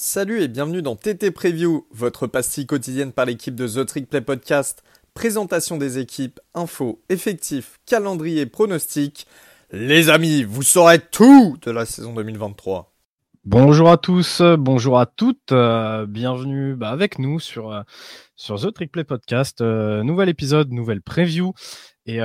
Salut 0.00 0.42
et 0.42 0.46
bienvenue 0.46 0.80
dans 0.80 0.94
TT 0.94 1.32
Preview, 1.32 1.84
votre 1.90 2.28
pastille 2.28 2.66
quotidienne 2.66 3.10
par 3.10 3.26
l'équipe 3.26 3.56
de 3.56 3.66
The 3.66 3.84
Trick 3.84 4.08
Play 4.08 4.20
Podcast. 4.20 4.84
Présentation 5.12 5.76
des 5.76 5.98
équipes, 5.98 6.38
infos, 6.54 7.02
effectifs, 7.08 7.80
calendrier, 7.84 8.46
pronostics. 8.46 9.26
Les 9.72 10.08
amis, 10.08 10.44
vous 10.44 10.62
saurez 10.62 11.00
tout 11.00 11.58
de 11.62 11.72
la 11.72 11.84
saison 11.84 12.14
2023. 12.14 12.94
Bonjour 13.44 13.90
à 13.90 13.96
tous, 13.96 14.40
bonjour 14.56 15.00
à 15.00 15.06
toutes, 15.06 15.50
euh, 15.50 16.06
bienvenue 16.06 16.76
bah, 16.76 16.90
avec 16.90 17.18
nous 17.18 17.40
sur, 17.40 17.72
euh, 17.72 17.82
sur 18.36 18.60
The 18.60 18.72
Trick 18.72 18.92
Play 18.92 19.02
Podcast. 19.02 19.62
Euh, 19.62 20.04
nouvel 20.04 20.28
épisode, 20.28 20.70
nouvelle 20.70 21.02
preview. 21.02 21.54
Et 22.06 22.20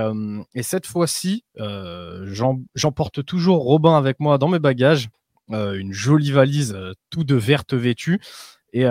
cette 0.62 0.86
fois-ci, 0.86 1.44
j'emporte 1.58 3.26
toujours 3.26 3.64
Robin 3.64 3.98
avec 3.98 4.20
moi 4.20 4.38
dans 4.38 4.48
mes 4.48 4.60
bagages. 4.60 5.10
Une 5.50 5.94
jolie 5.94 6.32
valise 6.32 6.78
tout 7.10 7.24
de 7.24 7.36
verte 7.36 7.74
vêtue. 7.74 8.20
Et, 8.74 8.86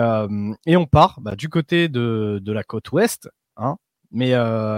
et 0.65 0.77
on 0.77 0.85
part 0.85 1.19
bah, 1.21 1.35
du 1.35 1.49
côté 1.49 1.89
de, 1.89 2.39
de, 2.41 2.51
la 2.53 2.63
côte 2.63 2.91
ouest, 2.91 3.29
hein, 3.57 3.75
mais, 4.11 4.33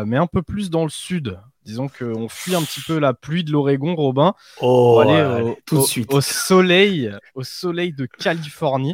mais 0.06 0.18
un 0.18 0.28
peu 0.28 0.42
plus 0.42 0.70
dans 0.70 0.84
le 0.84 0.90
sud. 0.90 1.40
Disons 1.64 1.88
qu'on 1.88 2.30
fuit 2.30 2.56
un 2.56 2.62
petit 2.62 2.82
peu 2.82 3.00
la 3.00 3.14
pluie 3.14 3.44
de 3.44 3.52
l'Oregon, 3.52 3.96
Robin. 3.96 4.34
Oh, 4.62 5.00
aller 5.00 5.44
au, 5.44 5.58
tout 5.66 5.78
de 5.78 5.84
suite. 5.84 6.14
Au 6.14 6.22
soleil, 6.22 7.12
au 7.34 7.44
soleil 7.44 7.94
de 7.94 8.06
Californie. 8.06 8.94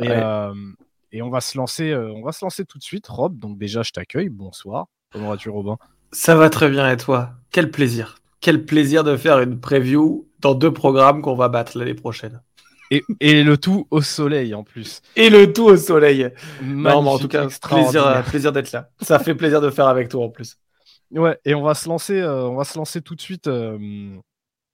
Et, 0.00 0.08
et 1.12 1.22
on 1.22 1.30
va 1.30 1.40
se 1.40 1.56
lancer, 1.56 1.94
on 1.94 2.22
va 2.22 2.32
se 2.32 2.44
lancer 2.44 2.64
tout 2.64 2.78
de 2.78 2.82
suite, 2.82 3.06
Rob. 3.06 3.38
Donc 3.38 3.58
déjà, 3.58 3.82
je 3.82 3.90
t'accueille. 3.90 4.28
Bonsoir. 4.28 4.86
Comment 5.12 5.28
vas-tu, 5.28 5.48
Robin? 5.48 5.78
Ça 6.10 6.34
va 6.34 6.50
très 6.50 6.68
bien 6.68 6.90
et 6.90 6.96
toi? 6.96 7.34
Quel 7.50 7.70
plaisir. 7.70 8.16
Quel 8.40 8.64
plaisir 8.64 9.04
de 9.04 9.16
faire 9.16 9.40
une 9.40 9.60
preview 9.60 10.28
dans 10.44 10.54
deux 10.54 10.72
programmes 10.72 11.22
qu'on 11.22 11.34
va 11.34 11.48
battre 11.48 11.76
l'année 11.78 11.94
prochaine. 11.94 12.40
Et, 12.90 13.02
et, 13.20 13.42
le 13.42 13.56
tout 13.56 13.88
au 13.90 14.02
soleil 14.02 14.54
en 14.54 14.62
plus. 14.62 15.00
Et 15.16 15.30
le 15.30 15.52
tout 15.52 15.64
au 15.64 15.76
soleil. 15.76 16.30
non, 16.62 17.02
mais 17.02 17.08
en 17.08 17.18
tout 17.18 17.28
cas, 17.28 17.48
plaisir, 17.62 18.22
plaisir 18.26 18.52
d'être 18.52 18.70
là. 18.72 18.90
Ça 19.00 19.18
fait 19.18 19.34
plaisir 19.34 19.62
de 19.62 19.70
faire 19.70 19.88
avec 19.88 20.10
toi 20.10 20.26
en 20.26 20.28
plus. 20.28 20.58
Ouais, 21.10 21.38
et 21.44 21.54
on 21.54 21.62
va 21.62 21.74
se 21.74 21.88
lancer, 21.88 22.20
euh, 22.20 22.46
on 22.46 22.56
va 22.56 22.64
se 22.64 22.76
lancer 22.76 23.00
tout 23.00 23.14
de 23.14 23.20
suite 23.20 23.46
euh, 23.46 23.78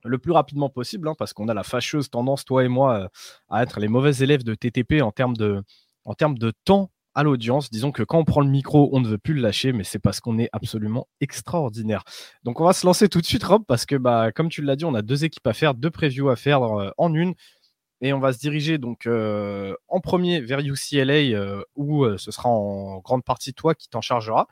le 0.04 0.18
plus 0.18 0.32
rapidement 0.32 0.68
possible, 0.68 1.08
hein, 1.08 1.14
parce 1.16 1.32
qu'on 1.32 1.48
a 1.48 1.54
la 1.54 1.62
fâcheuse 1.62 2.10
tendance, 2.10 2.44
toi 2.44 2.64
et 2.64 2.68
moi, 2.68 3.00
euh, 3.00 3.08
à 3.48 3.62
être 3.62 3.78
les 3.78 3.88
mauvais 3.88 4.16
élèves 4.16 4.42
de 4.42 4.54
TTP 4.54 5.02
en 5.02 5.12
termes 5.12 5.36
de, 5.36 5.62
en 6.04 6.14
termes 6.14 6.38
de 6.38 6.52
temps 6.64 6.90
à 7.14 7.22
l'audience. 7.22 7.70
Disons 7.70 7.92
que 7.92 8.02
quand 8.02 8.18
on 8.18 8.24
prend 8.24 8.40
le 8.40 8.48
micro, 8.48 8.88
on 8.92 9.00
ne 9.00 9.08
veut 9.08 9.18
plus 9.18 9.34
le 9.34 9.40
lâcher, 9.40 9.72
mais 9.72 9.84
c'est 9.84 9.98
parce 9.98 10.20
qu'on 10.20 10.38
est 10.38 10.48
absolument 10.52 11.08
extraordinaire. 11.20 12.04
Donc 12.44 12.60
on 12.60 12.64
va 12.64 12.72
se 12.72 12.86
lancer 12.86 13.08
tout 13.08 13.20
de 13.20 13.26
suite, 13.26 13.44
Rob, 13.44 13.64
parce 13.66 13.86
que 13.86 13.96
bah, 13.96 14.32
comme 14.32 14.48
tu 14.48 14.62
l'as 14.62 14.76
dit, 14.76 14.84
on 14.84 14.94
a 14.94 15.02
deux 15.02 15.24
équipes 15.24 15.46
à 15.46 15.52
faire, 15.52 15.74
deux 15.74 15.90
previews 15.90 16.28
à 16.30 16.36
faire 16.36 16.62
euh, 16.62 16.90
en 16.98 17.14
une. 17.14 17.34
Et 18.02 18.14
on 18.14 18.18
va 18.18 18.32
se 18.32 18.38
diriger 18.38 18.78
donc 18.78 19.06
euh, 19.06 19.74
en 19.88 20.00
premier 20.00 20.40
vers 20.40 20.60
UCLA, 20.60 21.36
euh, 21.36 21.62
où 21.76 22.06
ce 22.16 22.30
sera 22.30 22.48
en 22.48 22.98
grande 23.00 23.24
partie 23.24 23.52
toi 23.52 23.74
qui 23.74 23.88
t'en 23.90 24.00
chargera. 24.00 24.46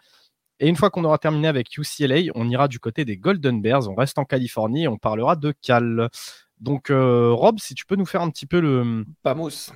Et 0.60 0.68
une 0.68 0.76
fois 0.76 0.90
qu'on 0.90 1.04
aura 1.04 1.18
terminé 1.18 1.48
avec 1.48 1.78
UCLA, 1.78 2.32
on 2.34 2.48
ira 2.50 2.68
du 2.68 2.78
côté 2.78 3.04
des 3.04 3.16
Golden 3.16 3.62
Bears. 3.62 3.88
On 3.88 3.94
reste 3.94 4.18
en 4.18 4.24
Californie 4.24 4.84
et 4.84 4.88
on 4.88 4.98
parlera 4.98 5.36
de 5.36 5.54
Cal. 5.62 6.10
Donc, 6.60 6.88
Rob, 6.90 7.60
si 7.60 7.74
tu 7.74 7.86
peux 7.86 7.94
nous 7.94 8.04
faire 8.04 8.22
un 8.22 8.28
petit 8.28 8.44
peu 8.44 8.60
le. 8.60 9.04
Pamos. 9.22 9.70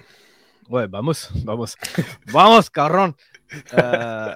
Ouais, 0.68 0.86
vamos, 0.86 1.30
vamos. 1.44 1.76
vamos, 2.26 2.70
Caron. 2.72 3.14
Euh, 3.74 4.34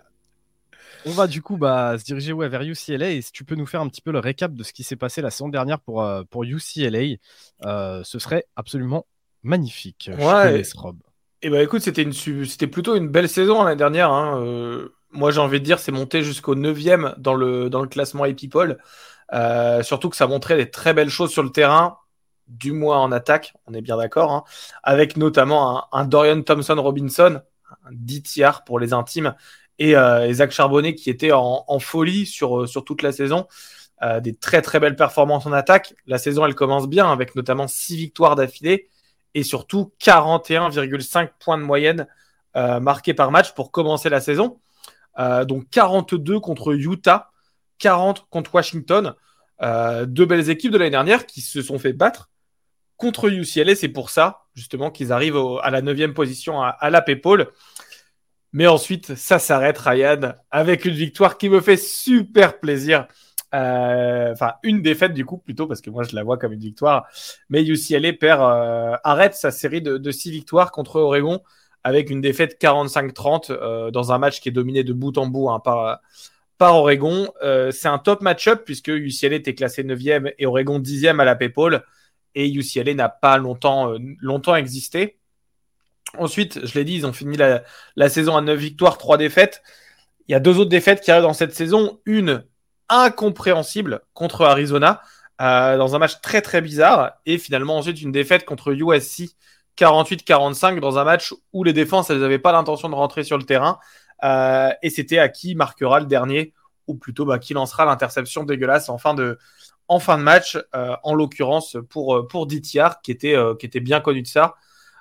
on 1.05 1.11
va 1.11 1.27
du 1.27 1.41
coup 1.41 1.57
bah, 1.57 1.97
se 1.99 2.05
diriger 2.05 2.33
ouais, 2.33 2.49
vers 2.49 2.63
UCLA. 2.63 3.11
Et 3.11 3.23
si 3.23 3.33
tu 3.33 3.45
peux 3.45 3.55
nous 3.55 3.67
faire 3.67 3.81
un 3.81 3.89
petit 3.89 4.01
peu 4.01 4.13
le 4.13 4.19
récap 4.19 4.53
de 4.53 4.63
ce 4.63 4.73
qui 4.73 4.83
s'est 4.83 4.97
passé 4.97 5.23
la 5.23 5.31
saison 5.31 5.49
dernière 5.49 5.81
pour, 5.81 6.03
euh, 6.03 6.23
pour 6.29 6.45
UCLA, 6.45 7.17
euh, 7.65 8.03
ce 8.05 8.19
serait 8.19 8.45
absolument 8.57 9.07
magnifique. 9.43 10.11
Ouais. 10.19 10.63
Rob. 10.75 10.97
Et 11.43 11.49
eh 11.49 11.51
bah 11.51 11.63
écoute, 11.63 11.83
c'était, 11.83 12.03
une, 12.03 12.13
c'était 12.13 12.67
plutôt 12.67 12.97
une 12.97 13.09
belle 13.09 13.29
saison 13.29 13.63
l'année 13.63 13.77
dernière. 13.77 14.11
Hein. 14.11 14.89
moi, 15.13 15.31
j'ai 15.31 15.41
envie 15.41 15.61
de 15.61 15.65
dire, 15.65 15.79
c'est 15.79 15.93
monté 15.93 16.23
jusqu'au 16.23 16.57
9e 16.57 17.15
dans 17.19 17.35
le, 17.35 17.69
dans 17.71 17.83
le 17.83 17.89
classement 17.89 18.25
Epipol. 18.25 18.79
surtout 19.83 20.09
que 20.09 20.17
ça 20.17 20.27
montrait 20.27 20.57
des 20.57 20.71
très 20.71 20.95
belles 20.95 21.11
choses 21.11 21.31
sur 21.31 21.43
le 21.43 21.51
terrain 21.51 21.99
du 22.49 22.73
moins 22.73 22.99
en 22.99 23.13
attaque, 23.13 23.55
on 23.67 23.75
est 23.75 23.81
bien 23.81 23.97
d'accord, 23.97 24.33
hein, 24.33 24.45
avec 24.83 25.17
notamment 25.17 25.93
un, 25.93 26.05
Dorian 26.05 26.43
Thompson 26.43 26.77
Robinson, 26.77 27.41
un 27.71 27.91
10 27.93 28.23
tiers 28.23 28.65
pour 28.65 28.79
les 28.79 28.93
intimes, 28.93 29.35
et, 29.79 29.97
euh, 29.97 30.33
Zach 30.33 30.53
Charbonnet 30.53 30.95
qui 30.95 31.11
était 31.11 31.33
en, 31.33 31.79
folie 31.79 32.27
sur, 32.27 32.63
euh, 32.63 32.67
sur 32.67 32.85
toute 32.85 33.03
la 33.03 33.13
saison. 33.13 33.47
Euh, 34.03 34.21
des 34.21 34.35
très 34.35 34.61
très 34.61 34.79
belles 34.79 34.97
performances 34.97 35.47
en 35.47 35.53
attaque. 35.53 35.95
La 36.07 36.19
saison 36.19 36.45
elle 36.45 36.55
commence 36.55 36.87
bien 36.87 37.11
avec 37.11 37.35
notamment 37.35 37.67
6 37.67 37.97
victoires 37.97 38.37
d'affilée 38.37 38.91
et 39.35 39.43
surtout 39.43 39.93
41,5 40.01 41.31
points 41.39 41.59
de 41.59 41.63
moyenne 41.63 42.07
marqués 42.55 43.13
par 43.13 43.31
match 43.31 43.53
pour 43.53 43.71
commencer 43.71 44.09
la 44.09 44.21
saison. 44.21 44.61
donc 45.45 45.69
42 45.71 46.41
contre 46.41 46.75
Utah, 46.75 47.31
40 47.79 48.27
contre 48.31 48.55
Washington. 48.55 49.15
deux 49.61 50.25
belles 50.25 50.49
équipes 50.49 50.73
de 50.73 50.79
l'année 50.79 50.91
dernière 50.91 51.27
qui 51.27 51.43
se 51.43 51.61
sont 51.61 51.79
fait 51.79 51.93
battre 51.93 52.31
contre 52.97 53.29
UCLA. 53.29 53.75
C'est 53.75 53.89
pour 53.89 54.11
ça, 54.11 54.45
justement, 54.55 54.91
qu'ils 54.91 55.13
arrivent 55.13 55.41
à 55.63 55.71
la 55.71 55.83
neuvième 55.83 56.15
position 56.15 56.63
à, 56.63 56.91
la 56.91 57.03
Paypal. 57.03 57.49
Mais 58.53 58.67
ensuite, 58.67 59.15
ça 59.17 59.39
s'arrête, 59.39 59.79
Ryan, 59.79 60.35
avec 60.51 60.85
une 60.85 60.95
victoire 60.95 61.37
qui 61.37 61.49
me 61.49 61.61
fait 61.61 61.77
super 61.77 62.59
plaisir. 62.59 63.07
Euh, 63.55 64.33
enfin, 64.33 64.55
une 64.63 64.83
défaite 64.83 65.13
du 65.13 65.25
coup, 65.25 65.39
plutôt, 65.39 65.67
parce 65.67 65.81
que 65.81 65.91
moi, 65.91 66.05
je 66.05 66.15
la 66.15 66.23
vois 66.23 66.39
comme 66.39 66.53
une 66.53 66.61
victoire. 66.61 67.07
Mais 67.49 67.63
UCLA 67.65 68.13
perd, 68.15 68.41
euh, 68.41 68.97
arrête 69.05 69.35
sa 69.35 69.51
série 69.51 69.83
de, 69.83 70.11
six 70.11 70.31
victoires 70.31 70.73
contre 70.73 70.97
Oregon 71.01 71.41
avec 71.85 72.11
une 72.11 72.21
défaite 72.21 72.61
45-30 72.61 73.51
euh, 73.51 73.91
dans 73.91 74.11
un 74.11 74.19
match 74.19 74.41
qui 74.41 74.49
est 74.49 74.53
dominé 74.53 74.83
de 74.83 74.93
bout 74.93 75.17
en 75.19 75.27
bout 75.27 75.51
hein, 75.51 75.61
par, 75.61 76.01
par 76.59 76.77
Oregon. 76.77 77.29
c'est 77.71 77.89
un 77.89 77.99
top 77.99 78.23
match-up 78.23 78.63
puisque 78.65 78.89
UCLA 78.89 79.37
était 79.37 79.55
classé 79.55 79.85
9e 79.85 80.33
et 80.39 80.47
Oregon 80.47 80.81
10e 80.81 81.21
à 81.21 81.25
la 81.25 81.37
PayPal 81.37 81.85
et 82.37 82.49
UCLA 82.53 82.95
n'a 82.95 83.09
pas 83.09 83.39
longtemps, 83.39 83.93
euh, 83.93 83.99
longtemps 84.21 84.55
existé. 84.55 85.19
Ensuite, 86.19 86.65
je 86.65 86.75
l'ai 86.75 86.85
dit, 86.85 86.95
ils 86.95 87.07
ont 87.07 87.13
fini 87.13 87.37
la, 87.37 88.09
saison 88.09 88.37
à 88.37 88.43
9 88.43 88.57
victoires, 88.57 88.99
3 88.99 89.17
défaites. 89.17 89.63
Il 90.29 90.33
y 90.33 90.35
a 90.35 90.41
deux 90.41 90.59
autres 90.59 90.71
défaites 90.71 91.01
qui 91.01 91.11
arrivent 91.11 91.25
dans 91.25 91.33
cette 91.33 91.55
saison. 91.55 91.99
Une 92.05 92.45
incompréhensible 92.89 94.03
contre 94.13 94.43
Arizona 94.43 95.03
euh, 95.41 95.77
dans 95.77 95.97
un 95.97 95.99
match 95.99 96.21
très 96.21 96.43
très 96.43 96.61
bizarre. 96.61 97.15
Et 97.25 97.39
finalement 97.39 97.79
ensuite 97.79 98.01
une 98.01 98.13
défaite 98.13 98.45
contre 98.45 98.73
USC 98.73 99.35
48-45 99.79 100.79
dans 100.81 100.99
un 100.99 101.05
match 101.05 101.35
où 101.53 101.65
les 101.65 101.73
défenses 101.73 102.11
elles 102.11 102.21
n'avaient 102.21 102.39
pas 102.39 102.53
l'intention 102.53 102.89
de 102.89 102.95
rentrer 102.95 103.25
sur 103.25 103.39
le 103.39 103.45
terrain. 103.45 103.79
Euh, 104.25 104.71
et 104.83 104.91
c'était 104.91 105.19
à 105.19 105.29
qui 105.29 105.55
marquera 105.55 106.01
le 106.01 106.07
dernier, 106.07 106.55
ou 106.87 106.95
plutôt 106.95 107.25
bah, 107.25 107.39
qui 107.39 107.55
lancera 107.55 107.85
l'interception 107.85 108.45
dégueulasse 108.45 108.89
en 108.89 108.99
fin 108.99 109.15
de, 109.15 109.39
en 109.89 109.99
fin 109.99 110.19
de 110.19 110.23
match, 110.23 110.59
euh, 110.75 110.97
en 111.03 111.15
l'occurrence 111.15 111.77
pour, 111.89 112.17
euh, 112.17 112.29
pour 112.29 112.47
DTR, 112.47 113.01
qui 113.03 113.11
était, 113.11 113.37
euh, 113.37 113.55
qui 113.55 113.67
était 113.67 113.81
bien 113.81 114.01
connu 114.01 114.23
de 114.23 114.27
ça. 114.27 114.57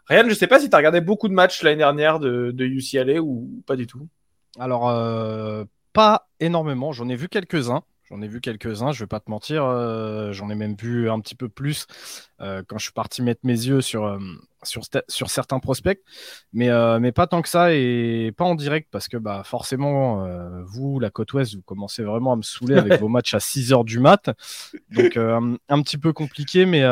Ryan, 0.07 0.23
je 0.23 0.29
ne 0.29 0.33
sais 0.33 0.47
pas 0.47 0.59
si 0.59 0.69
tu 0.69 0.75
as 0.75 0.77
regardé 0.77 1.01
beaucoup 1.01 1.27
de 1.27 1.33
matchs 1.33 1.63
l'année 1.63 1.77
dernière 1.77 2.19
de, 2.19 2.51
de, 2.51 2.65
UCLA 2.65 3.21
ou 3.21 3.63
pas 3.65 3.75
du 3.75 3.87
tout. 3.87 4.07
Alors, 4.59 4.83
pas 5.93 6.29
énormément, 6.39 6.91
j'en 6.91 7.09
ai 7.09 7.15
vu 7.15 7.27
quelques-uns. 7.27 7.83
J'en 8.15 8.21
ai 8.21 8.29
vu 8.29 8.39
quelques-uns, 8.39 8.93
je 8.93 9.03
vais 9.03 9.07
pas 9.07 9.19
te 9.19 9.29
mentir. 9.29 9.63
J'en 10.31 10.49
ai 10.49 10.55
même 10.55 10.75
vu 10.75 11.09
un 11.09 11.19
petit 11.19 11.35
peu 11.35 11.49
plus 11.49 11.85
quand 12.39 12.77
je 12.77 12.83
suis 12.83 12.93
parti 12.93 13.21
mettre 13.21 13.41
mes 13.43 13.53
yeux 13.53 13.81
sur, 13.81 14.17
sur, 14.65 14.83
sur 15.07 15.29
certains 15.29 15.59
prospects, 15.59 16.01
mais, 16.53 16.69
euh, 16.69 16.99
mais 16.99 17.11
pas 17.11 17.27
tant 17.27 17.41
que 17.41 17.49
ça 17.49 17.73
et 17.73 18.31
pas 18.35 18.45
en 18.45 18.55
direct 18.55 18.87
parce 18.91 19.07
que 19.07 19.17
bah, 19.17 19.43
forcément, 19.45 20.25
euh, 20.25 20.61
vous, 20.63 20.99
la 20.99 21.09
côte 21.09 21.33
ouest, 21.33 21.55
vous 21.55 21.61
commencez 21.61 22.03
vraiment 22.03 22.33
à 22.33 22.35
me 22.35 22.41
saouler 22.41 22.77
avec 22.77 22.99
vos 23.01 23.07
matchs 23.07 23.33
à 23.33 23.39
6 23.39 23.73
heures 23.73 23.83
du 23.83 23.99
mat. 23.99 24.29
Donc 24.91 25.17
euh, 25.17 25.57
un 25.69 25.81
petit 25.81 25.97
peu 25.97 26.13
compliqué, 26.13 26.65
mais, 26.65 26.83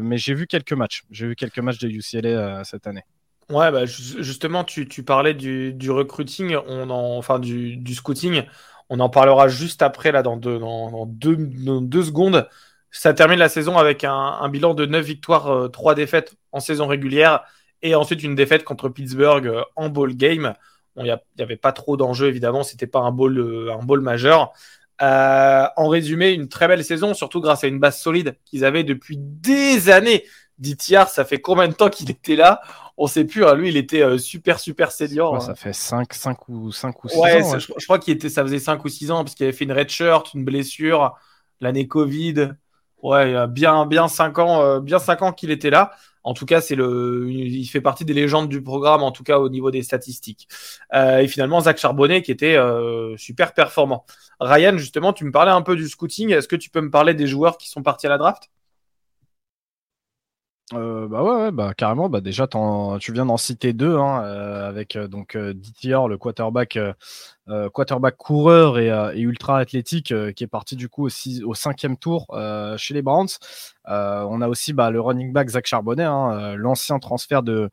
mais 0.00 0.18
j'ai 0.18 0.34
vu 0.34 0.46
quelques 0.46 0.72
matchs. 0.72 1.04
J'ai 1.10 1.28
vu 1.28 1.36
quelques 1.36 1.58
matchs 1.58 1.78
de 1.78 1.88
UCLA 1.88 2.64
cette 2.64 2.86
année. 2.86 3.04
Ouais, 3.50 3.70
bah, 3.70 3.84
justement, 3.84 4.64
tu, 4.64 4.88
tu 4.88 5.02
parlais 5.02 5.34
du, 5.34 5.74
du, 5.74 5.90
recruiting, 5.90 6.56
on 6.66 6.88
en, 6.88 7.18
enfin 7.18 7.38
du, 7.38 7.76
du, 7.76 7.94
scouting. 7.94 8.44
On 8.88 9.00
en 9.00 9.08
parlera 9.08 9.48
juste 9.48 9.82
après, 9.82 10.12
là, 10.12 10.22
dans 10.22 10.36
deux, 10.36 10.58
secondes. 12.02 12.48
Ça 12.90 13.14
termine 13.14 13.38
la 13.38 13.48
saison 13.48 13.78
avec 13.78 14.04
un, 14.04 14.48
bilan 14.48 14.74
de 14.74 14.86
9 14.86 15.04
victoires, 15.04 15.70
3 15.70 15.92
euh, 15.92 15.94
défaites 15.94 16.34
en 16.52 16.60
saison 16.60 16.86
régulière 16.86 17.42
et 17.80 17.94
ensuite 17.94 18.22
une 18.22 18.34
défaite 18.34 18.64
contre 18.64 18.88
Pittsburgh 18.88 19.46
euh, 19.46 19.62
en 19.76 19.88
ball 19.88 20.14
game. 20.14 20.54
Il 20.96 21.04
n'y 21.04 21.42
avait 21.42 21.56
pas 21.56 21.72
trop 21.72 21.96
d'enjeux 21.96 22.28
évidemment, 22.28 22.62
c'était 22.62 22.86
pas 22.86 23.00
un 23.00 23.12
ball, 23.12 23.38
euh, 23.38 24.00
majeur. 24.00 24.52
en 25.00 25.88
résumé, 25.88 26.32
une 26.32 26.48
très 26.48 26.68
belle 26.68 26.84
saison, 26.84 27.14
surtout 27.14 27.40
grâce 27.40 27.64
à 27.64 27.66
une 27.66 27.78
base 27.78 27.98
solide 27.98 28.36
qu'ils 28.44 28.64
avaient 28.64 28.84
depuis 28.84 29.16
des 29.18 29.88
années. 29.88 30.24
Ditiar, 30.58 31.08
ça 31.08 31.24
fait 31.24 31.40
combien 31.40 31.66
de 31.66 31.72
temps 31.72 31.88
qu'il 31.88 32.10
était 32.10 32.36
là? 32.36 32.60
On 32.96 33.06
sait 33.06 33.24
plus. 33.24 33.44
Hein. 33.44 33.54
Lui, 33.54 33.68
il 33.68 33.76
était 33.76 34.18
super, 34.18 34.60
super 34.60 34.92
senior. 34.92 35.36
Hein. 35.36 35.40
Ça 35.40 35.54
fait 35.54 35.72
5, 35.72 36.12
5 36.12 36.48
ou, 36.48 36.72
5 36.72 37.04
ou 37.04 37.08
6 37.08 37.18
ouais, 37.18 37.42
ans. 37.42 37.58
Je, 37.58 37.72
je, 37.78 37.84
crois 37.84 37.98
qu'il 37.98 38.14
était, 38.14 38.28
ça 38.28 38.42
faisait 38.42 38.58
5 38.58 38.84
ou 38.84 38.88
6 38.88 39.10
ans 39.10 39.24
parce 39.24 39.34
qu'il 39.34 39.44
avait 39.44 39.52
fait 39.52 39.64
une 39.64 39.72
red 39.72 39.88
shirt, 39.88 40.34
une 40.34 40.44
blessure, 40.44 41.14
l'année 41.60 41.88
Covid. 41.88 42.50
Ouais, 43.02 43.46
bien, 43.48 43.86
bien 43.86 44.06
5 44.08 44.38
ans, 44.38 44.62
euh, 44.62 44.80
bien 44.80 45.00
cinq 45.00 45.22
ans 45.22 45.32
qu'il 45.32 45.50
était 45.50 45.70
là. 45.70 45.92
En 46.24 46.34
tout 46.34 46.46
cas, 46.46 46.60
c'est 46.60 46.76
le, 46.76 47.28
il 47.30 47.66
fait 47.66 47.80
partie 47.80 48.04
des 48.04 48.14
légendes 48.14 48.48
du 48.48 48.62
programme, 48.62 49.02
en 49.02 49.10
tout 49.10 49.24
cas 49.24 49.38
au 49.38 49.48
niveau 49.48 49.70
des 49.72 49.82
statistiques. 49.82 50.48
Euh, 50.94 51.18
et 51.18 51.26
finalement, 51.26 51.60
Zach 51.60 51.78
Charbonnet 51.78 52.22
qui 52.22 52.30
était 52.30 52.56
euh, 52.56 53.16
super 53.16 53.54
performant. 53.54 54.04
Ryan, 54.38 54.78
justement, 54.78 55.12
tu 55.12 55.24
me 55.24 55.32
parlais 55.32 55.50
un 55.50 55.62
peu 55.62 55.74
du 55.74 55.88
scouting. 55.88 56.30
Est-ce 56.30 56.46
que 56.46 56.56
tu 56.56 56.70
peux 56.70 56.80
me 56.80 56.90
parler 56.90 57.14
des 57.14 57.26
joueurs 57.26 57.58
qui 57.58 57.68
sont 57.68 57.82
partis 57.82 58.06
à 58.06 58.10
la 58.10 58.18
draft? 58.18 58.50
Euh, 60.74 61.06
bah 61.08 61.22
ouais, 61.22 61.50
bah 61.50 61.74
carrément. 61.76 62.08
Bah 62.08 62.20
déjà, 62.20 62.46
tu 62.46 63.12
viens 63.12 63.26
d'en 63.26 63.36
citer 63.36 63.72
deux, 63.72 63.96
hein, 63.96 64.22
euh, 64.24 64.68
avec 64.68 64.96
euh, 64.96 65.08
donc 65.08 65.36
DTR, 65.36 66.08
le 66.08 66.16
quarterback, 66.16 66.78
quarterback 67.72 68.16
coureur 68.16 68.78
et, 68.78 69.20
ultra 69.20 69.58
athlétique, 69.58 70.14
qui 70.34 70.44
est 70.44 70.48
parti 70.48 70.76
du 70.76 70.88
coup 70.88 71.08
au, 71.08 71.10
au 71.44 71.54
cinquième 71.54 71.96
tour 71.96 72.26
chez 72.76 72.94
les 72.94 73.02
Browns. 73.02 73.28
on 73.86 74.40
a 74.40 74.48
aussi 74.48 74.72
bah, 74.72 74.90
le 74.90 75.00
running 75.00 75.32
back 75.32 75.48
Zach 75.48 75.66
Charbonnet, 75.66 76.04
hein, 76.04 76.54
l'ancien 76.56 76.98
transfert 76.98 77.42
de 77.42 77.70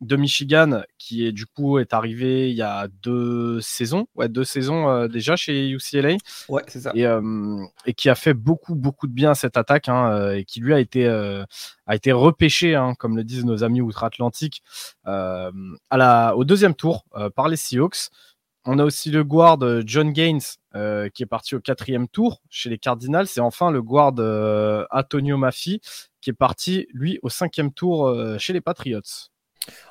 de 0.00 0.16
Michigan, 0.16 0.82
qui 0.98 1.26
est 1.26 1.32
du 1.32 1.44
coup 1.44 1.78
est 1.78 1.92
arrivé 1.92 2.50
il 2.50 2.56
y 2.56 2.62
a 2.62 2.88
deux 3.02 3.60
saisons, 3.60 4.06
ouais, 4.14 4.28
deux 4.28 4.44
saisons 4.44 4.88
euh, 4.88 5.08
déjà 5.08 5.36
chez 5.36 5.68
UCLA. 5.68 6.16
Ouais, 6.48 6.62
c'est 6.68 6.80
ça. 6.80 6.92
Et, 6.94 7.06
euh, 7.06 7.62
et, 7.84 7.92
qui 7.92 8.08
a 8.08 8.14
fait 8.14 8.32
beaucoup, 8.32 8.74
beaucoup 8.74 9.06
de 9.06 9.12
bien 9.12 9.32
à 9.32 9.34
cette 9.34 9.58
attaque, 9.58 9.88
hein, 9.88 10.10
euh, 10.12 10.36
et 10.36 10.44
qui 10.44 10.60
lui 10.60 10.72
a 10.72 10.80
été, 10.80 11.06
a 11.06 11.94
été 11.94 12.12
repêché, 12.12 12.74
hein, 12.74 12.94
comme 12.98 13.16
le 13.16 13.24
disent 13.24 13.44
nos 13.44 13.62
amis 13.62 13.80
outre-Atlantique, 13.80 14.62
à 15.04 15.50
la, 15.92 16.34
au 16.36 16.44
deuxième 16.44 16.74
tour 16.74 17.04
par 17.34 17.48
les 17.48 17.56
Seahawks. 17.56 18.08
On 18.66 18.78
a 18.78 18.84
aussi 18.84 19.10
le 19.10 19.24
guard 19.24 19.58
John 19.86 20.12
Gaines 20.12 20.40
qui 21.14 21.22
est 21.22 21.28
parti 21.28 21.54
au 21.54 21.60
quatrième 21.60 22.08
tour 22.08 22.42
chez 22.48 22.68
les 22.70 22.78
Cardinals. 22.78 23.26
Et 23.36 23.40
enfin 23.40 23.70
le 23.70 23.82
guard 23.82 24.12
Antonio 24.90 25.36
Maffi 25.36 25.80
qui 26.20 26.30
est 26.30 26.34
parti 26.34 26.86
lui 26.92 27.18
au 27.22 27.28
cinquième 27.28 27.72
tour 27.72 28.14
chez 28.38 28.52
les 28.52 28.60
Patriots. 28.60 29.30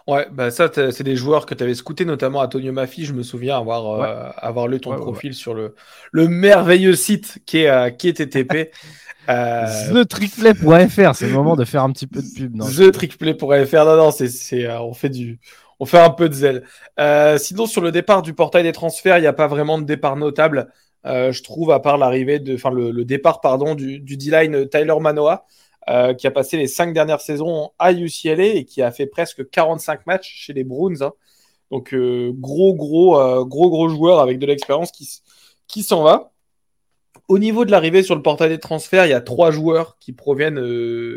Ouais, 0.08 0.28
bah 0.32 0.50
ça, 0.50 0.72
c'est 0.74 1.04
des 1.04 1.16
joueurs 1.16 1.46
que 1.46 1.54
tu 1.54 1.64
avais 1.64 1.76
scoutés, 1.76 2.04
notamment 2.04 2.40
Antonio 2.40 2.72
Maffi. 2.72 3.06
Je 3.06 3.14
me 3.14 3.22
souviens 3.22 3.58
avoir, 3.58 4.02
euh, 4.02 4.30
avoir 4.38 4.68
lu 4.68 4.80
ton 4.80 4.96
profil 4.96 5.34
sur 5.34 5.54
le, 5.54 5.76
le 6.12 6.28
merveilleux 6.28 6.96
site 6.96 7.40
qui 7.46 7.60
est, 7.60 7.70
euh, 7.70 7.90
qui 7.92 8.08
est 8.10 8.14
TTP. 8.14 8.72
euh... 9.30 9.68
TheTrickPlay.fr, 9.94 11.16
c'est 11.16 11.28
le 11.28 11.34
moment 11.34 11.56
de 11.56 11.64
faire 11.64 11.84
un 11.84 11.92
petit 11.92 12.08
peu 12.08 12.22
de 12.22 12.28
pub. 12.28 12.60
TheTrickPlay.fr, 12.60 13.86
non, 13.86 13.98
non, 13.98 14.12
c'est, 14.12 14.66
euh, 14.66 14.82
on 14.82 14.94
fait 14.94 15.10
du, 15.10 15.40
on 15.80 15.86
fait 15.86 16.00
un 16.00 16.10
peu 16.10 16.28
de 16.28 16.34
zèle. 16.34 16.64
sinon, 17.38 17.68
sur 17.68 17.82
le 17.82 17.92
départ 17.92 18.22
du 18.22 18.34
portail 18.34 18.64
des 18.64 18.72
transferts, 18.72 19.20
il 19.20 19.22
n'y 19.22 19.28
a 19.28 19.34
pas 19.34 19.48
vraiment 19.48 19.78
de 19.78 19.86
départ 19.86 20.16
notable. 20.16 20.70
je 21.06 21.44
trouve, 21.44 21.70
à 21.70 21.80
part 21.80 22.00
l'arrivée 22.00 22.40
de, 22.40 22.56
enfin, 22.56 22.72
le, 22.72 22.90
le, 22.90 23.06
départ, 23.06 23.42
pardon, 23.42 23.76
du, 23.76 24.00
du 24.00 24.18
D-line 24.18 24.68
Tyler 24.70 24.96
Manoa. 25.00 25.46
Euh, 25.90 26.14
qui 26.14 26.28
a 26.28 26.32
passé 26.32 26.56
les 26.56 26.68
cinq 26.68 26.94
dernières 26.94 27.20
saisons 27.20 27.72
à 27.80 27.92
UCLA 27.92 28.44
et 28.44 28.66
qui 28.66 28.84
a 28.84 28.92
fait 28.92 29.08
presque 29.08 29.50
45 29.50 30.06
matchs 30.06 30.32
chez 30.32 30.54
les 30.54 30.64
Browns. 30.64 31.02
Hein. 31.02 31.14
Donc 31.72 31.96
euh, 31.96 32.32
gros, 32.36 32.76
gros, 32.76 33.20
euh, 33.20 33.44
gros, 33.44 33.72
gros 33.72 33.90
joueur 33.90 34.20
avec 34.20 34.38
de 34.38 34.46
l'expérience 34.46 34.92
qui, 34.92 35.10
qui 35.68 35.82
s'en 35.82 36.04
va. 36.04 36.32
Au 37.28 37.40
niveau 37.40 37.66
de 37.66 37.72
l'arrivée 37.72 38.04
sur 38.04 38.16
le 38.16 38.22
portail 38.22 38.50
des 38.50 38.60
transferts, 38.60 39.08
il 39.08 39.10
y 39.10 39.14
a 39.14 39.22
trois 39.22 39.50
joueurs 39.50 39.98
qui 40.00 40.14
proviennent 40.14 40.62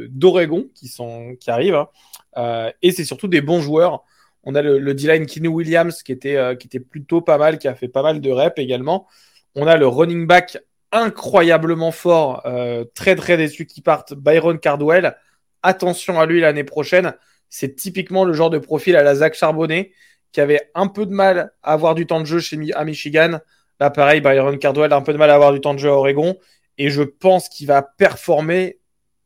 d'Oregon 0.08 0.66
qui, 0.74 0.90
qui 1.38 1.50
arrivent. 1.50 1.86
Hein. 2.34 2.70
et 2.80 2.92
c'est 2.92 3.04
surtout 3.04 3.28
des 3.28 3.42
bons 3.42 3.60
joueurs. 3.60 4.04
On 4.42 4.54
a 4.54 4.62
le, 4.62 4.94
D-line 4.94 5.26
Kinney 5.26 5.48
Williams 5.48 6.02
qui 6.02 6.12
était, 6.12 6.56
qui 6.58 6.66
était 6.66 6.80
plutôt 6.80 7.20
pas 7.20 7.36
mal, 7.36 7.58
qui 7.58 7.68
a 7.68 7.74
fait 7.74 7.88
pas 7.88 8.02
mal 8.02 8.22
de 8.22 8.30
reps 8.30 8.58
également. 8.58 9.06
On 9.54 9.66
a 9.66 9.76
le 9.76 9.86
running 9.86 10.26
back 10.26 10.58
incroyablement 10.92 11.90
fort, 11.90 12.42
euh, 12.46 12.84
très 12.94 13.16
très 13.16 13.36
déçu 13.36 13.66
qu'il 13.66 13.82
parte, 13.82 14.14
Byron 14.14 14.58
Cardwell. 14.58 15.16
Attention 15.62 16.20
à 16.20 16.26
lui 16.26 16.40
l'année 16.40 16.64
prochaine. 16.64 17.14
C'est 17.48 17.74
typiquement 17.74 18.24
le 18.24 18.32
genre 18.32 18.50
de 18.50 18.58
profil 18.58 18.96
à 18.96 19.02
la 19.02 19.14
Zach 19.16 19.34
Charbonnet 19.34 19.92
qui 20.32 20.40
avait 20.40 20.70
un 20.74 20.86
peu 20.86 21.06
de 21.06 21.12
mal 21.12 21.52
à 21.62 21.72
avoir 21.72 21.94
du 21.94 22.06
temps 22.06 22.20
de 22.20 22.26
jeu 22.26 22.40
chez, 22.40 22.58
à 22.74 22.84
Michigan. 22.84 23.38
Là, 23.80 23.90
pareil, 23.90 24.20
Byron 24.20 24.58
Cardwell 24.58 24.92
a 24.92 24.96
un 24.96 25.02
peu 25.02 25.12
de 25.12 25.18
mal 25.18 25.30
à 25.30 25.34
avoir 25.34 25.52
du 25.52 25.60
temps 25.60 25.74
de 25.74 25.78
jeu 25.78 25.90
à 25.90 25.94
Oregon. 25.94 26.38
Et 26.78 26.88
je 26.90 27.02
pense 27.02 27.48
qu'il 27.48 27.66
va 27.66 27.82
performer 27.82 28.78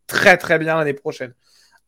très 0.07 0.37
très 0.37 0.59
bien 0.59 0.77
l'année 0.77 0.95
prochaine. 0.95 1.35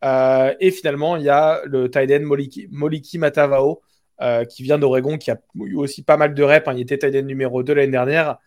Euh, 0.04 0.54
et 0.60 0.70
finalement, 0.70 1.16
il 1.16 1.24
y 1.24 1.28
a 1.28 1.60
le 1.64 1.90
tight 1.90 2.22
Moliki, 2.22 3.18
Matavao 3.18 3.82
euh, 4.20 4.44
qui 4.44 4.62
vient 4.62 4.78
d'Oregon, 4.78 5.18
qui 5.18 5.30
a 5.30 5.38
eu 5.56 5.74
aussi 5.74 6.02
pas 6.04 6.16
mal 6.16 6.34
de 6.34 6.42
reps. 6.42 6.68
Hein. 6.68 6.74
Il 6.76 6.82
était 6.82 6.98
tight 6.98 7.14
end 7.16 7.26
numéro 7.26 7.62
2 7.62 7.74
l'année 7.74 7.90
dernière. 7.90 8.38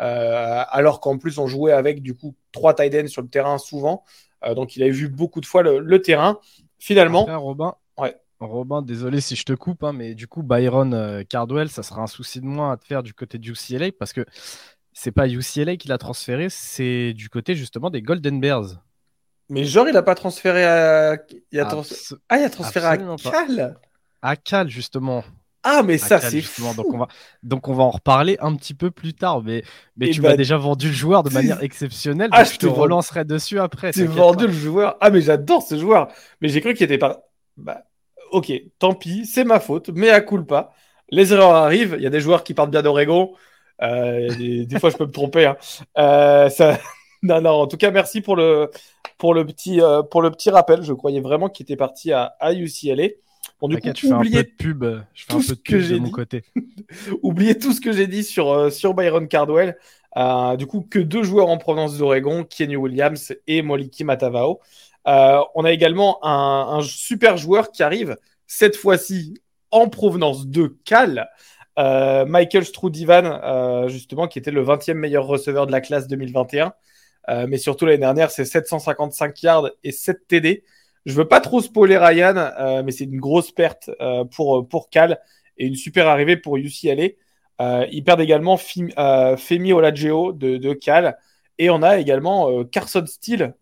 Euh, 0.00 0.62
alors 0.70 1.00
qu'en 1.00 1.18
plus 1.18 1.38
on 1.38 1.46
jouait 1.46 1.72
avec 1.72 2.02
du 2.02 2.14
coup 2.14 2.34
trois 2.52 2.74
tight 2.74 2.94
ends 2.94 3.08
sur 3.08 3.22
le 3.22 3.28
terrain 3.28 3.58
souvent. 3.58 4.04
Euh, 4.44 4.54
donc 4.54 4.76
il 4.76 4.82
avait 4.82 4.92
vu 4.92 5.08
beaucoup 5.08 5.40
de 5.40 5.46
fois 5.46 5.62
le, 5.62 6.02
terrain. 6.02 6.38
Finalement, 6.78 7.26
Robin, 7.38 7.74
ouais. 7.98 8.16
Robin, 8.40 8.80
désolé 8.80 9.20
si 9.20 9.36
je 9.36 9.44
te 9.44 9.52
coupe, 9.52 9.84
hein, 9.84 9.92
mais 9.92 10.14
du 10.14 10.26
coup 10.26 10.42
Byron 10.42 10.94
euh, 10.94 11.22
Cardwell, 11.28 11.68
ça 11.68 11.82
sera 11.82 12.02
un 12.02 12.06
souci 12.06 12.40
de 12.40 12.46
moins 12.46 12.72
à 12.72 12.76
te 12.78 12.86
faire 12.86 13.02
du 13.02 13.12
côté 13.12 13.36
du 13.36 13.52
UCLA 13.52 13.92
parce 13.98 14.14
que 14.14 14.24
c'est 14.92 15.12
pas 15.12 15.28
UCLA 15.28 15.76
qui 15.76 15.88
l'a 15.88 15.98
transféré, 15.98 16.48
c'est 16.48 17.12
du 17.12 17.28
côté 17.28 17.54
justement 17.54 17.90
des 17.90 18.00
Golden 18.00 18.40
Bears. 18.40 18.80
Mais 19.50 19.64
genre, 19.64 19.88
il 19.88 19.96
a 19.96 20.02
pas 20.02 20.14
transféré 20.14 20.64
à. 20.64 21.16
Il 21.50 21.58
a 21.58 21.68
Ah, 22.28 22.38
il 22.38 22.44
a 22.44 22.50
transféré 22.50 22.86
à 22.86 22.96
Cal 22.96 23.76
À 24.22 24.36
Cal, 24.36 24.70
justement. 24.70 25.24
Ah, 25.62 25.82
mais 25.82 25.98
ça, 25.98 26.20
c'est. 26.20 26.40
Donc 26.74 26.94
on, 26.94 26.98
va, 26.98 27.08
donc, 27.42 27.68
on 27.68 27.74
va 27.74 27.84
en 27.84 27.90
reparler 27.90 28.38
un 28.40 28.54
petit 28.54 28.72
peu 28.72 28.90
plus 28.90 29.12
tard. 29.12 29.42
Mais, 29.42 29.62
mais 29.96 30.08
eh 30.08 30.10
tu 30.10 30.22
m'as 30.22 30.30
bah, 30.30 30.36
déjà 30.36 30.56
vendu 30.56 30.88
le 30.88 30.94
joueur 30.94 31.22
de 31.22 31.30
manière 31.30 31.62
exceptionnelle. 31.62 32.30
Ah, 32.32 32.44
je 32.44 32.56
te 32.56 32.66
relancerai 32.66 33.24
dessus 33.24 33.60
après. 33.60 33.92
Tu 33.92 34.06
vendu 34.06 34.46
le 34.46 34.52
joueur. 34.52 34.96
Ah, 35.00 35.10
mais 35.10 35.20
j'adore 35.20 35.62
ce 35.62 35.78
joueur. 35.78 36.08
Mais 36.40 36.48
j'ai 36.48 36.60
cru 36.60 36.72
qu'il 36.74 36.84
était 36.84 36.98
pas. 36.98 37.24
Bah, 37.58 37.82
ok, 38.32 38.52
tant 38.78 38.94
pis, 38.94 39.26
c'est 39.26 39.44
ma 39.44 39.60
faute. 39.60 39.90
Mais 39.90 40.10
à 40.10 40.20
coup 40.20 40.42
pas. 40.44 40.72
Les 41.10 41.32
erreurs 41.32 41.54
arrivent. 41.54 41.96
Il 41.98 42.02
y 42.02 42.06
a 42.06 42.10
des 42.10 42.20
joueurs 42.20 42.42
qui 42.42 42.54
partent 42.54 42.70
bien 42.70 42.82
d'Oregon. 42.82 43.34
Euh, 43.82 44.28
des, 44.64 44.78
fois, 44.78 44.90
je 44.90 44.96
peux 44.96 45.06
me 45.06 45.12
tromper. 45.12 45.46
Hein. 45.46 45.56
Euh, 45.98 46.48
ça... 46.48 46.78
non, 47.22 47.40
non, 47.40 47.50
en 47.50 47.66
tout 47.66 47.76
cas, 47.76 47.90
merci 47.90 48.20
pour 48.22 48.36
le, 48.36 48.70
pour 49.18 49.34
le, 49.34 49.44
petit, 49.44 49.80
euh, 49.82 50.02
pour 50.02 50.22
le 50.22 50.30
petit 50.30 50.50
rappel. 50.50 50.82
Je 50.82 50.92
croyais 50.92 51.20
vraiment 51.20 51.48
qu'il 51.48 51.64
était 51.64 51.76
parti 51.76 52.12
à, 52.12 52.34
à 52.40 52.54
UCLA. 52.54 53.08
Bon, 53.60 53.68
du 53.68 53.76
coup, 53.78 53.88
je 53.94 54.06
fais 54.06 54.12
un 54.12 54.20
peu 54.22 54.30
de 54.30 54.42
pub, 54.42 54.84
je 55.12 55.24
fais 55.24 55.34
un 55.34 55.40
peu 55.40 55.46
de 55.46 55.54
pub 55.54 55.88
de 55.88 55.98
mon 55.98 56.10
côté. 56.10 56.44
oubliez 57.22 57.58
tout 57.58 57.72
ce 57.72 57.80
que 57.80 57.92
j'ai 57.92 58.06
dit 58.06 58.24
sur, 58.24 58.50
euh, 58.50 58.70
sur 58.70 58.94
Byron 58.94 59.28
Cardwell. 59.28 59.76
Euh, 60.16 60.56
du 60.56 60.66
coup, 60.66 60.80
que 60.80 60.98
deux 60.98 61.22
joueurs 61.22 61.48
en 61.48 61.58
provenance 61.58 61.98
d'Oregon, 61.98 62.44
Kenny 62.44 62.76
Williams 62.76 63.34
et 63.46 63.62
Moliki 63.62 64.04
Matavao. 64.04 64.60
Euh, 65.06 65.40
on 65.54 65.64
a 65.64 65.72
également 65.72 66.18
un, 66.22 66.80
super 66.82 67.36
joueur 67.36 67.70
qui 67.70 67.82
arrive, 67.82 68.16
cette 68.46 68.76
fois-ci 68.76 69.34
en 69.70 69.88
provenance 69.88 70.46
de 70.46 70.78
Cal. 70.84 71.28
Michael 71.78 72.66
Strudivan, 72.66 73.88
justement, 73.88 74.28
qui 74.28 74.38
était 74.38 74.50
le 74.50 74.62
20e 74.62 74.94
meilleur 74.94 75.26
receveur 75.26 75.66
de 75.66 75.72
la 75.72 75.80
classe 75.80 76.08
2021. 76.08 76.74
mais 77.48 77.56
surtout 77.56 77.86
l'année 77.86 77.98
dernière, 77.98 78.30
c'est 78.30 78.44
755 78.44 79.42
yards 79.42 79.70
et 79.82 79.90
7 79.90 80.28
TD. 80.28 80.62
Je 81.06 81.14
veux 81.14 81.26
pas 81.26 81.40
trop 81.40 81.60
spoiler 81.62 81.96
Ryan, 81.96 82.36
euh, 82.36 82.82
mais 82.82 82.92
c'est 82.92 83.04
une 83.04 83.20
grosse 83.20 83.50
perte 83.52 83.90
euh, 84.00 84.24
pour, 84.24 84.68
pour 84.68 84.90
Cal 84.90 85.20
et 85.56 85.66
une 85.66 85.74
super 85.74 86.06
arrivée 86.08 86.36
pour 86.36 86.56
UCLA. 86.56 87.08
Euh, 87.60 87.86
ils 87.90 88.04
perdent 88.04 88.20
également 88.20 88.56
Femi 88.56 89.72
Olageo 89.72 90.32
de, 90.32 90.58
de, 90.58 90.72
Cal. 90.74 91.18
Et 91.58 91.70
on 91.70 91.82
a 91.82 91.98
également 91.98 92.64
Carson 92.64 93.04
Steele 93.06 93.54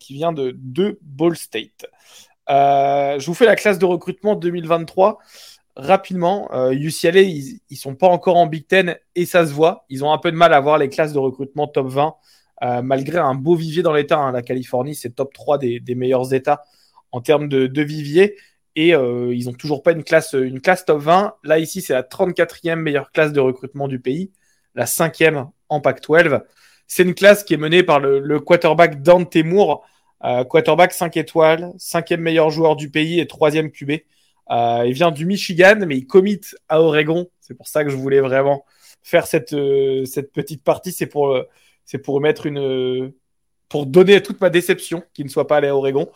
qui 0.00 0.14
vient 0.14 0.32
de, 0.32 0.56
de 0.58 0.98
Ball 1.02 1.36
State. 1.36 1.86
je 2.48 3.24
vous 3.24 3.34
fais 3.34 3.46
la 3.46 3.54
classe 3.54 3.78
de 3.78 3.84
recrutement 3.84 4.34
2023 4.34 5.18
rapidement. 5.76 6.48
UCLA, 6.72 7.20
ils, 7.20 7.60
ils 7.70 7.76
sont 7.76 7.94
pas 7.94 8.08
encore 8.08 8.36
en 8.36 8.46
Big 8.46 8.66
Ten 8.66 8.96
et 9.14 9.24
ça 9.24 9.46
se 9.46 9.52
voit. 9.52 9.84
Ils 9.88 10.04
ont 10.04 10.12
un 10.12 10.18
peu 10.18 10.32
de 10.32 10.36
mal 10.36 10.52
à 10.52 10.58
voir 10.58 10.78
les 10.78 10.88
classes 10.88 11.12
de 11.12 11.18
recrutement 11.20 11.68
top 11.68 11.86
20. 11.86 12.16
malgré 12.82 13.18
un 13.18 13.36
beau 13.36 13.54
vivier 13.54 13.84
dans 13.84 13.92
l'État, 13.92 14.32
la 14.32 14.42
Californie, 14.42 14.96
c'est 14.96 15.10
top 15.10 15.32
3 15.32 15.58
des, 15.58 15.78
des 15.78 15.94
meilleurs 15.94 16.34
États 16.34 16.64
en 17.14 17.20
termes 17.20 17.48
de, 17.48 17.82
vivier. 17.82 18.36
Et 18.74 18.92
euh, 18.92 19.32
ils 19.32 19.46
n'ont 19.46 19.52
toujours 19.52 19.84
pas 19.84 19.92
une 19.92 20.02
classe, 20.02 20.32
une 20.32 20.60
classe 20.60 20.84
top 20.84 21.00
20. 21.00 21.34
Là, 21.44 21.60
ici, 21.60 21.80
c'est 21.80 21.92
la 21.92 22.02
34e 22.02 22.74
meilleure 22.74 23.12
classe 23.12 23.32
de 23.32 23.38
recrutement 23.38 23.86
du 23.86 24.00
pays, 24.00 24.32
la 24.74 24.84
5e 24.84 25.48
en 25.68 25.80
Pac-12. 25.80 26.42
C'est 26.88 27.04
une 27.04 27.14
classe 27.14 27.44
qui 27.44 27.54
est 27.54 27.56
menée 27.56 27.84
par 27.84 28.00
le, 28.00 28.40
quarterback 28.40 29.00
Dante 29.00 29.36
Moore, 29.36 29.86
euh, 30.24 30.42
quarterback 30.42 30.92
5 30.92 31.16
étoiles, 31.16 31.72
5e 31.78 32.16
meilleur 32.16 32.50
joueur 32.50 32.74
du 32.74 32.90
pays 32.90 33.20
et 33.20 33.26
3e 33.26 33.70
QB. 33.70 34.02
Euh, 34.50 34.82
il 34.84 34.92
vient 34.92 35.12
du 35.12 35.24
Michigan, 35.24 35.76
mais 35.86 35.96
il 35.96 36.06
commit 36.08 36.40
à 36.68 36.80
Oregon. 36.80 37.30
C'est 37.40 37.54
pour 37.54 37.68
ça 37.68 37.84
que 37.84 37.90
je 37.90 37.96
voulais 37.96 38.20
vraiment 38.20 38.64
faire 39.04 39.28
cette, 39.28 39.54
cette 40.04 40.32
petite 40.32 40.64
partie. 40.64 40.90
C'est 40.90 41.06
pour, 41.06 41.38
pour 42.02 42.20
mettre 42.20 42.46
une, 42.46 43.12
pour 43.68 43.86
donner 43.86 44.20
toute 44.22 44.40
ma 44.40 44.50
déception 44.50 45.04
qu'il 45.12 45.26
ne 45.26 45.30
soit 45.30 45.46
pas 45.46 45.58
allé 45.58 45.68
à 45.68 45.76
Oregon. 45.76 46.10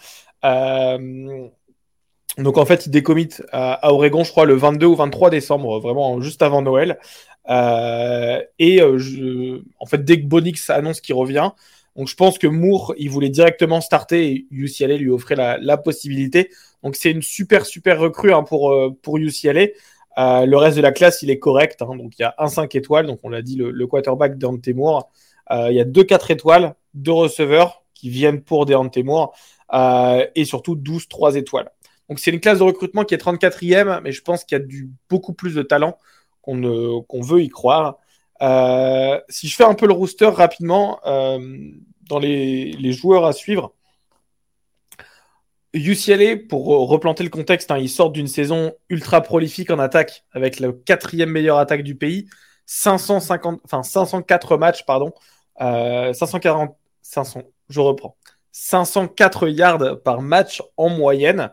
Euh, 0.44 1.48
donc 2.36 2.56
en 2.56 2.64
fait, 2.64 2.86
il 2.86 2.90
décommit 2.90 3.28
à, 3.52 3.92
Oregon, 3.92 4.24
je 4.24 4.30
crois, 4.30 4.46
le 4.46 4.54
22 4.54 4.86
ou 4.86 4.94
23 4.94 5.30
décembre, 5.30 5.80
vraiment 5.80 6.20
juste 6.20 6.42
avant 6.42 6.62
Noël. 6.62 6.98
Euh, 7.48 8.42
et 8.58 8.80
euh, 8.80 9.62
en 9.80 9.86
fait, 9.86 10.04
dès 10.04 10.20
que 10.20 10.26
Bonix 10.26 10.70
annonce 10.70 11.00
qu'il 11.00 11.14
revient, 11.14 11.50
Donc 11.96 12.08
je 12.08 12.14
pense 12.14 12.38
que 12.38 12.46
Moore, 12.46 12.94
il 12.98 13.10
voulait 13.10 13.30
directement 13.30 13.80
starter 13.80 14.30
et 14.30 14.46
UCLA 14.50 14.96
lui 14.96 15.10
offrait 15.10 15.36
la, 15.36 15.76
possibilité. 15.78 16.50
Donc 16.84 16.94
c'est 16.94 17.10
une 17.10 17.22
super 17.22 17.66
super 17.66 17.98
recrue 17.98 18.32
hein, 18.32 18.44
pour, 18.44 18.72
pour 19.02 19.18
UCLA. 19.18 19.68
Le 20.16 20.56
reste 20.56 20.76
de 20.76 20.82
la 20.82 20.92
classe, 20.92 21.22
il 21.22 21.30
est 21.30 21.38
correct. 21.38 21.82
Hein. 21.82 21.96
donc 21.96 22.18
il 22.18 22.22
y 22.22 22.24
a 22.24 22.34
un 22.38 22.48
5 22.48 22.72
étoiles, 22.76 23.06
donc 23.06 23.20
on 23.24 23.30
l'a 23.30 23.42
dit, 23.42 23.56
le, 23.56 23.86
quarterback 23.86 24.38
Deontay 24.38 24.74
Moore. 24.74 25.10
il 25.50 25.72
y 25.72 25.80
a 25.80 25.84
deux 25.84 26.04
4 26.04 26.30
étoiles, 26.30 26.74
deux 26.94 27.12
receveurs 27.12 27.82
qui 27.94 28.10
viennent 28.10 28.42
pour 28.42 28.66
Deontay 28.66 29.02
Moore 29.02 29.34
et 29.72 30.44
surtout 30.44 30.74
12 30.74 31.08
3 31.08 31.36
étoiles. 31.36 31.70
Donc 32.08 32.18
c'est 32.18 32.30
une 32.30 32.40
classe 32.40 32.58
de 32.58 32.64
recrutement 32.64 33.04
qui 33.04 33.14
est 33.14 33.22
34e, 33.22 34.00
mais 34.02 34.12
je 34.12 34.22
pense 34.22 34.44
qu'il 34.44 34.58
y 34.58 34.60
a 34.60 34.64
du, 34.64 34.90
beaucoup 35.10 35.34
plus 35.34 35.54
de 35.54 35.62
talent 35.62 35.98
qu'on 36.42 37.20
veut 37.20 37.42
y 37.42 37.48
croire. 37.48 37.98
Euh, 38.40 39.20
si 39.28 39.48
je 39.48 39.56
fais 39.56 39.64
un 39.64 39.74
peu 39.74 39.86
le 39.86 39.92
rooster 39.92 40.26
rapidement, 40.26 41.00
euh, 41.06 41.70
dans 42.08 42.18
les, 42.18 42.92
joueurs 42.92 43.26
à 43.26 43.32
suivre, 43.32 43.74
UCLA, 45.74 46.36
pour 46.48 46.66
replanter 46.88 47.24
le 47.24 47.30
contexte, 47.30 47.70
hein, 47.70 47.78
ils 47.78 47.90
sortent 47.90 48.14
d'une 48.14 48.28
saison 48.28 48.72
ultra 48.88 49.20
prolifique 49.20 49.70
en 49.70 49.78
attaque, 49.78 50.24
avec 50.32 50.60
la 50.60 50.72
quatrième 50.72 51.30
meilleure 51.30 51.58
attaque 51.58 51.82
du 51.82 51.94
pays, 51.94 52.26
550, 52.64 53.60
enfin 53.64 53.82
504 53.82 54.56
matchs, 54.56 54.86
pardon, 54.86 55.12
540, 55.58 56.70
euh, 56.70 56.72
500, 57.02 57.42
je 57.68 57.80
reprends, 57.80 58.16
504 58.52 59.48
yards 59.48 60.02
par 60.02 60.22
match 60.22 60.62
en 60.76 60.88
moyenne. 60.88 61.50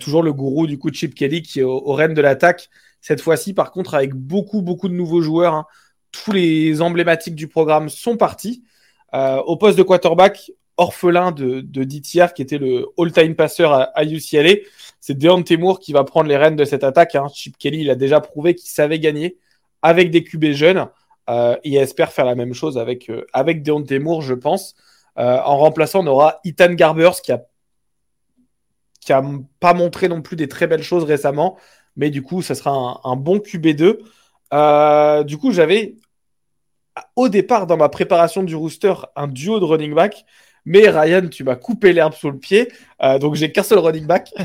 toujours 0.00 0.22
le 0.22 0.32
gourou 0.32 0.66
du 0.66 0.78
coup 0.78 0.92
Chip 0.92 1.14
Kelly 1.14 1.42
qui 1.42 1.60
est 1.60 1.64
au, 1.64 1.78
au 1.78 1.96
de 1.96 2.20
l'attaque 2.20 2.68
cette 3.06 3.20
fois-ci, 3.20 3.54
par 3.54 3.70
contre, 3.70 3.94
avec 3.94 4.14
beaucoup, 4.14 4.62
beaucoup 4.62 4.88
de 4.88 4.94
nouveaux 4.94 5.20
joueurs. 5.20 5.54
Hein. 5.54 5.66
Tous 6.10 6.32
les 6.32 6.82
emblématiques 6.82 7.36
du 7.36 7.46
programme 7.46 7.88
sont 7.88 8.16
partis. 8.16 8.64
Euh, 9.14 9.36
au 9.42 9.56
poste 9.56 9.78
de 9.78 9.84
quarterback, 9.84 10.50
orphelin 10.76 11.30
de, 11.30 11.60
de 11.60 11.84
DTR, 11.84 12.34
qui 12.34 12.42
était 12.42 12.58
le 12.58 12.84
all-time 12.98 13.36
passeur 13.36 13.72
à, 13.72 14.04
UCLA, 14.04 14.56
c'est 14.98 15.16
Deontay 15.16 15.56
Moore 15.56 15.78
qui 15.78 15.92
va 15.92 16.02
prendre 16.02 16.28
les 16.28 16.36
rênes 16.36 16.56
de 16.56 16.64
cette 16.64 16.82
attaque. 16.82 17.14
Hein. 17.14 17.28
Chip 17.32 17.56
Kelly, 17.58 17.82
il 17.82 17.90
a 17.90 17.94
déjà 17.94 18.20
prouvé 18.20 18.56
qu'il 18.56 18.70
savait 18.70 18.98
gagner 18.98 19.38
avec 19.82 20.10
des 20.10 20.24
QB 20.24 20.46
jeunes. 20.46 20.88
Euh, 21.30 21.56
il 21.62 21.76
espère 21.76 22.10
faire 22.10 22.24
la 22.24 22.34
même 22.34 22.54
chose 22.54 22.76
avec, 22.76 23.08
euh, 23.08 23.24
avec 23.32 23.64
je 23.64 24.34
pense. 24.34 24.74
Euh, 25.18 25.38
en 25.44 25.56
remplaçant, 25.58 26.00
on 26.02 26.06
aura 26.06 26.40
Ethan 26.44 26.74
Garbers 26.74 27.20
qui 27.22 27.32
a 27.32 27.42
qui 29.06 29.12
a 29.12 29.22
pas 29.60 29.72
montré 29.72 30.08
non 30.08 30.20
plus 30.20 30.34
des 30.34 30.48
très 30.48 30.66
belles 30.66 30.82
choses 30.82 31.04
récemment, 31.04 31.56
mais 31.94 32.10
du 32.10 32.22
coup, 32.22 32.42
ça 32.42 32.56
sera 32.56 33.00
un, 33.04 33.16
bon 33.16 33.38
QB2. 33.38 33.98
Euh, 34.52 35.22
du 35.22 35.38
coup, 35.38 35.52
j'avais 35.52 35.94
au 37.14 37.28
départ 37.28 37.68
dans 37.68 37.76
ma 37.76 37.88
préparation 37.88 38.42
du 38.42 38.56
rooster 38.56 38.94
un 39.14 39.28
duo 39.28 39.60
de 39.60 39.64
running 39.64 39.94
back. 39.94 40.24
Mais 40.68 40.88
Ryan, 40.88 41.28
tu 41.28 41.44
m'as 41.44 41.54
coupé 41.54 41.92
l'herbe 41.92 42.14
sous 42.14 42.28
le 42.28 42.40
pied, 42.40 42.72
euh, 43.00 43.20
donc 43.20 43.36
j'ai 43.36 43.52
qu'un 43.52 43.62
seul 43.62 43.78
running 43.78 44.06
back. 44.06 44.34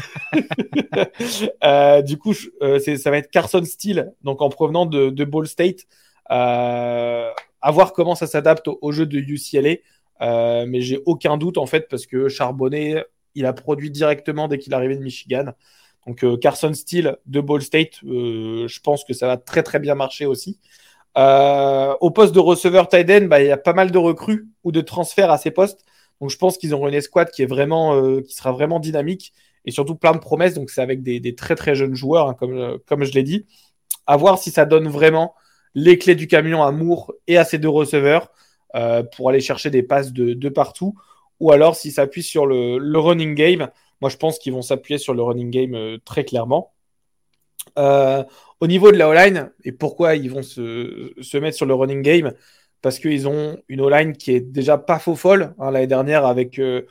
Euh, 1.63 2.01
du 2.01 2.17
coup, 2.17 2.33
ça 2.33 3.11
va 3.11 3.17
être 3.17 3.31
Carson 3.31 3.63
Steele, 3.63 4.11
donc 4.23 4.41
en 4.41 4.49
provenant 4.49 4.85
de, 4.85 5.23
Ball 5.23 5.47
State. 5.47 5.87
à 6.29 7.33
voir 7.71 7.93
comment 7.93 8.13
ça 8.13 8.27
s'adapte 8.27 8.67
au, 8.67 8.91
jeu 8.91 9.05
de 9.05 9.17
UCLA. 9.17 9.77
Mais 10.21 10.81
j'ai 10.81 10.99
aucun 11.05 11.37
doute 11.37 11.57
en 11.57 11.65
fait 11.65 11.87
parce 11.89 12.05
que 12.05 12.29
Charbonnet, 12.29 13.03
il 13.35 13.45
a 13.45 13.53
produit 13.53 13.91
directement 13.91 14.47
dès 14.47 14.57
qu'il 14.57 14.73
est 14.73 14.75
arrivé 14.75 14.95
de 14.95 15.01
Michigan. 15.03 15.53
Donc 16.07 16.23
euh, 16.23 16.37
Carson 16.37 16.73
Steele 16.73 17.17
de 17.25 17.41
Ball 17.41 17.61
State, 17.61 18.03
euh, 18.03 18.67
je 18.67 18.79
pense 18.79 19.03
que 19.03 19.13
ça 19.13 19.27
va 19.27 19.37
très 19.37 19.63
très 19.63 19.79
bien 19.79 19.95
marcher 19.95 20.25
aussi. 20.25 20.59
Euh, 21.17 21.93
au 21.99 22.09
poste 22.09 22.33
de 22.33 22.39
receveur 22.39 22.87
tight 22.87 23.27
bah, 23.27 23.41
il 23.41 23.47
y 23.47 23.51
a 23.51 23.57
pas 23.57 23.73
mal 23.73 23.91
de 23.91 23.97
recrues 23.97 24.47
ou 24.63 24.71
de 24.71 24.81
transferts 24.81 25.31
à 25.31 25.37
ces 25.37 25.51
postes. 25.51 25.85
Donc 26.19 26.29
je 26.29 26.37
pense 26.37 26.57
qu'ils 26.57 26.73
auront 26.73 26.87
une 26.87 26.93
escouade 26.93 27.31
qui 27.31 27.43
sera 27.43 28.51
vraiment 28.51 28.79
dynamique 28.79 29.33
et 29.65 29.71
surtout 29.71 29.95
plein 29.95 30.13
de 30.13 30.19
promesses. 30.19 30.53
Donc 30.53 30.69
c'est 30.69 30.81
avec 30.81 31.03
des, 31.03 31.35
très 31.35 31.55
très 31.55 31.75
jeunes 31.75 31.95
joueurs, 31.95 32.29
hein, 32.29 32.33
comme, 32.33 32.79
comme 32.85 33.03
je 33.03 33.13
l'ai 33.13 33.23
dit. 33.23 33.45
À 34.07 34.17
voir 34.17 34.37
si 34.39 34.51
ça 34.51 34.65
donne 34.65 34.87
vraiment 34.87 35.35
les 35.75 35.97
clés 35.97 36.15
du 36.15 36.27
camion 36.27 36.63
à 36.63 36.71
Moore 36.71 37.13
et 37.27 37.37
à 37.37 37.45
ses 37.45 37.57
deux 37.57 37.69
receveurs 37.69 38.31
pour 39.15 39.29
aller 39.29 39.41
chercher 39.41 39.69
des 39.69 39.83
passes 39.83 40.13
de, 40.13 40.49
partout, 40.49 40.95
ou 41.39 41.51
alors 41.51 41.75
si 41.75 41.91
ça 41.91 42.03
appuie 42.03 42.23
sur 42.23 42.45
le, 42.45 42.77
le 42.77 42.99
running 42.99 43.35
game. 43.35 43.69
Moi, 44.01 44.09
je 44.09 44.17
pense 44.17 44.39
qu'ils 44.39 44.53
vont 44.53 44.63
s'appuyer 44.63 44.97
sur 44.97 45.13
le 45.13 45.21
running 45.21 45.51
game 45.51 45.75
euh, 45.75 45.97
très 46.03 46.25
clairement. 46.25 46.73
Euh, 47.77 48.23
au 48.59 48.67
niveau 48.67 48.91
de 48.91 48.97
la 48.97 49.07
O-line, 49.07 49.51
et 49.63 49.71
pourquoi 49.71 50.15
ils 50.15 50.29
vont 50.31 50.41
se, 50.41 51.37
mettre 51.37 51.55
sur 51.55 51.67
le 51.67 51.75
running 51.75 52.01
game? 52.01 52.33
Parce 52.81 52.97
qu'ils 52.97 53.27
ont 53.27 53.59
une 53.69 53.81
O-line 53.81 54.13
qui 54.17 54.31
est 54.31 54.41
déjà 54.41 54.79
pas 54.79 54.97
faux 54.97 55.15
folle. 55.15 55.53
Hein, 55.59 55.69
l'année 55.69 55.87
dernière, 55.87 56.25
avec 56.25 56.57
euh, 56.57 56.87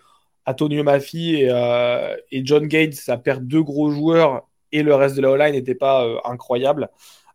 Antonio 0.47 0.85
Maffi 0.85 1.43
et, 1.43 2.43
John 2.45 2.67
Gates, 2.69 2.95
ça 2.95 3.17
perd 3.19 3.45
deux 3.47 3.63
gros 3.63 3.91
joueurs 3.91 4.49
et 4.73 4.85
le 4.85 4.95
reste 4.95 5.17
de 5.17 5.23
la 5.23 5.33
O-line 5.33 5.53
n'était 5.53 5.75
pas 5.75 6.07
incroyable. 6.25 6.91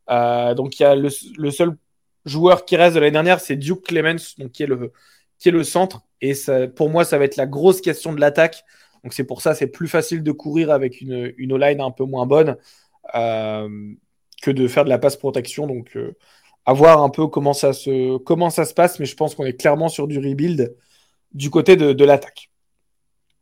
donc, 0.07 0.79
il 0.79 0.83
y 0.83 0.85
a 0.85 0.95
le, 0.95 1.09
seul 1.51 1.77
joueur 2.25 2.65
qui 2.65 2.75
reste 2.75 2.95
de 2.95 2.99
l'année 2.99 3.11
dernière, 3.11 3.39
c'est 3.39 3.55
Duke 3.55 3.83
Clemens, 3.83 4.35
donc, 4.37 4.51
qui, 4.51 4.63
est 4.63 4.67
le, 4.67 4.91
qui 5.39 5.49
est 5.49 5.51
le 5.51 5.63
centre. 5.63 6.01
Et 6.21 6.33
pour 6.75 6.89
moi, 6.89 7.05
ça 7.05 7.17
va 7.17 7.25
être 7.25 7.35
la 7.37 7.45
grosse 7.45 7.81
question 7.81 8.13
de 8.13 8.19
l'attaque. 8.19 8.63
Donc 9.03 9.13
c'est 9.13 9.23
pour 9.23 9.43
ça 9.43 9.53
c'est 9.53 9.67
plus 9.67 9.87
facile 9.87 10.23
de 10.23 10.31
courir 10.31 10.71
avec 10.71 10.99
une, 10.99 11.31
une 11.37 11.53
O-line 11.53 11.79
un 11.79 11.91
peu 11.91 12.05
moins 12.05 12.25
bonne 12.25 12.57
euh, 13.13 13.69
que 14.41 14.49
de 14.49 14.67
faire 14.67 14.83
de 14.83 14.89
la 14.89 14.97
passe 14.97 15.15
protection. 15.15 15.67
Donc 15.67 15.95
euh, 15.95 16.15
à 16.65 16.73
voir 16.73 17.01
un 17.03 17.09
peu 17.09 17.27
comment 17.27 17.53
ça 17.53 17.73
se, 17.73 18.17
comment 18.17 18.49
ça 18.49 18.65
se 18.65 18.73
passe, 18.73 18.99
mais 18.99 19.05
je 19.05 19.15
pense 19.15 19.35
qu'on 19.35 19.45
est 19.45 19.53
clairement 19.59 19.89
sur 19.89 20.07
du 20.07 20.17
rebuild 20.17 20.75
du 21.33 21.51
côté 21.51 21.75
de, 21.75 22.03
l'attaque. 22.03 22.49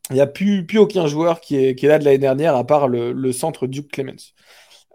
Il 0.09 0.15
n'y 0.15 0.21
a 0.21 0.27
plus, 0.27 0.65
aucun 0.77 1.07
joueur 1.07 1.39
qui 1.39 1.55
est, 1.55 1.81
là 1.83 1.97
de 1.97 2.05
l'année 2.05 2.17
dernière, 2.17 2.55
à 2.55 2.65
part 2.65 2.87
le, 2.87 3.31
centre 3.31 3.67
Duke 3.67 3.91
Clemens. 3.91 4.33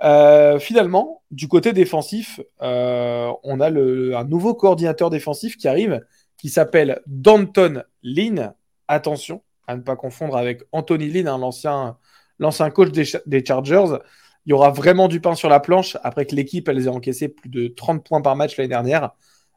Euh, 0.04 0.58
finalement, 0.58 1.22
du 1.30 1.48
côté 1.48 1.72
défensif, 1.72 2.40
on 2.60 3.60
a 3.60 3.70
un 3.70 4.24
nouveau 4.24 4.54
coordinateur 4.54 5.10
défensif 5.10 5.56
qui 5.56 5.66
arrive, 5.66 6.00
qui 6.38 6.48
s'appelle 6.48 7.00
Danton 7.06 7.82
Lynn. 8.02 8.54
Attention, 8.86 9.42
à 9.66 9.76
ne 9.76 9.82
pas 9.82 9.96
confondre 9.96 10.36
avec 10.36 10.62
Anthony 10.72 11.10
Lynn, 11.10 11.28
hein, 11.28 11.96
l'ancien 12.38 12.70
coach 12.70 12.90
des, 12.90 13.44
Chargers. 13.44 13.98
Il 14.46 14.50
y 14.50 14.52
aura 14.54 14.70
vraiment 14.70 15.08
du 15.08 15.20
pain 15.20 15.34
sur 15.34 15.50
la 15.50 15.60
planche 15.60 15.98
après 16.02 16.24
que 16.24 16.34
l'équipe 16.34 16.68
ait 16.68 16.88
encaissé 16.88 17.28
plus 17.28 17.50
de 17.50 17.68
30 17.68 18.04
points 18.04 18.22
par 18.22 18.34
match 18.34 18.56
l'année 18.56 18.68
dernière 18.68 19.10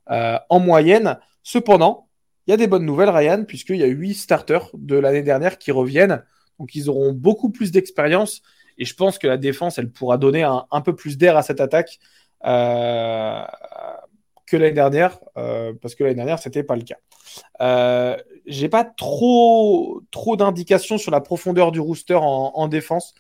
euh, 0.10 0.38
en 0.50 0.60
moyenne. 0.60 1.18
Cependant, 1.44 2.10
il 2.48 2.52
y 2.52 2.54
a 2.54 2.58
des 2.58 2.68
bonnes 2.68 2.86
nouvelles, 2.86 3.10
Ryan, 3.10 3.44
puisqu'il 3.46 3.78
y 3.78 3.84
a 3.84 3.88
8 3.88 4.14
starters 4.14 4.70
de 4.74 4.96
l'année 4.96 5.24
dernière 5.24 5.58
qui 5.58 5.72
reviennent. 5.72 6.24
Donc 6.60 6.76
ils 6.76 6.90
auront 6.90 7.12
beaucoup 7.12 7.50
plus 7.50 7.72
d'expérience 7.72 8.42
et 8.78 8.86
je 8.86 8.96
pense 8.96 9.18
que 9.18 9.28
la 9.28 9.38
défense, 9.38 9.78
elle 9.78 9.92
pourra 9.92 10.18
donner 10.18 10.44
un, 10.44 10.82
peu 10.82 10.96
plus 10.96 11.18
d'air 11.18 11.38
à 11.38 11.44
cette 11.44 11.62
attaque 11.62 12.00
euh, 12.46 13.44
que 14.48 14.58
l'année 14.58 14.74
dernière, 14.74 15.20
euh, 15.38 15.74
parce 15.82 15.96
que 15.96 16.04
l'année 16.04 16.16
dernière, 16.16 16.40
ce 16.40 16.50
n'était 16.50 16.64
pas 16.64 16.76
le 16.76 16.82
cas. 16.82 16.98
Euh, 17.62 18.18
j'ai 18.46 18.70
pas 18.70 18.84
trop, 18.84 20.02
trop 20.12 20.36
d'indications 20.36 20.98
sur 20.98 21.12
la 21.12 21.22
profondeur 21.22 21.72
du 21.72 21.80
rooster 21.80 22.20
en, 22.20 22.68
défense. 22.68 23.14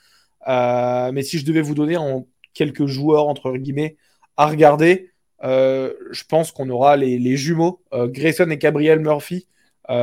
Euh, 0.48 1.12
mais 1.12 1.22
si 1.22 1.38
je 1.38 1.46
devais 1.46 1.62
vous 1.62 1.76
donner 1.76 1.98
en 1.98 2.26
quelques 2.54 2.88
joueurs, 2.88 3.28
entre 3.28 3.52
guillemets, 3.54 3.98
à 4.38 4.48
regarder, 4.48 5.11
euh, 5.44 5.94
je 6.12 6.24
pense 6.24 6.52
qu'on 6.52 6.70
aura 6.70 6.98
les, 6.98 7.38
jumeaux, 7.38 7.82
Grayson 7.94 8.50
et 8.50 8.58
Gabriel 8.58 9.00
Murphy, 9.00 9.48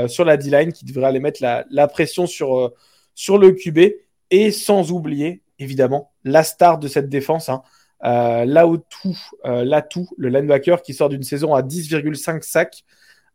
sur 0.07 0.25
la 0.25 0.37
D-line, 0.37 0.73
qui 0.73 0.85
devraient 0.85 1.07
aller 1.07 1.21
mettre 1.21 1.43
la, 1.43 1.89
pression 1.89 2.27
sur, 2.27 2.73
sur 3.15 3.39
le 3.39 3.53
QB. 3.53 3.79
Et 4.31 4.51
sans 4.51 4.93
oublier, 4.93 5.43
évidemment, 5.59 6.13
la 6.25 6.43
star 6.43 6.79
de 6.79 6.89
cette 6.89 7.09
défense, 7.09 7.49
hein, 7.49 7.63
là 8.03 8.67
tout, 9.83 10.09
le 10.17 10.29
linebacker 10.29 10.83
qui 10.83 10.93
sort 10.93 11.09
d'une 11.09 11.23
saison 11.23 11.55
à 11.55 11.63
10,5 11.63 12.43
sacs. 12.43 12.85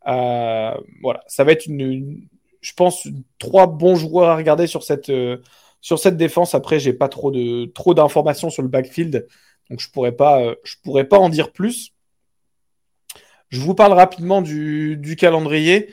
Euh, 0.06 0.74
voilà, 1.02 1.22
ça 1.26 1.44
va 1.44 1.52
être 1.52 1.66
une, 1.66 2.28
je 2.60 2.72
pense, 2.74 3.08
trois 3.38 3.66
bons 3.66 3.96
joueurs 3.96 4.28
à 4.28 4.36
regarder 4.36 4.66
sur 4.66 4.82
cette, 4.82 5.10
euh, 5.10 5.38
sur 5.80 5.98
cette 5.98 6.16
défense. 6.16 6.54
Après, 6.54 6.78
j'ai 6.78 6.92
pas 6.92 7.08
trop 7.08 7.30
de 7.30 7.66
trop 7.66 7.94
d'informations 7.94 8.50
sur 8.50 8.62
le 8.62 8.68
backfield, 8.68 9.26
donc 9.70 9.80
je 9.80 9.90
pourrais 9.90 10.12
pas, 10.12 10.42
euh, 10.42 10.54
je 10.64 10.76
pourrais 10.82 11.04
pas 11.04 11.18
en 11.18 11.28
dire 11.28 11.52
plus. 11.52 11.93
Je 13.50 13.60
vous 13.60 13.74
parle 13.74 13.92
rapidement 13.92 14.42
du, 14.42 15.16
calendrier. 15.18 15.92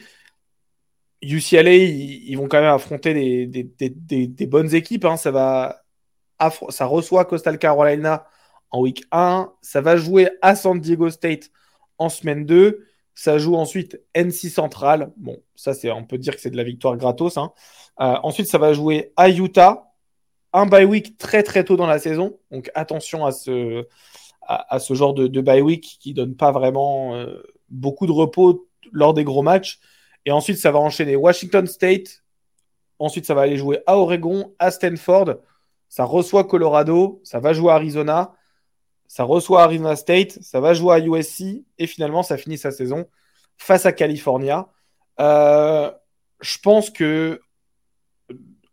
UCLA, 1.22 1.75
ils, 1.75 2.36
vont 2.36 2.48
quand 2.48 2.60
même 2.60 2.74
affronter 2.74 3.13
des, 3.48 4.46
bonnes 4.48 4.74
équipes. 4.74 5.05
Hein. 5.05 5.17
Ça, 5.17 6.86
reçoit 6.86 7.25
Coastal 7.25 7.60
Carolina 7.60 8.25
en 8.72 8.81
week 8.81 9.03
1. 9.12 9.51
Ça 9.62 9.81
va 9.81 9.98
jouer 9.98 10.29
à 10.41 10.55
San 10.55 10.79
Diego 10.79 11.10
State 11.10 11.51
en 11.98 12.10
semaine 12.10 12.46
2. 12.46 12.86
Ça 13.13 13.38
joue 13.38 13.55
ensuite 13.55 14.01
NC 14.15 14.50
Central. 14.50 15.12
Bon, 15.17 15.38
ça, 15.55 15.74
on 15.93 16.05
peut 16.05 16.17
dire 16.17 16.36
que 16.36 16.41
c'est 16.41 16.50
de 16.50 16.58
la 16.58 16.63
victoire 16.63 16.98
gratos. 16.98 17.38
Hein. 17.38 17.51
Euh, 18.00 18.15
ensuite, 18.24 18.48
ça 18.48 18.58
va 18.58 18.74
jouer 18.74 19.13
à 19.17 19.29
Utah. 19.29 19.91
Un 20.53 20.65
bye 20.65 20.86
week 20.86 21.17
très 21.17 21.43
très 21.43 21.63
tôt 21.63 21.77
dans 21.77 21.88
la 21.88 22.00
saison. 22.00 22.39
Donc 22.51 22.72
attention 22.75 23.25
à 23.25 23.31
ce, 23.31 23.86
à, 24.70 24.79
ce 24.79 24.93
genre 24.93 25.13
de, 25.13 25.27
de 25.27 25.41
bye 25.41 25.62
week 25.62 25.98
qui 26.00 26.13
donne 26.13 26.36
pas 26.36 26.51
vraiment 26.51 27.15
euh, 27.15 27.41
beaucoup 27.70 28.08
de 28.08 28.12
repos 28.12 28.67
lors 28.91 29.13
des 29.13 29.24
gros 29.24 29.41
matchs. 29.41 29.79
Et 30.25 30.31
ensuite, 30.31 30.58
ça 30.58 30.72
va 30.72 30.79
enchaîner 30.79 31.15
Washington 31.15 31.65
State. 31.67 32.24
Ensuite, 33.00 33.25
ça 33.25 33.34
va 33.34 33.41
aller 33.41 33.58
jouer 33.58 33.81
à 33.88 33.98
Oregon, 33.98 34.53
à 34.60 34.72
Stanford. 34.72 35.36
Ça 35.89 36.03
reçoit 36.03 36.43
Colorado. 36.43 37.22
Ça 37.24 37.39
va 37.39 37.53
jouer 37.53 37.72
à 37.72 37.75
Arizona. 37.75 38.34
Ça 39.08 39.24
reçoit 39.24 39.63
Arizona 39.63 39.96
State. 39.96 40.41
Ça 40.41 40.60
va 40.60 40.74
jouer 40.74 40.96
à 40.96 41.00
USC. 41.00 41.63
Et 41.77 41.88
finalement, 41.88 42.24
ça 42.24 42.38
finit 42.38 42.58
sa 42.58 42.72
saison 42.72 43.05
face 43.58 43.86
à 43.86 43.91
California. 43.91 44.67
Euh, 45.20 45.91
je 46.41 46.58
pense 46.60 46.89
que 46.89 47.41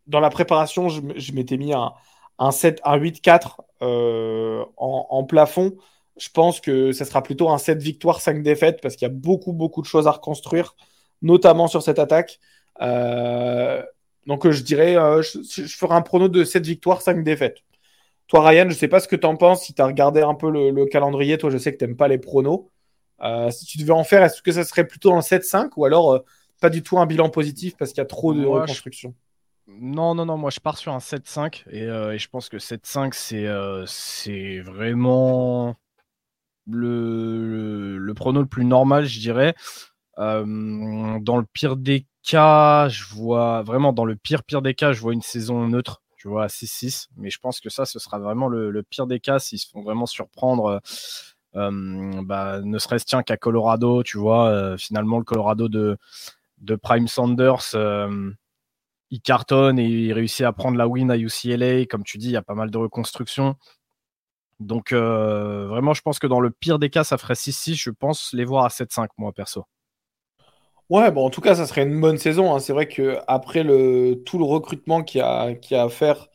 dans 0.06 0.20
la 0.20 0.30
préparation, 0.30 0.88
je, 0.88 1.32
m'étais 1.32 1.58
mis 1.58 1.72
un, 1.72 1.92
un 2.38 2.50
7, 2.50 2.80
un 2.84 2.98
8-4 2.98 3.56
euh, 3.82 4.64
en, 4.76 5.24
plafond. 5.24 5.76
Je 6.16 6.28
pense 6.30 6.60
que 6.60 6.92
ce 6.92 7.04
sera 7.04 7.22
plutôt 7.22 7.48
un 7.48 7.58
7 7.58 7.80
victoires, 7.80 8.20
5 8.20 8.42
défaites, 8.42 8.80
parce 8.80 8.96
qu'il 8.96 9.06
y 9.06 9.10
a 9.10 9.14
beaucoup, 9.14 9.52
beaucoup 9.52 9.82
de 9.82 9.86
choses 9.86 10.08
à 10.08 10.10
reconstruire, 10.10 10.74
notamment 11.22 11.68
sur 11.68 11.82
cette 11.82 11.98
attaque. 11.98 12.40
Euh, 12.80 13.82
donc 14.26 14.48
je 14.50 14.62
dirais, 14.62 14.96
euh, 14.96 15.22
je, 15.22 15.62
ferai 15.66 15.94
un 15.94 16.02
prono 16.02 16.28
de 16.28 16.44
7 16.44 16.66
victoires, 16.66 17.02
5 17.02 17.22
défaites. 17.22 17.58
Toi, 18.26 18.46
Ryan, 18.48 18.64
je 18.64 18.68
ne 18.68 18.74
sais 18.74 18.88
pas 18.88 19.00
ce 19.00 19.08
que 19.08 19.16
tu 19.16 19.26
en 19.26 19.36
penses, 19.36 19.62
si 19.64 19.74
tu 19.74 19.80
as 19.80 19.86
regardé 19.86 20.22
un 20.22 20.34
peu 20.34 20.50
le, 20.50 20.84
calendrier. 20.86 21.38
Toi, 21.38 21.50
je 21.50 21.58
sais 21.58 21.72
que 21.72 21.78
tu 21.78 21.84
n'aimes 21.84 21.96
pas 21.96 22.08
les 22.08 22.18
pronos. 22.18 22.68
si 23.50 23.64
tu 23.64 23.78
devais 23.78 23.92
en 23.92 24.04
faire, 24.04 24.22
est-ce 24.22 24.42
que 24.42 24.52
ça 24.52 24.64
serait 24.64 24.86
plutôt 24.86 25.14
un 25.14 25.20
7-5 25.20 25.70
ou 25.76 25.84
alors 25.84 26.24
pas 26.60 26.70
du 26.70 26.82
tout 26.82 26.98
un 26.98 27.06
bilan 27.06 27.30
positif 27.30 27.76
parce 27.78 27.92
qu'il 27.92 27.98
y 27.98 28.02
a 28.02 28.06
trop 28.06 28.34
de 28.34 28.44
reconstruction? 28.44 29.14
Non, 29.68 30.14
non, 30.14 30.24
non, 30.24 30.38
moi 30.38 30.50
je 30.50 30.60
pars 30.60 30.78
sur 30.78 30.94
un 30.94 30.98
7-5 30.98 31.64
euh, 31.72 32.12
et, 32.12 32.18
je 32.18 32.28
pense 32.28 32.48
que 32.48 32.56
7-5 32.56 33.12
c'est 33.12 33.46
euh, 33.46 33.84
c'est 33.86 34.60
vraiment 34.60 35.76
le, 36.66 37.98
le, 37.98 38.14
prono 38.14 38.40
le 38.40 38.46
plus 38.46 38.64
normal, 38.64 39.04
je 39.04 39.20
dirais. 39.20 39.54
Euh, 40.18 41.18
dans 41.20 41.36
le 41.36 41.44
pire 41.52 41.76
des 41.76 42.06
cas, 42.22 42.88
je 42.88 43.04
vois 43.04 43.62
vraiment 43.62 43.92
dans 43.92 44.04
le 44.04 44.16
pire 44.16 44.42
pire 44.42 44.62
des 44.62 44.74
cas, 44.74 44.92
je 44.92 45.00
vois 45.00 45.12
une 45.12 45.22
saison 45.22 45.66
neutre, 45.68 46.02
tu 46.16 46.28
vois, 46.28 46.44
à 46.44 46.48
6-6. 46.48 47.08
Mais 47.16 47.30
je 47.30 47.38
pense 47.38 47.60
que 47.60 47.70
ça, 47.70 47.84
ce 47.84 47.98
sera 47.98 48.18
vraiment 48.18 48.48
le, 48.48 48.82
pire 48.82 49.06
des 49.06 49.20
cas 49.20 49.38
s'ils 49.38 49.58
se 49.58 49.68
font 49.68 49.82
vraiment 49.82 50.06
surprendre. 50.06 50.80
bah, 51.54 52.60
ne 52.62 52.78
serait-ce 52.78 53.04
tiens 53.04 53.22
qu'à 53.22 53.36
Colorado, 53.36 54.02
tu 54.02 54.18
vois, 54.18 54.76
finalement 54.78 55.18
le 55.18 55.24
Colorado 55.24 55.68
de 55.68 56.76
Prime 56.82 57.08
Sanders 57.08 57.74
il 59.10 59.20
cartonne 59.20 59.78
et 59.78 59.86
il 59.86 60.12
réussit 60.12 60.44
à 60.44 60.52
prendre 60.52 60.76
la 60.76 60.86
win 60.86 61.10
à 61.10 61.16
UCLA. 61.16 61.86
Comme 61.86 62.04
tu 62.04 62.18
dis, 62.18 62.28
il 62.28 62.32
y 62.32 62.36
a 62.36 62.42
pas 62.42 62.54
mal 62.54 62.70
de 62.70 62.78
reconstruction. 62.78 63.56
Donc, 64.60 64.92
euh, 64.92 65.66
vraiment, 65.68 65.94
je 65.94 66.02
pense 66.02 66.18
que 66.18 66.26
dans 66.26 66.40
le 66.40 66.50
pire 66.50 66.78
des 66.78 66.90
cas, 66.90 67.04
ça 67.04 67.16
ferait 67.18 67.34
6-6. 67.34 67.76
Je 67.76 67.90
pense 67.90 68.32
les 68.32 68.44
voir 68.44 68.64
à 68.64 68.68
7-5, 68.68 69.08
moi, 69.16 69.32
perso. 69.32 69.64
Ouais, 70.90 71.10
bon, 71.10 71.26
en 71.26 71.30
tout 71.30 71.40
cas, 71.40 71.54
ça 71.54 71.66
serait 71.66 71.82
une 71.82 72.00
bonne 72.00 72.18
saison. 72.18 72.54
Hein. 72.54 72.60
C'est 72.60 72.72
vrai 72.72 72.88
qu'après 72.88 73.62
tout 73.62 74.38
le 74.38 74.44
recrutement 74.44 75.02
qu'il 75.02 75.20
y, 75.20 75.22
a, 75.22 75.82
à 75.82 75.88
faire 75.88 76.28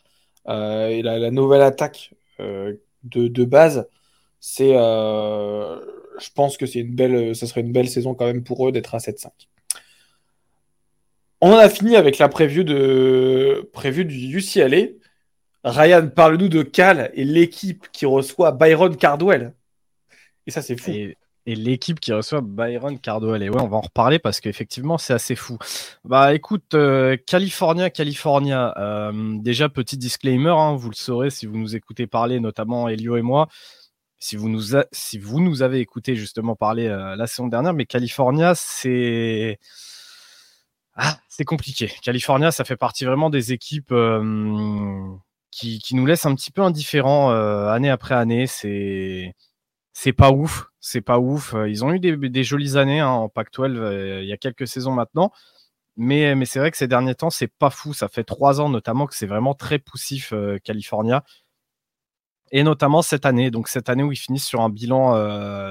euh, 0.48 0.88
et 0.88 1.02
la, 1.02 1.32
nouvelle 1.32 1.62
attaque 1.62 2.14
euh, 2.40 2.76
de, 3.04 3.44
base, 3.46 3.88
c'est, 4.40 4.74
je 4.74 6.30
pense 6.36 6.58
que 6.58 6.66
c'est 6.66 6.80
une 6.80 6.96
belle, 6.96 7.36
ça 7.36 7.48
serait 7.48 7.62
une 7.62 7.72
belle 7.72 7.90
saison 7.90 8.14
quand 8.14 8.26
même 8.26 8.44
pour 8.44 8.68
eux 8.68 8.72
d'être 8.72 8.96
à 8.96 9.00
7-5. 9.00 9.30
On 11.46 11.58
a 11.58 11.68
fini 11.68 11.98
avec 11.98 12.20
la 12.20 12.30
preview, 12.30 12.64
de... 12.64 13.70
du 14.04 14.38
UCLA. 14.38 14.94
Ryan, 15.66 16.08
parle-nous 16.08 16.48
de 16.48 16.64
Cal 16.64 17.12
et 17.16 17.26
l'équipe 17.26 17.86
qui 17.92 18.06
reçoit 18.06 18.54
Byron 18.54 18.96
Cardwell. 18.96 19.54
Et 20.48 20.52
ça, 20.52 20.62
c'est 20.62 20.78
fou. 20.78 20.92
Et, 20.92 21.18
l'équipe 21.46 22.00
qui 22.00 22.14
reçoit 22.14 22.40
Byron 22.40 22.98
Cardwell. 22.98 23.44
Et 23.44 23.50
ouais, 23.50 23.62
on 23.62 23.68
va 23.68 23.76
en 23.76 23.82
reparler 23.82 24.20
parce 24.20 24.40
qu'effectivement, 24.40 24.98
c'est 24.98 25.12
assez 25.12 25.36
fou. 25.36 25.58
Bah 26.06 26.34
écoute, 26.34 26.76
euh, 26.76 27.18
California, 27.28 27.90
California. 27.90 28.74
Euh, 28.78 29.12
déjà, 29.42 29.68
petit 29.68 29.98
disclaimer, 29.98 30.56
hein, 30.58 30.78
vous 30.78 30.92
le 30.92 30.96
saurez 30.96 31.30
si 31.30 31.46
vous 31.46 31.58
nous 31.58 31.76
écoutez 31.76 32.08
parler, 32.08 32.40
notamment 32.40 32.88
Elio 32.88 33.18
et 33.18 33.22
moi. 33.22 33.50
Si 34.18 34.38
vous 34.38 34.48
nous, 34.48 34.78
si 34.94 35.18
vous 35.18 35.42
nous 35.42 35.62
avez 35.62 35.82
écouté 35.82 36.16
justement 36.16 36.56
parler 36.56 36.88
euh, 36.88 37.18
la 37.18 37.28
saison 37.28 37.48
dernière, 37.48 37.74
mais 37.74 37.86
California, 37.86 38.54
c'est 38.56 39.60
ah, 40.96 41.20
c'est 41.28 41.46
compliqué. 41.46 41.92
California, 42.04 42.52
ça 42.52 42.64
fait 42.64 42.78
partie 42.78 43.06
vraiment 43.06 43.30
des 43.30 43.52
équipes 43.52 43.92
euh, 43.92 45.08
qui, 45.52 45.82
nous 45.94 46.06
laissent 46.06 46.26
un 46.26 46.36
petit 46.36 46.52
peu 46.52 46.62
indifférents 46.62 47.32
euh, 47.32 47.68
année 47.70 47.90
après 47.90 48.16
année. 48.16 48.46
C'est 48.48 49.34
c'est 49.94 50.14
pas 50.14 50.32
ouf, 50.32 50.68
c'est 50.80 51.02
pas 51.02 51.20
ouf. 51.20 51.56
Ils 51.68 51.84
ont 51.86 51.94
eu 51.94 52.00
des, 52.00 52.44
jolies 52.44 52.78
années 52.78 53.00
hein, 53.00 53.10
en 53.10 53.30
Pac-12 53.30 53.76
euh, 53.78 54.22
il 54.24 54.28
y 54.28 54.34
a 54.34 54.38
quelques 54.38 54.68
saisons 54.68 54.92
maintenant, 54.92 55.32
mais, 55.98 56.36
mais 56.36 56.46
c'est 56.46 56.60
vrai 56.60 56.72
que 56.72 56.78
ces 56.78 56.88
derniers 56.88 57.16
temps, 57.16 57.30
c'est 57.30 57.48
pas 57.48 57.70
fou. 57.70 57.94
Ça 57.94 58.08
fait 58.08 58.24
trois 58.24 58.62
ans 58.62 58.70
notamment 58.70 59.08
que 59.08 59.16
c'est 59.16 59.28
vraiment 59.28 59.56
très 59.56 59.80
poussif 59.80 60.34
California. 60.64 61.24
Et 62.52 62.64
notamment 62.64 63.02
cette 63.02 63.26
année, 63.26 63.52
donc 63.52 63.68
cette 63.68 63.90
année 63.90 64.04
où 64.04 64.12
ils 64.12 64.18
finissent 64.18 64.46
sur 64.46 64.62
un 64.62 64.70
bilan 64.70 65.16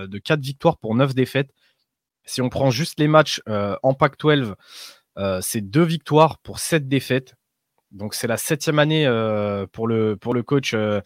de 0.07 0.19
4 0.19 0.41
victoires 0.41 0.79
pour 0.79 0.95
9 0.97 1.15
défaites. 1.15 1.51
Si 2.25 2.41
on 2.43 2.49
prend 2.49 2.71
juste 2.71 2.99
les 3.01 3.09
matchs 3.09 3.41
en 3.83 3.95
Pac-12, 3.95 4.43
euh, 4.43 4.55
c'est 5.41 5.61
deux 5.61 5.85
victoires 5.85 6.39
pour 6.39 6.59
sept 6.59 6.89
défaites. 6.89 7.35
Donc 7.93 8.15
c'est 8.15 8.27
la 8.27 8.39
septième 8.39 8.79
année 8.79 9.07
euh, 9.07 9.67
pour, 9.71 9.87
le, 9.87 10.17
coach 10.17 10.73
euh, 10.73 11.01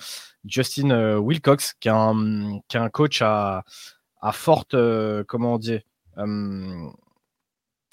Justin 0.45 1.19
Wilcox, 1.19 1.75
qui 1.81 1.89
est 1.89 1.91
un, 1.91 2.91
coach 2.93 3.23
à, 3.23 3.65
à 4.21 4.33
forte, 4.33 4.77
comment 5.27 5.55
on 5.55 5.59
dit, 5.59 5.81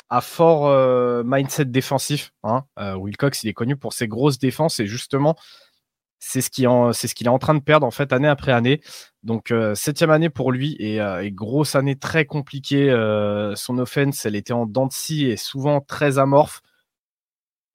à 0.09 0.21
fort 0.21 1.23
mindset 1.25 1.65
défensif. 1.65 2.33
Hein. 2.43 2.65
Wilcox, 2.77 3.43
il 3.43 3.49
est 3.49 3.53
connu 3.53 3.75
pour 3.75 3.93
ses 3.93 4.07
grosses 4.07 4.37
défenses 4.37 4.79
et 4.79 4.85
justement, 4.85 5.35
c'est 6.25 6.41
ce 6.41 6.49
qu'il 6.49 6.63
ce 6.65 7.23
est 7.23 7.27
en 7.27 7.39
train 7.39 7.53
de 7.53 7.59
perdre 7.59 7.85
en 7.85 7.91
fait 7.91 8.13
année 8.13 8.29
après 8.29 8.53
année. 8.53 8.81
Donc 9.23 9.51
euh, 9.51 9.75
septième 9.75 10.09
année 10.09 10.29
pour 10.29 10.51
lui 10.51 10.75
et, 10.79 11.01
euh, 11.01 11.29
grosse 11.31 11.75
année 11.75 11.97
très 11.97 12.25
compliquée. 12.25 12.89
Euh, 12.89 13.55
son 13.55 13.77
offense, 13.77 14.25
elle 14.25 14.35
était 14.35 14.53
en 14.53 14.65
dents 14.65 14.87
de 14.87 14.93
scie 14.93 15.25
et 15.25 15.37
souvent 15.37 15.81
très 15.81 16.17
amorphe. 16.19 16.61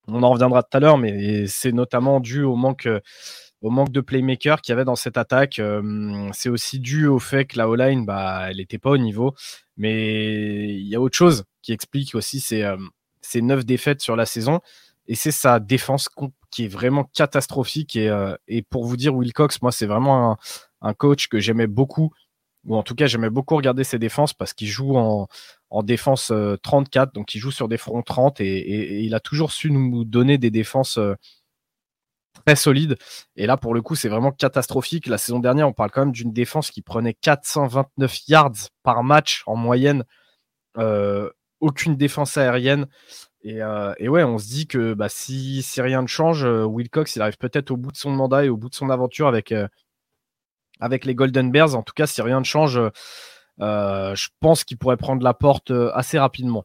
On 0.07 0.23
en 0.23 0.31
reviendra 0.31 0.63
tout 0.63 0.77
à 0.77 0.81
l'heure, 0.81 0.97
mais 0.97 1.47
c'est 1.47 1.73
notamment 1.73 2.21
dû 2.21 2.43
au 2.43 2.57
manque 2.57 2.89
de 3.63 4.01
playmaker 4.01 4.63
qu'il 4.63 4.73
y 4.73 4.75
avait 4.75 4.87
dans 4.87 4.97
cette 4.97 5.19
attaque. 5.19 5.61
c'est 6.33 6.49
aussi 6.49 6.81
dû 6.81 7.07
au 7.07 7.19
fait 7.19 7.45
que 7.45 7.59
la 7.59 7.69
O-line, 7.69 8.07
bah, 8.07 8.47
elle 8.49 8.57
n'était 8.57 8.79
pas 8.79 8.91
au 8.91 8.97
niveau. 8.97 9.35
Mais 9.77 10.71
il 10.71 10.89
y 10.89 10.97
a 10.97 11.01
autre 11.01 11.17
chose 11.17 11.45
qui 11.61 11.73
explique 11.73 12.15
aussi 12.15 12.41
ces, 12.41 12.67
ces 13.21 13.43
neuf 13.43 13.67
défaites 13.67 14.01
sur 14.01 14.17
la 14.17 14.25
saison. 14.25 14.61
Et 15.09 15.15
c'est 15.15 15.33
sa 15.33 15.61
défense 15.61 16.09
qui 16.51 16.65
est 16.65 16.69
vraiment 16.69 17.05
catastrophique. 17.05 17.97
Et, 17.97 18.09
euh, 18.09 18.37
et 18.47 18.63
pour 18.63 18.85
vous 18.85 18.97
dire, 18.97 19.15
Wilcox, 19.15 19.63
moi, 19.63 19.73
c'est 19.73 19.87
vraiment 19.87 20.39
un, 20.81 20.95
coach 20.95 21.29
que 21.29 21.41
j'aimais 21.41 21.67
beaucoup, 21.67 22.13
ou 22.65 22.77
en 22.77 22.83
tout 22.83 22.95
cas, 22.95 23.07
j'aimais 23.07 23.31
beaucoup 23.31 23.57
regarder 23.57 23.85
ses 23.85 23.99
défenses 23.99 24.35
parce 24.35 24.55
qu'il 24.55 24.69
joue 24.69 24.97
en, 24.97 25.29
en 25.71 25.83
défense 25.83 26.33
34, 26.63 27.09
euh, 27.09 27.13
donc 27.13 27.35
il 27.35 27.39
joue 27.39 27.51
sur 27.51 27.69
des 27.69 27.79
fronts 27.79 28.03
30 28.03 28.41
et, 28.41 29.03
il 29.03 29.15
a 29.15 29.21
toujours 29.21 29.53
su 29.53 29.71
nous 29.71 30.05
donner 30.05 30.39
des 30.39 30.51
défenses 30.51 30.99
euh, 30.99 31.15
très 32.45 32.57
solides. 32.57 32.97
Et 33.37 33.47
là, 33.47 33.57
pour 33.57 33.75
le 33.75 33.83
coup, 33.83 33.95
c'est 33.97 34.09
vraiment 34.09 34.33
catastrophique. 34.33 35.07
La 35.07 35.19
saison 35.19 35.41
dernière, 35.41 35.69
on 35.69 35.73
parle 35.73 35.91
quand 35.91 36.03
même 36.03 36.13
d'une 36.13 36.33
défense 36.33 36.71
qui 36.71 36.83
prenait 36.83 37.15
429 37.15 38.29
yards 38.29 38.71
par 38.83 39.03
match 39.03 39.43
en 39.47 39.57
moyenne. 39.57 40.05
aucune 41.61 41.97
défense 41.97 42.37
aérienne. 42.37 42.87
Euh, 43.47 43.95
et, 43.99 44.09
ouais, 44.09 44.25
on 44.25 44.39
se 44.39 44.49
dit 44.49 44.67
que 44.67 44.95
bah, 44.95 45.09
si, 45.09 45.63
si, 45.63 45.81
rien 45.81 46.03
ne 46.03 46.07
change, 46.07 46.45
euh, 46.45 46.65
Wilcox, 46.65 47.17
il 47.17 47.23
arrive 47.23 47.39
peut-être 47.39 47.71
au 47.71 47.77
bout 47.77 47.93
de 47.93 47.97
son 47.97 48.11
mandat 48.11 48.45
et 48.45 48.49
au 48.49 48.57
bout 48.57 48.69
de 48.69 48.75
son 48.75 48.91
aventure 48.91 49.29
avec, 49.29 49.53
euh, 49.53 49.69
avec 50.81 51.05
les 51.05 51.15
Golden 51.15 51.51
Bears. 51.51 51.75
En 51.75 51.83
tout 51.83 51.95
cas, 51.95 52.07
si 52.07 52.21
rien 52.21 52.41
ne 52.41 52.45
change, 52.45 52.81
je 53.59 54.29
pense 54.41 54.65
qu'il 54.65 54.79
pourrait 54.79 54.97
prendre 54.97 55.23
la 55.23 55.35
porte 55.35 55.71
assez 55.71 56.19
rapidement. 56.19 56.65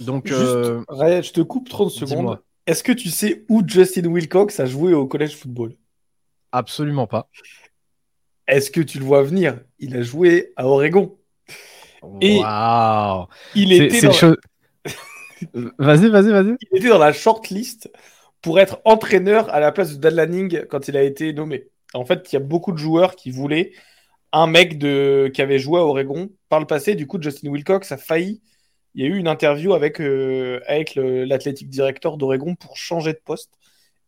Donc, 0.00 0.28
Juste, 0.28 0.38
je 0.38 1.32
te 1.32 1.40
coupe 1.40 1.68
30 1.68 1.90
secondes. 1.90 2.38
Est-ce 2.66 2.84
que 2.84 2.92
tu 2.92 3.10
sais 3.10 3.44
où 3.48 3.62
Justin 3.66 4.06
Wilcox 4.06 4.60
a 4.60 4.66
joué 4.66 4.94
au 4.94 5.06
collège 5.06 5.36
football? 5.36 5.74
Absolument 6.52 7.06
pas. 7.06 7.28
Est-ce 8.46 8.70
que 8.70 8.80
tu 8.80 8.98
le 8.98 9.04
vois 9.04 9.22
venir? 9.22 9.60
Il 9.78 9.96
a 9.96 10.02
joué 10.02 10.52
à 10.56 10.66
Oregon. 10.66 11.18
Et 12.20 12.38
wow. 12.38 13.26
il 13.54 13.72
était 13.72 14.00
dans... 14.00 14.34
Vas-y, 15.78 16.08
vas-y, 16.08 16.30
vas-y. 16.30 16.56
Il 16.72 16.78
était 16.78 16.88
dans 16.88 16.98
la 16.98 17.12
shortlist 17.12 17.90
pour 18.40 18.58
être 18.60 18.80
entraîneur 18.84 19.48
à 19.50 19.60
la 19.60 19.72
place 19.72 19.94
de 19.94 20.00
Dan 20.00 20.14
Lanning 20.14 20.64
quand 20.68 20.88
il 20.88 20.96
a 20.96 21.02
été 21.02 21.32
nommé. 21.32 21.68
En 21.94 22.04
fait, 22.04 22.32
il 22.32 22.34
y 22.34 22.36
a 22.36 22.40
beaucoup 22.40 22.72
de 22.72 22.78
joueurs 22.78 23.16
qui 23.16 23.30
voulaient 23.30 23.72
un 24.32 24.46
mec 24.46 24.78
de... 24.78 25.30
qui 25.32 25.42
avait 25.42 25.58
joué 25.58 25.78
à 25.78 25.84
Oregon 25.84 26.30
par 26.48 26.60
le 26.60 26.66
passé. 26.66 26.94
Du 26.94 27.06
coup, 27.06 27.20
Justin 27.20 27.50
Wilcox 27.50 27.92
a 27.92 27.96
failli. 27.96 28.42
Il 28.94 29.02
y 29.02 29.06
a 29.06 29.08
eu 29.08 29.16
une 29.16 29.28
interview 29.28 29.72
avec, 29.72 30.00
euh, 30.00 30.60
avec 30.66 30.94
l'athlétique 30.96 31.70
directeur 31.70 32.16
d'Oregon 32.18 32.54
pour 32.54 32.76
changer 32.76 33.12
de 33.12 33.20
poste 33.24 33.52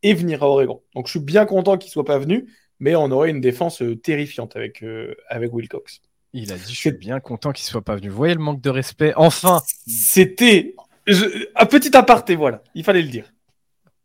et 0.03 0.12
venir 0.12 0.42
à 0.42 0.49
Oregon. 0.49 0.83
Donc, 0.94 1.07
je 1.07 1.12
suis 1.12 1.20
bien 1.20 1.47
content 1.47 1.79
qu'il 1.79 1.90
soit 1.90 2.05
pas 2.05 2.18
venu, 2.18 2.53
mais 2.81 2.94
on 2.94 3.11
aurait 3.11 3.31
une 3.31 3.40
défense 3.40 3.81
euh, 3.81 3.97
terrifiante 3.97 4.57
avec, 4.57 4.83
euh, 4.83 5.14
avec 5.29 5.53
Wilcox. 5.55 6.03
Il 6.35 6.53
a 6.53 6.57
dit 6.57 6.73
Je 6.73 6.79
suis 6.79 6.92
bien 6.92 7.20
content 7.20 7.53
qu'il 7.53 7.64
soit 7.64 7.83
pas 7.83 7.97
venu. 7.97 8.09
Vous 8.09 8.16
voyez 8.16 8.35
le 8.35 8.40
manque 8.40 8.61
de 8.61 8.70
respect 8.70 9.12
Enfin 9.16 9.62
C'était 9.87 10.75
Un 11.07 11.67
petit 11.67 11.97
aparté, 11.97 12.35
voilà, 12.35 12.62
il 12.75 12.85
fallait 12.85 13.03
le 13.03 13.09
dire. 13.09 13.27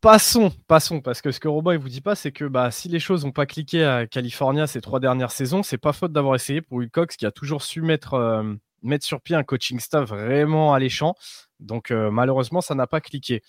Passons, 0.01 0.51
passons, 0.67 1.01
parce 1.01 1.21
que 1.21 1.31
ce 1.31 1.41
que 1.41 1.49
Robin 1.49 1.73
il 1.73 1.79
vous 1.79 1.89
dit 1.89 1.99
pas, 1.99 2.15
c'est 2.15 2.31
que 2.31 2.45
bah, 2.45 2.71
si 2.71 2.87
les 2.87 2.99
choses 2.99 3.25
n'ont 3.25 3.33
pas 3.33 3.45
cliqué 3.45 3.83
à 3.83 4.07
California 4.07 4.65
ces 4.65 4.79
trois 4.79 5.01
dernières 5.01 5.31
saisons, 5.31 5.61
c'est 5.61 5.77
pas 5.77 5.91
faute 5.91 6.13
d'avoir 6.13 6.35
essayé 6.35 6.61
pour 6.61 6.77
Wilcox 6.77 7.17
qui 7.17 7.25
a 7.25 7.31
toujours 7.31 7.63
su 7.63 7.81
mettre, 7.81 8.13
euh, 8.13 8.43
mettre 8.81 9.05
sur 9.05 9.19
pied 9.21 9.35
un 9.35 9.43
coaching 9.43 9.77
staff 9.79 10.07
vraiment 10.07 10.73
alléchant. 10.73 11.15
Donc 11.59 11.91
euh, 11.91 12.11
malheureusement, 12.11 12.61
ça 12.61 12.75
n'a 12.75 12.87
pas 12.87 13.01
cliqué. 13.01 13.41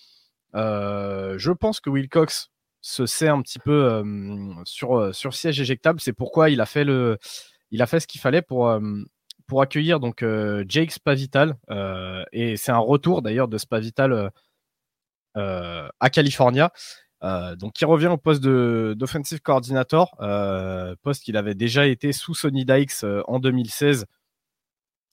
Euh, 0.56 1.38
je 1.38 1.52
pense 1.52 1.78
que 1.78 1.88
Wilcox 1.88 2.50
se 2.80 3.06
sait 3.06 3.28
un 3.28 3.42
petit 3.42 3.60
peu 3.60 4.02
sur, 4.64 5.14
sur 5.14 5.34
siège 5.34 5.60
éjectable. 5.60 6.00
C'est 6.00 6.12
pourquoi 6.12 6.50
il 6.50 6.60
a 6.60 6.66
fait, 6.66 6.82
le, 6.82 7.18
il 7.70 7.80
a 7.80 7.86
fait 7.86 8.00
ce 8.00 8.08
qu'il 8.08 8.20
fallait 8.20 8.42
pour, 8.42 8.76
pour 9.50 9.60
accueillir 9.60 10.00
donc, 10.00 10.24
Jake 10.68 10.92
Spavital. 10.92 11.56
et 12.32 12.56
c'est 12.56 12.72
un 12.72 12.78
retour 12.78 13.20
d'ailleurs 13.20 13.48
de 13.48 13.58
Spavital 13.58 14.30
euh, 15.36 15.88
à 16.00 16.10
California. 16.10 16.72
Euh, 17.22 17.54
donc, 17.54 17.80
il 17.80 17.84
revient 17.84 18.08
au 18.08 18.16
poste 18.16 18.42
d'offensive 18.42 19.40
coordinator, 19.40 20.16
euh, 20.20 20.96
poste 21.02 21.22
qu'il 21.22 21.36
avait 21.36 21.54
déjà 21.54 21.86
été 21.86 22.12
sous 22.12 22.34
Sonny 22.34 22.64
Dykes 22.64 23.04
en 23.28 23.38
2016, 23.38 24.06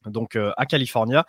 donc 0.06 0.36
à 0.36 0.66
California. 0.66 1.26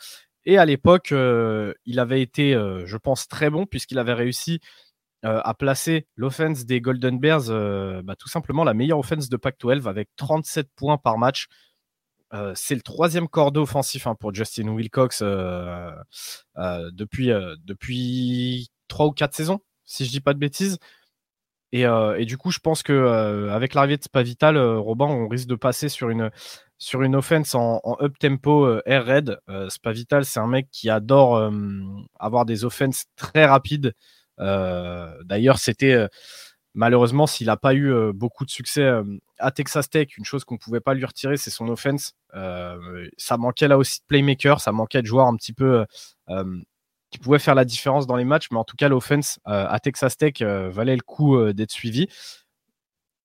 Et 0.46 0.56
à 0.56 0.64
l'époque, 0.64 1.10
il 1.12 2.00
avait 2.00 2.22
été, 2.22 2.52
je 2.52 2.96
pense, 2.96 3.28
très 3.28 3.50
bon 3.50 3.66
puisqu'il 3.66 3.98
avait 3.98 4.14
réussi 4.14 4.60
à 5.22 5.52
placer 5.52 6.06
l'offense 6.16 6.64
des 6.64 6.80
Golden 6.80 7.18
Bears, 7.18 7.50
bah, 8.04 8.14
tout 8.16 8.28
simplement 8.28 8.64
la 8.64 8.72
meilleure 8.72 9.00
offense 9.00 9.28
de 9.28 9.36
Pac-12 9.36 9.86
avec 9.86 10.08
37 10.16 10.68
points 10.74 10.96
par 10.96 11.18
match. 11.18 11.48
C'est 12.54 12.74
le 12.74 12.82
troisième 12.82 13.28
cordeau 13.28 13.62
offensif 13.62 14.06
hein, 14.06 14.14
pour 14.14 14.34
Justin 14.34 14.68
Wilcox 14.68 15.22
depuis, 16.56 17.30
depuis 17.64 18.70
trois 18.88 19.06
ou 19.06 19.12
quatre 19.12 19.34
saisons, 19.34 19.60
si 19.84 20.04
je 20.04 20.10
dis 20.10 20.20
pas 20.20 20.34
de 20.34 20.38
bêtises. 20.38 20.78
Et, 21.72 21.86
euh, 21.86 22.24
du 22.24 22.38
coup, 22.38 22.50
je 22.50 22.60
pense 22.60 22.82
que 22.82 22.92
euh, 22.92 23.52
avec 23.52 23.74
l'arrivée 23.74 23.98
de 23.98 24.02
Spavital, 24.02 24.56
euh, 24.56 24.78
Robin, 24.78 25.04
on 25.06 25.28
risque 25.28 25.48
de 25.48 25.54
passer 25.54 25.88
sur 25.88 26.08
une 26.10 26.30
sur 26.78 27.02
une 27.02 27.16
offense 27.16 27.54
en, 27.56 27.80
up 28.00 28.18
tempo 28.18 28.78
air 28.86 29.04
raid. 29.04 29.38
Spavital, 29.68 30.24
c'est 30.24 30.38
un 30.38 30.46
mec 30.46 30.68
qui 30.70 30.88
adore 30.90 31.50
avoir 32.20 32.44
des 32.46 32.64
offenses 32.64 33.06
très 33.16 33.46
rapides. 33.46 33.94
D'ailleurs, 34.38 35.58
c'était 35.58 36.06
malheureusement 36.74 37.26
s'il 37.26 37.48
n'a 37.48 37.56
pas 37.56 37.74
eu 37.74 38.12
beaucoup 38.12 38.44
de 38.44 38.50
succès 38.50 38.88
à 39.38 39.50
Texas 39.50 39.90
Tech, 39.90 40.16
une 40.16 40.24
chose 40.24 40.44
qu'on 40.44 40.54
ne 40.54 40.58
pouvait 40.58 40.80
pas 40.80 40.94
lui 40.94 41.04
retirer, 41.04 41.36
c'est 41.36 41.50
son 41.50 41.68
offense. 41.68 42.14
ça 42.32 43.36
manquait 43.36 43.68
là 43.68 43.78
aussi 43.78 44.00
de 44.00 44.04
playmaker, 44.06 44.60
ça 44.60 44.72
manquait 44.72 45.02
de 45.02 45.06
joueurs 45.06 45.26
un 45.26 45.36
petit 45.36 45.52
peu 45.52 45.84
qui 47.10 47.18
pouvait 47.18 47.38
faire 47.38 47.54
la 47.54 47.64
différence 47.64 48.06
dans 48.06 48.16
les 48.16 48.24
matchs, 48.24 48.48
mais 48.50 48.58
en 48.58 48.64
tout 48.64 48.76
cas, 48.76 48.88
l'offense 48.88 49.40
euh, 49.48 49.66
à 49.68 49.80
Texas 49.80 50.16
Tech 50.16 50.34
euh, 50.42 50.68
valait 50.70 50.96
le 50.96 51.02
coup 51.02 51.36
euh, 51.36 51.52
d'être 51.52 51.70
suivi. 51.70 52.08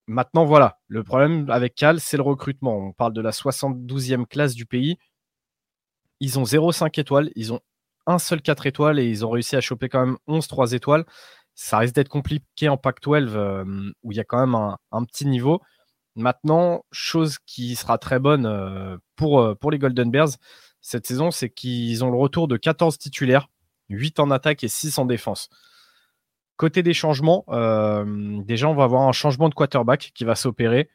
Maintenant, 0.07 0.45
voilà, 0.45 0.79
le 0.87 1.03
problème 1.03 1.49
avec 1.49 1.75
Cal, 1.75 1.99
c'est 1.99 2.17
le 2.17 2.23
recrutement. 2.23 2.77
On 2.77 2.93
parle 2.93 3.13
de 3.13 3.21
la 3.21 3.31
72e 3.31 4.25
classe 4.25 4.53
du 4.53 4.65
pays. 4.65 4.97
Ils 6.19 6.39
ont 6.39 6.43
0,5 6.43 6.99
étoiles, 6.99 7.31
ils 7.35 7.53
ont 7.53 7.59
un 8.05 8.19
seul 8.19 8.41
4 8.41 8.65
étoiles 8.67 8.99
et 8.99 9.05
ils 9.05 9.25
ont 9.25 9.29
réussi 9.29 9.55
à 9.55 9.61
choper 9.61 9.89
quand 9.89 10.05
même 10.05 10.17
11 10.27 10.47
3 10.47 10.73
étoiles. 10.73 11.05
Ça 11.55 11.77
risque 11.77 11.95
d'être 11.95 12.09
compliqué 12.09 12.67
en 12.67 12.77
Pac-12 12.77 13.93
où 14.03 14.11
il 14.11 14.17
y 14.17 14.19
a 14.19 14.23
quand 14.23 14.39
même 14.39 14.55
un, 14.55 15.05
petit 15.05 15.25
niveau. 15.25 15.61
Maintenant, 16.15 16.85
chose 16.91 17.37
qui 17.45 17.75
sera 17.75 17.97
très 17.97 18.19
bonne 18.19 18.99
pour, 19.15 19.57
pour 19.57 19.71
les 19.71 19.79
Golden 19.79 20.11
Bears 20.11 20.37
cette 20.83 21.07
saison, 21.07 21.31
c'est 21.31 21.49
qu'ils 21.49 22.03
ont 22.03 22.11
le 22.11 22.17
retour 22.17 22.47
de 22.47 22.57
14 22.57 22.97
titulaires 22.97 23.47
8 23.89 24.19
en 24.19 24.29
attaque 24.31 24.63
et 24.63 24.67
6 24.67 24.97
en 24.97 25.05
défense. 25.05 25.49
Côté 26.57 26.83
des 26.83 26.93
changements, 26.93 27.45
euh, 27.49 28.41
déjà 28.43 28.67
on 28.67 28.75
va 28.75 28.83
avoir 28.83 29.03
un 29.03 29.11
changement 29.11 29.49
de 29.49 29.55
quarterback 29.55 30.11
qui 30.13 30.23
va 30.25 30.35
s'opérer. 30.35 30.89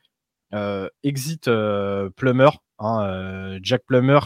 Euh, 0.55 0.89
exit 1.03 1.49
euh, 1.49 2.11
Plummer, 2.11 2.51
hein, 2.79 3.59
Jack 3.63 3.83
Plummer 3.87 4.21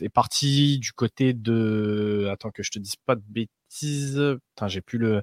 est 0.00 0.08
parti 0.08 0.78
du 0.78 0.92
côté 0.92 1.34
de. 1.34 2.28
Attends 2.32 2.50
que 2.50 2.62
je 2.62 2.70
te 2.70 2.78
dise 2.78 2.96
pas 2.96 3.16
de 3.16 3.24
bêtises. 3.26 4.38
Putain, 4.54 4.68
j'ai 4.68 4.80
plus 4.80 4.98
le. 4.98 5.22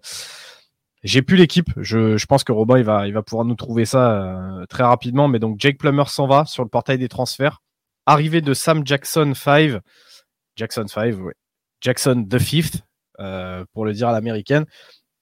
J'ai 1.04 1.22
plus 1.22 1.36
l'équipe. 1.36 1.70
Je, 1.78 2.24
pense 2.26 2.44
que 2.44 2.52
Robin 2.52 2.78
il 2.78 2.84
va, 2.84 3.08
il 3.08 3.14
va 3.14 3.24
pouvoir 3.24 3.46
nous 3.46 3.56
trouver 3.56 3.86
ça 3.86 4.64
très 4.70 4.84
rapidement. 4.84 5.28
Mais 5.28 5.40
donc 5.40 5.60
Jake 5.60 5.78
Plummer 5.78 6.08
s'en 6.08 6.28
va 6.28 6.46
sur 6.46 6.64
le 6.64 6.70
portail 6.70 6.98
des 6.98 7.10
transferts. 7.10 7.62
Arrivée 8.06 8.42
de 8.42 8.54
Sam 8.54 8.86
Jackson 8.86 9.34
5. 9.36 9.80
Jackson 10.56 10.86
5, 10.88 11.16
oui. 11.20 11.34
Jackson 11.82 12.26
the 12.30 12.40
Fifth, 12.40 12.84
euh, 13.20 13.66
pour 13.74 13.86
le 13.86 13.94
dire 13.94 14.08
à 14.08 14.12
l'américaine, 14.12 14.66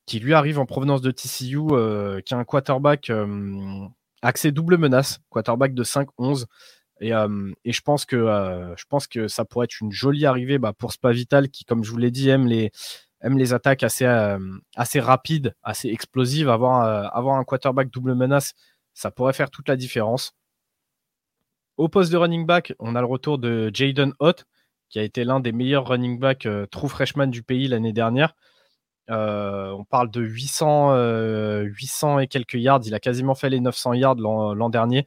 qui 0.05 0.19
lui 0.19 0.33
arrive 0.33 0.59
en 0.59 0.65
provenance 0.65 1.01
de 1.01 1.11
TCU, 1.11 1.59
euh, 1.71 2.21
qui 2.21 2.33
a 2.33 2.37
un 2.37 2.43
quarterback 2.43 3.09
euh, 3.09 3.87
axé 4.21 4.51
double 4.51 4.77
menace, 4.77 5.19
quarterback 5.29 5.73
de 5.73 5.83
5-11. 5.83 6.45
Et, 7.01 7.11
je, 7.11 7.81
pense 7.81 8.05
que, 8.05 8.17
je 8.75 8.83
pense 8.89 9.07
que 9.07 9.29
ça 9.29 9.45
pourrait 9.45 9.63
être 9.65 9.79
une 9.79 9.91
jolie 9.91 10.25
arrivée 10.25 10.57
bah, 10.57 10.73
pour 10.73 10.91
Spavital, 10.91 11.49
qui, 11.49 11.63
comme 11.63 11.85
je 11.85 11.91
vous 11.91 11.97
l'ai 11.97 12.11
dit, 12.11 12.27
aime 12.27 12.45
les, 12.45 12.71
aime 13.21 13.38
les 13.38 13.53
attaques 13.53 13.84
assez, 13.84 14.05
assez 14.75 14.99
rapides, 14.99 15.55
assez 15.63 15.89
explosives. 15.89 16.49
Avoir, 16.49 17.15
avoir 17.15 17.38
un 17.38 17.43
quarterback 17.43 17.89
double 17.89 18.15
menace, 18.15 18.53
ça 18.93 19.12
pourrait 19.12 19.34
faire 19.34 19.49
toute 19.49 19.67
la 19.67 19.75
différence. 19.75 20.34
Au 21.79 21.88
poste 21.88 22.12
de 22.12 22.17
running 22.17 22.45
back, 22.45 22.73
on 22.79 22.93
a 22.95 22.99
le 22.99 23.08
retour 23.08 23.38
de 23.38 23.71
Jaden 23.73 24.13
Ott, 24.19 24.45
qui 24.89 24.99
a 24.99 25.03
été 25.03 25.23
l'un 25.23 25.39
des 25.39 25.53
meilleurs 25.53 25.88
running 25.88 26.19
back 26.19 26.45
euh, 26.45 26.65
true 26.65 26.89
freshman 26.89 27.27
du 27.27 27.41
pays 27.41 27.69
l'année 27.69 27.93
dernière. 27.93 28.36
Euh, 29.10 29.71
on 29.71 29.86
parle 29.86 30.12
de 30.12 30.21
800, 30.21 30.93
800 31.63 32.17
euh, 32.17 32.19
et 32.19 32.27
quelques 32.27 32.55
yards. 32.55 32.82
Il 32.86 32.93
a 32.93 32.99
quasiment 32.99 33.34
fait 33.34 33.49
les 33.49 33.62
900 33.62 33.93
yards 33.93 34.15
l'an 34.15 34.69
dernier 34.69 35.05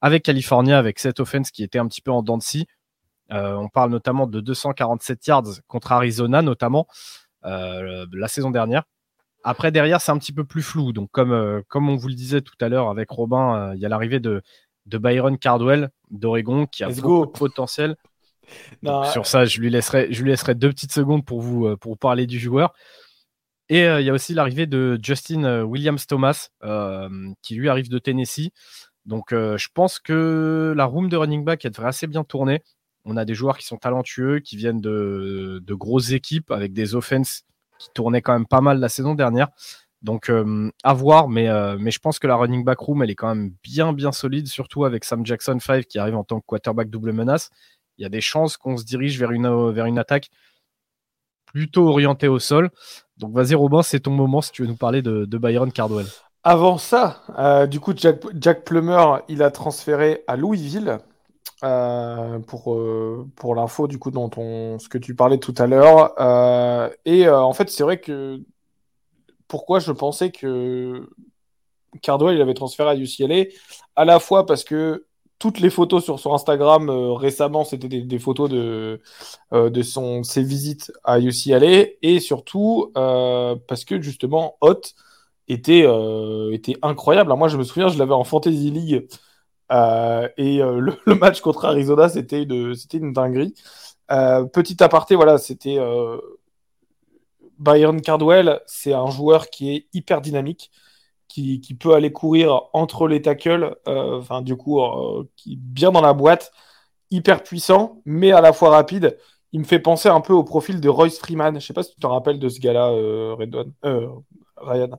avec 0.00 0.22
California, 0.22 0.78
avec 0.78 1.00
cette 1.00 1.18
offense 1.18 1.50
qui 1.50 1.64
était 1.64 1.78
un 1.80 1.88
petit 1.88 2.00
peu 2.00 2.12
en 2.12 2.22
dents 2.22 2.38
on 3.30 3.68
parle 3.68 3.90
notamment 3.90 4.28
de 4.28 4.40
247 4.40 5.26
yards 5.26 5.60
contre 5.66 5.90
Arizona, 5.90 6.42
notamment 6.42 6.86
la 7.44 8.28
saison 8.28 8.50
dernière. 8.50 8.84
Après, 9.44 9.70
derrière, 9.70 10.00
c'est 10.00 10.10
un 10.10 10.18
petit 10.18 10.32
peu 10.32 10.44
plus 10.44 10.62
flou. 10.62 10.92
Donc, 10.92 11.10
comme, 11.12 11.62
comme 11.68 11.88
on 11.90 11.96
vous 11.96 12.08
le 12.08 12.14
disait 12.14 12.40
tout 12.40 12.56
à 12.60 12.68
l'heure 12.68 12.88
avec 12.88 13.10
Robin, 13.10 13.74
il 13.74 13.80
y 13.80 13.86
a 13.86 13.88
l'arrivée 13.88 14.20
de, 14.20 14.42
de 14.86 14.98
Byron 14.98 15.38
Cardwell 15.38 15.90
d'Oregon 16.10 16.66
qui 16.66 16.82
a 16.82 16.88
beaucoup 16.88 17.26
de 17.26 17.30
potentiel 17.30 17.96
sur 19.12 19.26
ça, 19.26 19.44
je 19.44 19.60
lui, 19.60 19.70
laisserai, 19.70 20.08
je 20.10 20.22
lui 20.22 20.30
laisserai 20.30 20.54
deux 20.54 20.70
petites 20.70 20.92
secondes 20.92 21.24
pour 21.24 21.40
vous, 21.40 21.66
euh, 21.66 21.76
pour 21.76 21.98
parler 21.98 22.26
du 22.26 22.38
joueur. 22.38 22.72
Et 23.68 23.84
euh, 23.84 24.00
il 24.00 24.06
y 24.06 24.10
a 24.10 24.12
aussi 24.12 24.34
l'arrivée 24.34 24.66
de 24.66 24.98
Justin 25.02 25.44
euh, 25.44 25.62
Williams 25.62 26.06
Thomas, 26.06 26.48
qui 27.42 27.54
lui 27.54 27.68
arrive 27.68 27.88
de 27.88 27.98
Tennessee. 27.98 28.50
Donc 29.06 29.32
je 29.32 29.68
pense 29.74 29.98
que 29.98 30.72
la 30.74 30.86
room 30.86 31.10
de 31.10 31.16
running 31.18 31.44
back 31.44 31.64
elle 31.64 31.72
devrait 31.72 31.88
assez 31.88 32.06
bien 32.06 32.24
tourner. 32.24 32.62
On 33.04 33.16
a 33.16 33.24
des 33.24 33.34
joueurs 33.34 33.58
qui 33.58 33.66
sont 33.66 33.76
talentueux, 33.76 34.40
qui 34.40 34.56
viennent 34.56 34.80
de, 34.80 35.62
grosses 35.70 36.12
équipes 36.12 36.50
avec 36.50 36.72
des 36.72 36.94
offenses 36.94 37.42
qui 37.78 37.88
tournaient 37.94 38.22
quand 38.22 38.32
même 38.32 38.46
pas 38.46 38.60
mal 38.60 38.78
la 38.80 38.88
saison 38.88 39.14
dernière. 39.14 39.48
Donc 40.02 40.30
à 40.82 40.94
voir, 40.94 41.28
mais, 41.28 41.48
mais 41.78 41.90
je 41.90 41.98
pense 41.98 42.18
que 42.18 42.26
la 42.26 42.36
running 42.36 42.64
back 42.64 42.78
room 42.78 43.02
elle 43.02 43.10
est 43.10 43.14
quand 43.14 43.34
même 43.34 43.54
bien 43.62 43.92
bien 43.92 44.12
solide, 44.12 44.46
surtout 44.46 44.84
avec 44.84 45.04
Sam 45.04 45.24
Jackson 45.24 45.58
5 45.58 45.86
qui 45.86 45.98
arrive 45.98 46.16
en 46.16 46.24
tant 46.24 46.40
que 46.40 46.46
quarterback 46.46 46.90
double 46.90 47.12
menace 47.12 47.50
il 47.98 48.02
y 48.02 48.06
a 48.06 48.08
des 48.08 48.20
chances 48.20 48.56
qu'on 48.56 48.76
se 48.76 48.84
dirige 48.84 49.18
vers 49.18 49.30
une, 49.30 49.98
attaque 49.98 50.30
plutôt 51.46 51.88
orientée 51.88 52.28
au 52.28 52.38
sol. 52.38 52.70
Donc 53.16 53.34
vas-y 53.34 53.54
Robin, 53.54 53.82
c'est 53.82 54.00
ton 54.00 54.10
moment 54.10 54.40
si 54.40 54.52
tu 54.52 54.62
veux 54.62 54.68
nous 54.68 54.76
parler 54.76 55.02
de, 55.02 55.38
Byron 55.38 55.70
Cardwell. 55.72 56.06
Avant 56.42 56.76
ça, 56.76 57.22
euh, 57.38 57.66
du 57.66 57.80
coup, 57.80 57.94
Jack, 57.96 58.64
Plummer, 58.64 59.22
il 59.28 59.42
a 59.42 59.50
transféré 59.50 60.24
à 60.26 60.36
Louisville. 60.36 60.98
Euh, 61.64 62.40
pour, 62.40 62.74
euh, 62.74 63.26
pour 63.36 63.54
l'info 63.54 63.88
du 63.88 63.98
coup 63.98 64.10
dont 64.10 64.30
on, 64.36 64.78
ce 64.78 64.88
que 64.90 64.98
tu 64.98 65.14
parlais 65.14 65.38
tout 65.38 65.54
à 65.56 65.66
l'heure 65.66 66.12
et 67.06 67.26
en 67.26 67.52
fait 67.54 67.70
c'est 67.70 67.82
vrai 67.82 67.98
que 68.00 68.42
pourquoi 69.48 69.78
je 69.78 69.92
pensais 69.92 70.30
que 70.30 71.08
Cardwell 72.02 72.36
il 72.36 72.42
avait 72.42 72.52
transféré 72.52 72.90
à 72.90 72.96
UCLA 72.96 73.44
à 73.96 74.04
la 74.04 74.18
fois 74.18 74.44
parce 74.44 74.62
que 74.62 75.06
toutes 75.44 75.60
les 75.60 75.68
photos 75.68 76.02
sur 76.02 76.18
son 76.18 76.32
Instagram 76.32 76.88
euh, 76.88 77.12
récemment, 77.12 77.64
c'était 77.64 77.88
des, 77.88 78.18
photos 78.18 78.48
de, 78.48 79.02
euh, 79.52 79.68
de 79.68 79.82
son, 79.82 80.22
ses 80.22 80.42
visites 80.42 80.90
à 81.04 81.20
UCLA 81.20 81.88
et 82.00 82.20
surtout 82.20 82.92
euh, 82.96 83.54
parce 83.68 83.84
que 83.84 84.00
justement, 84.00 84.56
Hot 84.62 84.80
était, 85.48 85.86
était 86.52 86.76
incroyable. 86.80 87.34
moi, 87.34 87.48
je 87.48 87.58
me 87.58 87.64
souviens, 87.64 87.88
je 87.88 87.98
l'avais 87.98 88.14
en 88.14 88.24
Fantasy 88.24 88.70
League 88.70 89.06
et 90.36 90.58
le, 90.58 91.14
match 91.14 91.40
contre 91.40 91.64
Arizona, 91.64 92.08
c'était 92.08 92.42
une, 92.42 93.12
dinguerie. 93.12 93.54
petit 94.08 94.82
aparté, 94.82 95.14
voilà, 95.16 95.38
c'était 95.38 95.78
Byron 97.58 98.00
Cardwell, 98.00 98.60
c'est 98.66 98.92
un 98.92 99.10
joueur 99.10 99.50
qui 99.50 99.74
est 99.74 99.86
hyper 99.92 100.20
dynamique 100.20 100.70
qui, 101.34 101.76
peut 101.78 101.94
aller 101.94 102.12
courir 102.12 102.62
entre 102.72 103.08
les 103.08 103.22
tackles, 103.22 103.76
euh, 103.88 104.18
enfin 104.18 104.42
du 104.42 104.56
coup, 104.56 104.80
euh, 104.80 105.28
qui 105.36 105.56
bien 105.56 105.90
dans 105.90 106.00
la 106.00 106.12
boîte, 106.12 106.52
hyper 107.10 107.42
puissant, 107.42 108.00
mais 108.04 108.32
à 108.32 108.40
la 108.40 108.52
fois 108.52 108.70
rapide. 108.70 109.18
il 109.52 109.60
me 109.60 109.64
fait 109.64 109.78
penser 109.78 110.08
un 110.08 110.20
peu 110.20 110.32
au 110.32 110.44
profil 110.44 110.80
de 110.80 110.88
Royce 110.88 111.18
Freeman. 111.18 111.60
Je 111.60 111.66
sais 111.66 111.72
pas 111.72 111.82
si 111.82 111.94
tu 111.94 112.00
te 112.00 112.06
rappelles 112.06 112.38
de 112.40 112.48
ce 112.48 112.60
gars-là, 112.60 112.90
euh, 112.90 113.36
euh, 113.84 114.08
Ryan. 114.56 114.90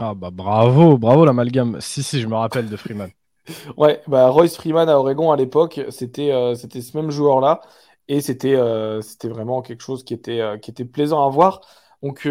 Ah 0.00 0.14
bah 0.14 0.30
bravo, 0.30 0.98
bravo 0.98 1.24
l'amalgame. 1.24 1.80
Si, 1.80 2.02
si, 2.02 2.20
je 2.20 2.26
me 2.26 2.36
rappelle 2.36 2.68
de 2.68 2.76
Freeman. 2.76 3.10
ouais, 3.76 4.00
bah 4.06 4.28
Royce 4.28 4.56
Freeman 4.56 4.88
à 4.88 4.98
Oregon 4.98 5.30
à 5.32 5.36
l'époque, 5.36 5.80
c'était 5.90 6.32
euh, 6.32 6.54
c'était 6.54 6.80
ce 6.80 6.96
même 6.96 7.10
joueur-là. 7.10 7.60
Et 8.08 8.22
c'était 8.22 8.56
c'était 9.02 9.28
vraiment 9.28 9.60
quelque 9.60 9.82
chose 9.82 10.02
qui 10.02 10.14
était, 10.14 10.40
qui 10.62 10.70
était 10.70 10.86
plaisant 10.86 11.26
à 11.26 11.30
voir. 11.30 11.60
Donc 12.02 12.26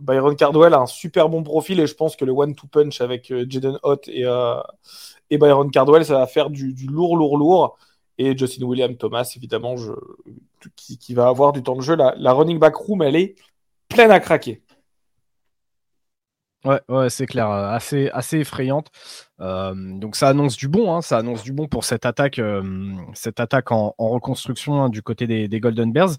Byron 0.00 0.34
Cardwell 0.34 0.74
a 0.74 0.80
un 0.80 0.86
super 0.86 1.28
bon 1.28 1.44
profil 1.44 1.78
et 1.78 1.86
je 1.86 1.94
pense 1.94 2.16
que 2.16 2.24
le 2.24 2.32
one-two 2.32 2.66
punch 2.66 3.00
avec 3.00 3.32
Jaden 3.48 3.78
Hott 3.84 4.08
et, 4.08 4.24
et 5.30 5.38
Byron 5.38 5.70
Cardwell, 5.70 6.04
ça 6.04 6.18
va 6.18 6.26
faire 6.26 6.50
du, 6.50 6.74
lourd, 6.90 7.16
lourd, 7.16 7.38
lourd 7.38 7.78
et 8.18 8.36
Justin 8.36 8.66
William 8.66 8.96
Thomas, 8.96 9.32
évidemment, 9.36 9.76
je, 9.76 9.92
qui, 10.76 11.14
va 11.14 11.28
avoir 11.28 11.52
du 11.52 11.62
temps 11.62 11.76
de 11.76 11.80
jeu. 11.80 11.96
La, 11.96 12.32
running 12.32 12.58
back 12.58 12.74
room, 12.76 13.00
elle 13.00 13.16
est 13.16 13.34
pleine 13.88 14.10
à 14.10 14.20
craquer. 14.20 14.62
Ouais, 16.64 16.80
ouais 16.90 17.08
c'est 17.08 17.24
clair, 17.24 17.50
euh, 17.50 17.70
assez, 17.70 18.10
assez 18.10 18.40
effrayante. 18.40 18.90
Euh, 19.40 19.74
donc 19.74 20.16
ça 20.16 20.28
annonce 20.28 20.56
du 20.56 20.68
bon, 20.68 20.94
hein, 20.94 21.02
ça 21.02 21.18
annonce 21.18 21.42
du 21.42 21.52
bon 21.52 21.66
pour 21.66 21.84
cette 21.84 22.04
attaque, 22.04 22.38
euh, 22.38 22.62
cette 23.14 23.40
attaque 23.40 23.72
en, 23.72 23.94
reconstruction 23.98 24.82
hein, 24.82 24.88
du 24.88 25.02
côté 25.02 25.26
des, 25.26 25.60
Golden 25.60 25.92
Bears. 25.92 26.16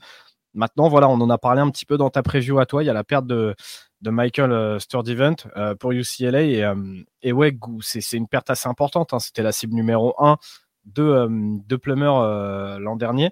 Maintenant, 0.54 0.90
voilà, 0.90 1.08
on 1.08 1.22
en 1.22 1.30
a 1.30 1.38
parlé 1.38 1.62
un 1.62 1.70
petit 1.70 1.86
peu 1.86 1.98
dans 1.98 2.10
ta 2.10 2.24
preview 2.24 2.60
à 2.60 2.66
toi. 2.66 2.84
Il 2.84 2.88
y 2.88 2.90
a 2.90 2.94
la 2.94 3.04
perte 3.04 3.26
de, 3.26 3.56
de 4.02 4.10
Michael 4.10 4.82
Sturdivant 4.82 5.36
pour 5.80 5.92
UCLA 5.92 6.42
et, 6.42 6.74
et 7.22 7.32
ouais, 7.32 7.58
c'est 7.80 8.18
une 8.18 8.28
perte 8.28 8.50
assez 8.50 8.68
importante. 8.68 9.14
Hein. 9.14 9.20
C'était 9.20 9.44
la 9.44 9.54
cible 9.54 9.76
numéro 9.76 10.14
1 10.20 10.38
deux, 10.86 11.04
euh, 11.04 11.28
deux 11.68 11.80
euh, 11.88 12.80
l'an 12.80 12.96
dernier. 12.96 13.32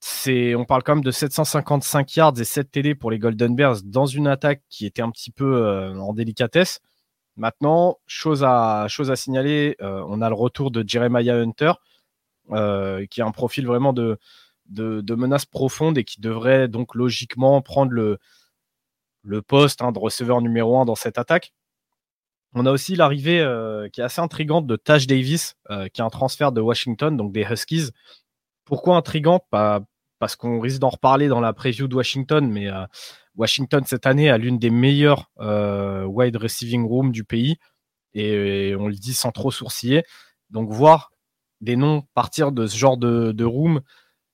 C'est, 0.00 0.54
on 0.54 0.64
parle 0.64 0.84
quand 0.84 0.94
même 0.94 1.04
de 1.04 1.10
755 1.10 2.16
yards 2.16 2.40
et 2.40 2.44
7 2.44 2.70
TD 2.70 2.94
pour 2.94 3.10
les 3.10 3.18
Golden 3.18 3.56
Bears 3.56 3.82
dans 3.84 4.06
une 4.06 4.28
attaque 4.28 4.62
qui 4.68 4.86
était 4.86 5.02
un 5.02 5.10
petit 5.10 5.32
peu 5.32 5.56
euh, 5.56 5.94
en 5.96 6.12
délicatesse. 6.12 6.80
Maintenant, 7.38 7.98
chose 8.06 8.44
à, 8.44 8.86
signaler, 9.14 9.76
on 9.80 10.20
a 10.20 10.28
le 10.28 10.34
retour 10.34 10.70
de 10.70 10.84
Jeremiah 10.86 11.36
Hunter, 11.36 11.72
qui 13.10 13.22
a 13.22 13.26
un 13.26 13.30
profil 13.30 13.66
vraiment 13.66 13.92
de, 13.92 14.18
menace 15.14 15.46
profonde 15.46 15.98
et 15.98 16.04
qui 16.04 16.20
devrait 16.20 16.68
donc 16.68 16.94
logiquement 16.94 17.62
prendre 17.62 17.92
le, 17.92 18.18
poste 19.42 19.82
hein, 19.82 19.92
de 19.92 19.98
receveur 19.98 20.42
numéro 20.42 20.78
1 20.78 20.84
dans 20.84 20.96
cette 20.96 21.16
attaque. 21.16 21.52
On 22.54 22.66
a 22.66 22.72
aussi 22.72 22.96
l'arrivée 22.96 23.40
euh, 23.40 23.88
qui 23.88 24.00
est 24.00 24.04
assez 24.04 24.20
intrigante 24.20 24.66
de 24.66 24.76
Taj 24.76 25.06
Davis, 25.06 25.54
euh, 25.70 25.88
qui 25.88 26.00
est 26.00 26.04
un 26.04 26.10
transfert 26.10 26.50
de 26.50 26.60
Washington, 26.60 27.16
donc 27.16 27.32
des 27.32 27.42
Huskies. 27.42 27.90
Pourquoi 28.64 28.96
intrigant 28.96 29.46
Parce 29.50 30.36
qu'on 30.36 30.60
risque 30.60 30.80
d'en 30.80 30.88
reparler 30.88 31.28
dans 31.28 31.40
la 31.40 31.52
preview 31.52 31.88
de 31.88 31.94
Washington, 31.94 32.50
mais 32.50 32.68
euh, 32.68 32.84
Washington 33.38 33.82
cette 33.86 34.04
année 34.04 34.28
a 34.28 34.36
l'une 34.36 34.58
des 34.58 34.70
meilleures 34.70 35.30
wide 35.38 36.36
receiving 36.36 36.86
room 36.86 37.12
du 37.12 37.24
pays, 37.24 37.56
et, 38.14 38.74
on 38.78 38.88
le 38.88 38.94
dit 38.94 39.14
sans 39.14 39.32
trop 39.32 39.50
sourciller. 39.50 40.04
Donc 40.50 40.70
voir 40.70 41.10
des 41.60 41.76
noms 41.76 42.04
partir 42.14 42.52
de 42.52 42.66
ce 42.66 42.76
genre 42.76 42.96
de, 42.96 43.44
room, 43.44 43.80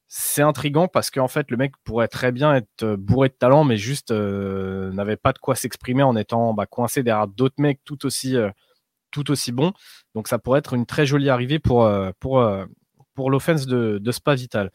c'est 0.08 0.42
intrigant 0.42 0.88
parce 0.88 1.10
qu'en 1.10 1.28
fait, 1.28 1.50
le 1.50 1.56
mec 1.56 1.72
pourrait 1.84 2.08
très 2.08 2.32
bien 2.32 2.54
être 2.54 2.84
euh, 2.84 2.96
bourré 2.96 3.28
de 3.28 3.34
talent, 3.34 3.64
mais 3.64 3.76
juste 3.76 4.10
euh, 4.10 4.92
n'avait 4.92 5.16
pas 5.16 5.32
de 5.32 5.38
quoi 5.38 5.56
s'exprimer 5.56 6.02
en 6.02 6.14
étant 6.16 6.54
bah, 6.54 6.66
coincé 6.66 7.02
derrière 7.02 7.26
d'autres 7.26 7.56
mecs 7.58 7.80
tout 7.84 8.06
aussi, 8.06 8.36
euh, 8.36 8.50
bons. 9.52 9.72
Donc, 10.14 10.28
ça 10.28 10.38
pourrait 10.38 10.58
être 10.58 10.74
une 10.74 10.86
très 10.86 11.06
jolie 11.06 11.30
arrivée 11.30 11.58
pour, 11.58 11.88
l'offense 13.16 13.66
de 13.66 14.12
Spa 14.12 14.34
Vital. 14.34 14.70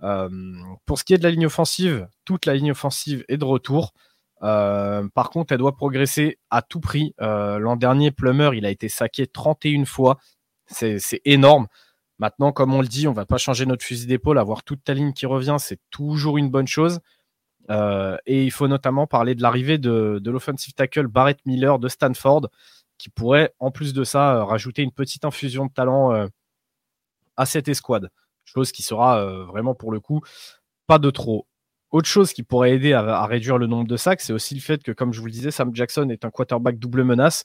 Pour 0.00 0.98
ce 0.98 1.04
qui 1.04 1.14
est 1.14 1.18
de 1.18 1.24
la 1.24 1.30
ligne 1.30 1.46
offensive, 1.46 2.08
toute 2.24 2.46
la 2.46 2.54
ligne 2.54 2.72
offensive 2.72 3.24
est 3.28 3.36
de 3.36 3.44
retour. 3.44 3.92
par 4.40 5.30
contre, 5.30 5.52
elle 5.52 5.58
doit 5.58 5.76
progresser 5.76 6.38
à 6.50 6.62
tout 6.62 6.80
prix. 6.80 7.14
L'an 7.18 7.76
dernier, 7.76 8.10
Plummer, 8.10 8.50
il 8.54 8.66
a 8.66 8.70
été 8.70 8.88
saqué 8.88 9.26
31 9.26 9.84
fois. 9.84 10.18
C'est 10.66 11.20
énorme. 11.24 11.66
Maintenant, 12.20 12.52
comme 12.52 12.74
on 12.74 12.82
le 12.82 12.86
dit, 12.86 13.08
on 13.08 13.14
va 13.14 13.24
pas 13.24 13.38
changer 13.38 13.64
notre 13.64 13.82
fusil 13.82 14.06
d'épaule. 14.06 14.38
Avoir 14.38 14.62
toute 14.62 14.84
ta 14.84 14.92
ligne 14.92 15.14
qui 15.14 15.24
revient, 15.24 15.56
c'est 15.58 15.80
toujours 15.90 16.36
une 16.36 16.50
bonne 16.50 16.66
chose. 16.66 17.00
Euh, 17.70 18.16
et 18.26 18.44
il 18.44 18.50
faut 18.50 18.68
notamment 18.68 19.06
parler 19.06 19.34
de 19.34 19.42
l'arrivée 19.42 19.78
de, 19.78 20.20
l'offensive 20.26 20.74
tackle 20.74 21.06
Barrett 21.06 21.38
Miller 21.46 21.78
de 21.78 21.88
Stanford, 21.88 22.48
qui 22.98 23.08
pourrait, 23.08 23.54
en 23.58 23.70
plus 23.70 23.94
de 23.94 24.04
ça, 24.04 24.34
euh, 24.34 24.44
rajouter 24.44 24.82
une 24.82 24.92
petite 24.92 25.24
infusion 25.24 25.66
de 25.66 25.72
talent 25.72 26.12
euh, 26.12 26.26
à 27.38 27.46
cette 27.46 27.68
escouade. 27.68 28.10
Chose 28.52 28.72
qui 28.72 28.82
sera 28.82 29.24
vraiment, 29.44 29.74
pour 29.74 29.92
le 29.92 30.00
coup, 30.00 30.22
pas 30.86 30.98
de 30.98 31.10
trop. 31.10 31.46
Autre 31.90 32.08
chose 32.08 32.32
qui 32.32 32.44
pourrait 32.44 32.72
aider 32.72 32.92
à, 32.92 33.26
réduire 33.26 33.58
le 33.58 33.66
nombre 33.66 33.86
de 33.86 33.96
sacs, 33.96 34.20
c'est 34.20 34.32
aussi 34.32 34.54
le 34.54 34.60
fait 34.60 34.82
que, 34.82 34.92
comme 34.92 35.12
je 35.12 35.20
vous 35.20 35.26
le 35.26 35.32
disais, 35.32 35.50
Sam 35.50 35.74
Jackson 35.74 36.08
est 36.08 36.24
un 36.24 36.30
quarterback 36.30 36.78
double 36.78 37.02
menace. 37.02 37.44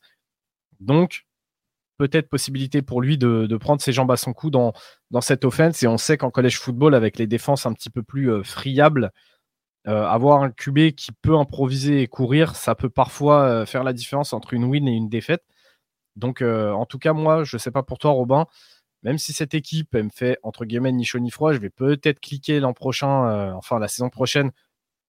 Donc, 0.80 1.26
peut-être 1.98 2.30
possibilité 2.30 2.82
pour 2.82 3.02
lui 3.02 3.18
de, 3.18 3.58
prendre 3.58 3.82
ses 3.82 3.91
jambes 3.91 4.12
à 4.12 4.18
son 4.18 4.34
cou 4.34 4.52
dans, 4.52 4.74
cette 5.22 5.46
offense. 5.46 5.82
Et 5.82 5.88
on 5.88 5.98
sait 5.98 6.18
qu'en 6.18 6.30
collège 6.30 6.60
football, 6.60 6.94
avec 6.94 7.18
les 7.18 7.26
défenses 7.26 7.65
un 7.65 7.74
petit 7.74 7.89
peu 7.89 8.04
plus 8.04 8.32
euh, 8.32 8.44
friables, 8.44 9.12
euh, 9.88 10.06
avoir 10.06 10.44
un 10.44 10.52
QB 10.52 10.91
qui 10.96 11.12
peut 11.12 11.36
improviser 11.36 12.02
et 12.02 12.08
courir, 12.08 12.56
ça 12.56 12.76
peut 12.76 12.89
parfois 12.89 13.44
euh, 13.44 13.65
faire 13.65 13.84
la 13.84 13.94
différence 13.94 14.34
entre 14.34 14.54
une 14.54 14.65
win 14.65 14.88
et 14.88 14.91
une 14.94 15.10
défaite. 15.10 15.44
Donc, 16.15 16.41
en 16.41 16.86
tout 16.86 16.98
cas, 16.98 17.12
moi, 17.12 17.44
je 17.44 17.58
ne 17.58 17.60
sais 17.60 17.72
pas 17.72 17.84
pour 17.84 17.98
toi, 17.98 18.12
Robin, 18.12 18.48
même 19.06 19.18
si 19.20 19.32
cette 19.32 19.54
équipe 19.54 19.96
elle 19.96 20.06
me 20.06 20.10
fait 20.10 20.38
entre 20.44 20.65
guillemets 20.65 20.91
ni 20.91 21.06
chaud 21.06 21.20
ni 21.20 21.30
froid, 21.32 21.54
je 21.54 21.60
vais 21.60 21.70
peut-être 21.70 22.20
cliquer 22.20 22.60
l'an 22.60 22.74
prochain, 22.74 23.54
enfin 23.54 23.80
la 23.80 23.88
saison 23.88 24.10
prochaine, 24.10 24.52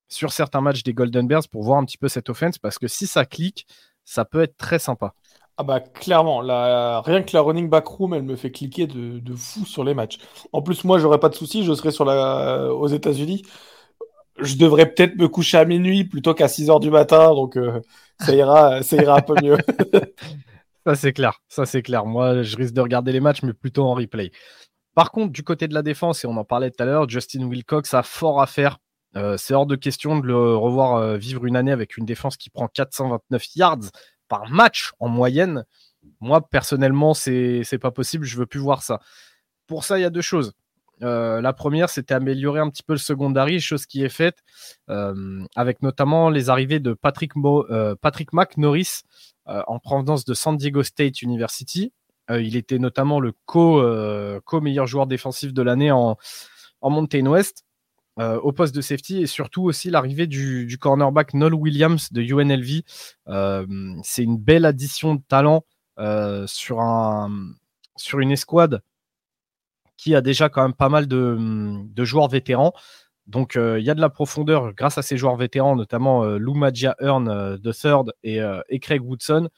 sur 0.07 0.31
certains 0.31 0.61
matchs 0.61 0.83
des 0.83 0.93
Golden 0.93 1.27
Bears 1.27 1.49
pour 1.51 1.63
voir 1.63 1.79
un 1.79 1.85
petit 1.85 1.97
peu 1.97 2.07
cette 2.07 2.29
offense 2.29 2.59
parce 2.59 2.77
que 2.77 2.87
si 2.87 3.07
ça 3.07 3.25
clique, 3.25 3.67
ça 4.05 4.23
peut 4.23 4.41
être 4.41 4.55
très 4.55 4.79
sympa. 4.79 5.13
Ah 5.57 5.63
bah 5.63 5.79
clairement, 5.79 6.39
rien 7.01 7.23
que 7.23 7.35
la 7.35 7.41
running 7.41 7.67
back 7.67 7.87
room, 7.87 8.13
elle 8.13 8.21
me 8.21 8.35
fait 8.35 8.51
cliquer 8.51 8.85
de, 8.85 9.35
fou 9.35 9.65
sur 9.65 9.83
les 9.83 9.95
matchs. 9.95 10.19
En 10.53 10.61
plus, 10.61 10.83
moi, 10.83 10.99
j'aurais 10.99 11.19
pas 11.19 11.29
de 11.29 11.33
soucis, 11.33 11.63
je 11.63 11.73
serai 11.73 11.89
sur 11.89 12.05
la, 12.05 12.71
aux 12.71 12.87
États-Unis. 12.87 13.41
Je 14.37 14.55
devrais 14.55 14.85
peut-être 14.85 15.15
me 15.15 15.27
coucher 15.27 15.57
à 15.57 15.65
minuit 15.65 16.03
plutôt 16.03 16.35
qu'à 16.35 16.47
6 16.47 16.69
heures 16.69 16.79
du 16.79 16.91
matin, 16.91 17.33
donc 17.33 17.57
euh, 17.57 17.81
ça 18.19 18.35
ira, 18.35 18.83
ça 18.83 18.97
ira 18.97 19.17
un 19.17 19.21
peu 19.21 19.33
mieux. 19.41 19.57
ça 20.87 20.95
c'est 20.95 21.11
clair, 21.11 21.41
ça 21.49 21.65
c'est 21.65 21.81
clair. 21.81 22.05
Moi, 22.05 22.43
je 22.43 22.55
risque 22.55 22.73
de 22.73 22.79
regarder 22.79 23.11
les 23.11 23.19
matchs, 23.19 23.43
mais 23.43 23.51
plutôt 23.51 23.83
en 23.83 23.93
replay. 23.93 24.31
Par 24.95 25.11
contre, 25.11 25.33
du 25.33 25.43
côté 25.43 25.67
de 25.67 25.73
la 25.73 25.81
défense, 25.81 26.23
et 26.23 26.27
on 26.27 26.37
en 26.37 26.45
parlait 26.45 26.71
tout 26.71 26.81
à 26.81 26.85
l'heure, 26.85 27.09
Justin 27.09 27.43
Wilcox 27.43 27.93
a 27.93 28.03
fort 28.03 28.41
à 28.41 28.47
faire. 28.47 28.77
Euh, 29.17 29.35
c'est 29.35 29.53
hors 29.53 29.65
de 29.65 29.75
question 29.75 30.17
de 30.17 30.25
le 30.25 30.55
revoir 30.55 30.95
euh, 30.95 31.17
vivre 31.17 31.45
une 31.45 31.57
année 31.57 31.73
avec 31.73 31.97
une 31.97 32.05
défense 32.05 32.37
qui 32.37 32.49
prend 32.49 32.69
429 32.69 33.55
yards 33.55 33.91
par 34.29 34.49
match 34.49 34.91
en 34.99 35.09
moyenne. 35.09 35.65
Moi, 36.21 36.39
personnellement, 36.49 37.13
c'est 37.13 37.79
pas 37.81 37.91
possible. 37.91 38.23
Je 38.23 38.37
veux 38.37 38.45
plus 38.45 38.61
voir 38.61 38.81
ça. 38.81 39.01
Pour 39.67 39.83
ça, 39.83 39.99
il 39.99 40.03
y 40.03 40.05
a 40.05 40.09
deux 40.09 40.21
choses. 40.21 40.53
Euh, 41.03 41.41
la 41.41 41.51
première, 41.51 41.89
c'était 41.89 42.13
améliorer 42.13 42.61
un 42.61 42.69
petit 42.69 42.83
peu 42.83 42.93
le 42.93 42.99
secondary, 42.99 43.59
chose 43.59 43.85
qui 43.85 44.05
est 44.05 44.09
faite 44.09 44.37
avec 44.87 45.81
notamment 45.81 46.29
les 46.29 46.49
arrivées 46.49 46.79
de 46.79 46.93
Patrick, 46.93 47.33
Patrick 48.01 48.31
McNorris 48.31 49.01
en 49.47 49.79
provenance 49.79 50.25
de 50.25 50.33
San 50.33 50.57
Diego 50.57 50.83
State 50.83 51.21
University. 51.21 51.93
il 52.29 52.55
était 52.55 52.79
notamment 52.79 53.19
le 53.19 53.33
co-meilleur 53.45 54.87
joueur 54.87 55.07
défensif 55.07 55.53
de 55.53 55.61
l'année 55.61 55.91
en, 55.91 56.17
en 56.81 56.89
Mountain 56.89 57.25
West. 57.25 57.65
Euh, 58.19 58.39
au 58.39 58.51
poste 58.51 58.73
de 58.73 58.81
safety 58.81 59.21
et 59.21 59.27
surtout 59.27 59.61
aussi 59.65 59.91
l'arrivée 59.91 60.25
du, 60.25 60.75
cornerback 60.81 61.35
Noel 61.35 61.53
Williams 61.53 62.11
de 62.11 62.23
UNLV. 62.23 62.81
Euh, 63.27 63.67
c'est 64.01 64.23
une 64.23 64.39
belle 64.39 64.65
addition 64.65 65.13
de 65.13 65.21
talent 65.27 65.63
euh, 65.99 66.47
sur 66.47 66.79
une 66.81 68.31
escouade 68.31 68.81
qui 69.97 70.15
a 70.15 70.21
déjà 70.21 70.49
quand 70.49 70.63
même 70.63 70.73
pas 70.73 70.89
mal 70.89 71.07
de, 71.07 72.03
joueurs 72.03 72.27
vétérans. 72.27 72.73
Donc 73.27 73.55
il 73.55 73.83
y 73.83 73.89
a 73.89 73.93
de 73.93 74.01
la 74.01 74.09
profondeur 74.09 74.73
grâce 74.73 74.97
à 74.97 75.01
ces 75.01 75.17
joueurs 75.17 75.35
vétérans, 75.35 75.75
notamment 75.75 76.23
Lou 76.23 76.53
Magia 76.53 76.95
Earn 77.01 77.57
de 77.57 77.71
Third 77.71 78.13
et, 78.23 78.39
et, 78.69 78.79
Craig 78.79 79.03
Woodson. 79.03 79.49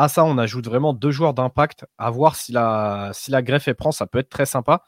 À 0.00 0.06
ça, 0.06 0.24
on 0.24 0.38
ajoute 0.38 0.64
vraiment 0.64 0.92
deux 0.92 1.10
joueurs 1.10 1.34
d'impact. 1.34 1.84
À 1.98 2.08
voir 2.10 2.36
si 2.36 2.52
la, 2.52 3.12
greffe 3.42 3.66
est 3.66 3.74
prend, 3.74 3.90
ça 3.90 4.06
peut 4.06 4.20
être 4.20 4.28
très 4.28 4.46
sympa. 4.46 4.84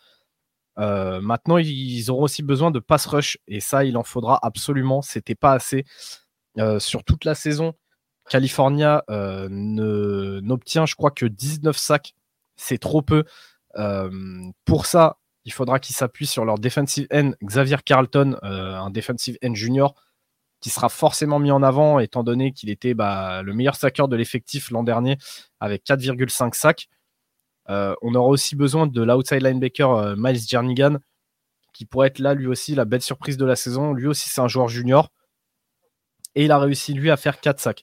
Euh, 0.78 1.20
maintenant, 1.20 1.58
ils 1.58 2.08
auront 2.12 2.22
aussi 2.22 2.44
besoin 2.44 2.70
de 2.70 2.78
pass 2.78 3.06
rush 3.06 3.36
et 3.48 3.58
ça, 3.58 3.84
il 3.84 3.96
en 3.96 4.04
faudra 4.04 4.38
absolument. 4.40 5.02
C'était 5.02 5.34
pas 5.34 5.52
assez 5.52 5.84
euh, 6.58 6.78
sur 6.78 7.02
toute 7.02 7.24
la 7.24 7.34
saison. 7.34 7.74
California 8.28 9.02
euh, 9.10 9.48
n'obtient, 9.50 10.86
je 10.86 10.94
crois, 10.94 11.10
que 11.10 11.26
19 11.26 11.76
sacs. 11.76 12.14
C'est 12.54 12.78
trop 12.78 13.02
peu. 13.02 13.24
pour 14.64 14.86
ça, 14.86 15.18
il 15.44 15.52
faudra 15.52 15.78
qu'ils 15.78 15.96
s'appuient 15.96 16.26
sur 16.26 16.44
leur 16.44 16.58
defensive 16.58 17.06
end, 17.12 17.32
Xavier 17.42 17.78
Carlton, 17.84 18.36
un 18.42 18.90
defensive 18.90 19.38
end 19.42 19.54
junior, 19.54 19.94
qui 20.60 20.70
sera 20.70 20.88
forcément 20.88 21.38
mis 21.38 21.50
en 21.50 21.62
avant 21.62 21.98
étant 21.98 22.22
donné 22.22 22.52
qu'il 22.52 22.70
était 22.70 22.94
bah, 22.94 23.42
le 23.42 23.54
meilleur 23.54 23.76
sacker 23.76 24.08
de 24.08 24.16
l'effectif 24.16 24.70
l'an 24.70 24.82
dernier 24.82 25.16
avec 25.58 25.84
4,5 25.84 26.54
sacs. 26.54 26.88
Euh, 27.68 27.94
on 28.02 28.14
aura 28.14 28.28
aussi 28.28 28.56
besoin 28.56 28.86
de 28.86 29.02
l'outside 29.02 29.42
linebacker 29.42 29.90
euh, 29.90 30.14
Miles 30.16 30.40
Jernigan, 30.46 30.98
qui 31.72 31.86
pourrait 31.86 32.08
être 32.08 32.18
là 32.18 32.34
lui 32.34 32.46
aussi 32.46 32.74
la 32.74 32.84
belle 32.84 33.00
surprise 33.00 33.36
de 33.36 33.44
la 33.44 33.56
saison. 33.56 33.92
Lui 33.92 34.06
aussi, 34.06 34.28
c'est 34.28 34.40
un 34.40 34.48
joueur 34.48 34.68
junior. 34.68 35.10
Et 36.34 36.44
il 36.44 36.52
a 36.52 36.58
réussi, 36.58 36.94
lui, 36.94 37.10
à 37.10 37.16
faire 37.16 37.40
4 37.40 37.60
sacs. 37.60 37.82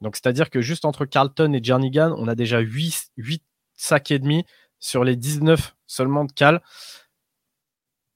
Donc, 0.00 0.16
c'est-à-dire 0.16 0.50
que 0.50 0.60
juste 0.60 0.84
entre 0.84 1.04
Carlton 1.04 1.52
et 1.52 1.62
Jernigan, 1.62 2.14
on 2.18 2.28
a 2.28 2.34
déjà 2.34 2.58
8, 2.58 3.12
8 3.16 3.42
sacs 3.74 4.10
et 4.10 4.18
demi 4.18 4.44
sur 4.78 5.04
les 5.04 5.16
19 5.16 5.75
seulement 5.86 6.24
de 6.24 6.32
Cal. 6.32 6.62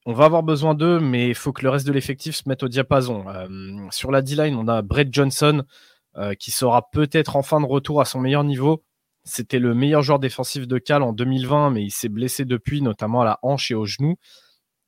On 0.06 0.14
va 0.14 0.24
avoir 0.24 0.42
besoin 0.42 0.74
d'eux, 0.74 0.98
mais 0.98 1.28
il 1.28 1.34
faut 1.34 1.52
que 1.52 1.62
le 1.62 1.68
reste 1.68 1.86
de 1.86 1.92
l'effectif 1.92 2.34
se 2.34 2.48
mette 2.48 2.62
au 2.62 2.68
diapason. 2.68 3.28
Euh, 3.28 3.86
sur 3.90 4.10
la 4.10 4.22
D-line, 4.22 4.56
on 4.56 4.66
a 4.66 4.80
Brett 4.80 5.12
Johnson 5.12 5.62
euh, 6.16 6.34
qui 6.34 6.50
sera 6.50 6.90
peut-être 6.90 7.36
enfin 7.36 7.60
de 7.60 7.66
retour 7.66 8.00
à 8.00 8.06
son 8.06 8.20
meilleur 8.20 8.42
niveau. 8.42 8.82
C'était 9.24 9.58
le 9.58 9.74
meilleur 9.74 10.02
joueur 10.02 10.18
défensif 10.18 10.66
de 10.66 10.78
Cal 10.78 11.02
en 11.02 11.12
2020, 11.12 11.70
mais 11.70 11.84
il 11.84 11.90
s'est 11.90 12.08
blessé 12.08 12.46
depuis, 12.46 12.80
notamment 12.80 13.20
à 13.20 13.24
la 13.26 13.38
hanche 13.42 13.70
et 13.70 13.74
au 13.74 13.84
genou. 13.84 14.16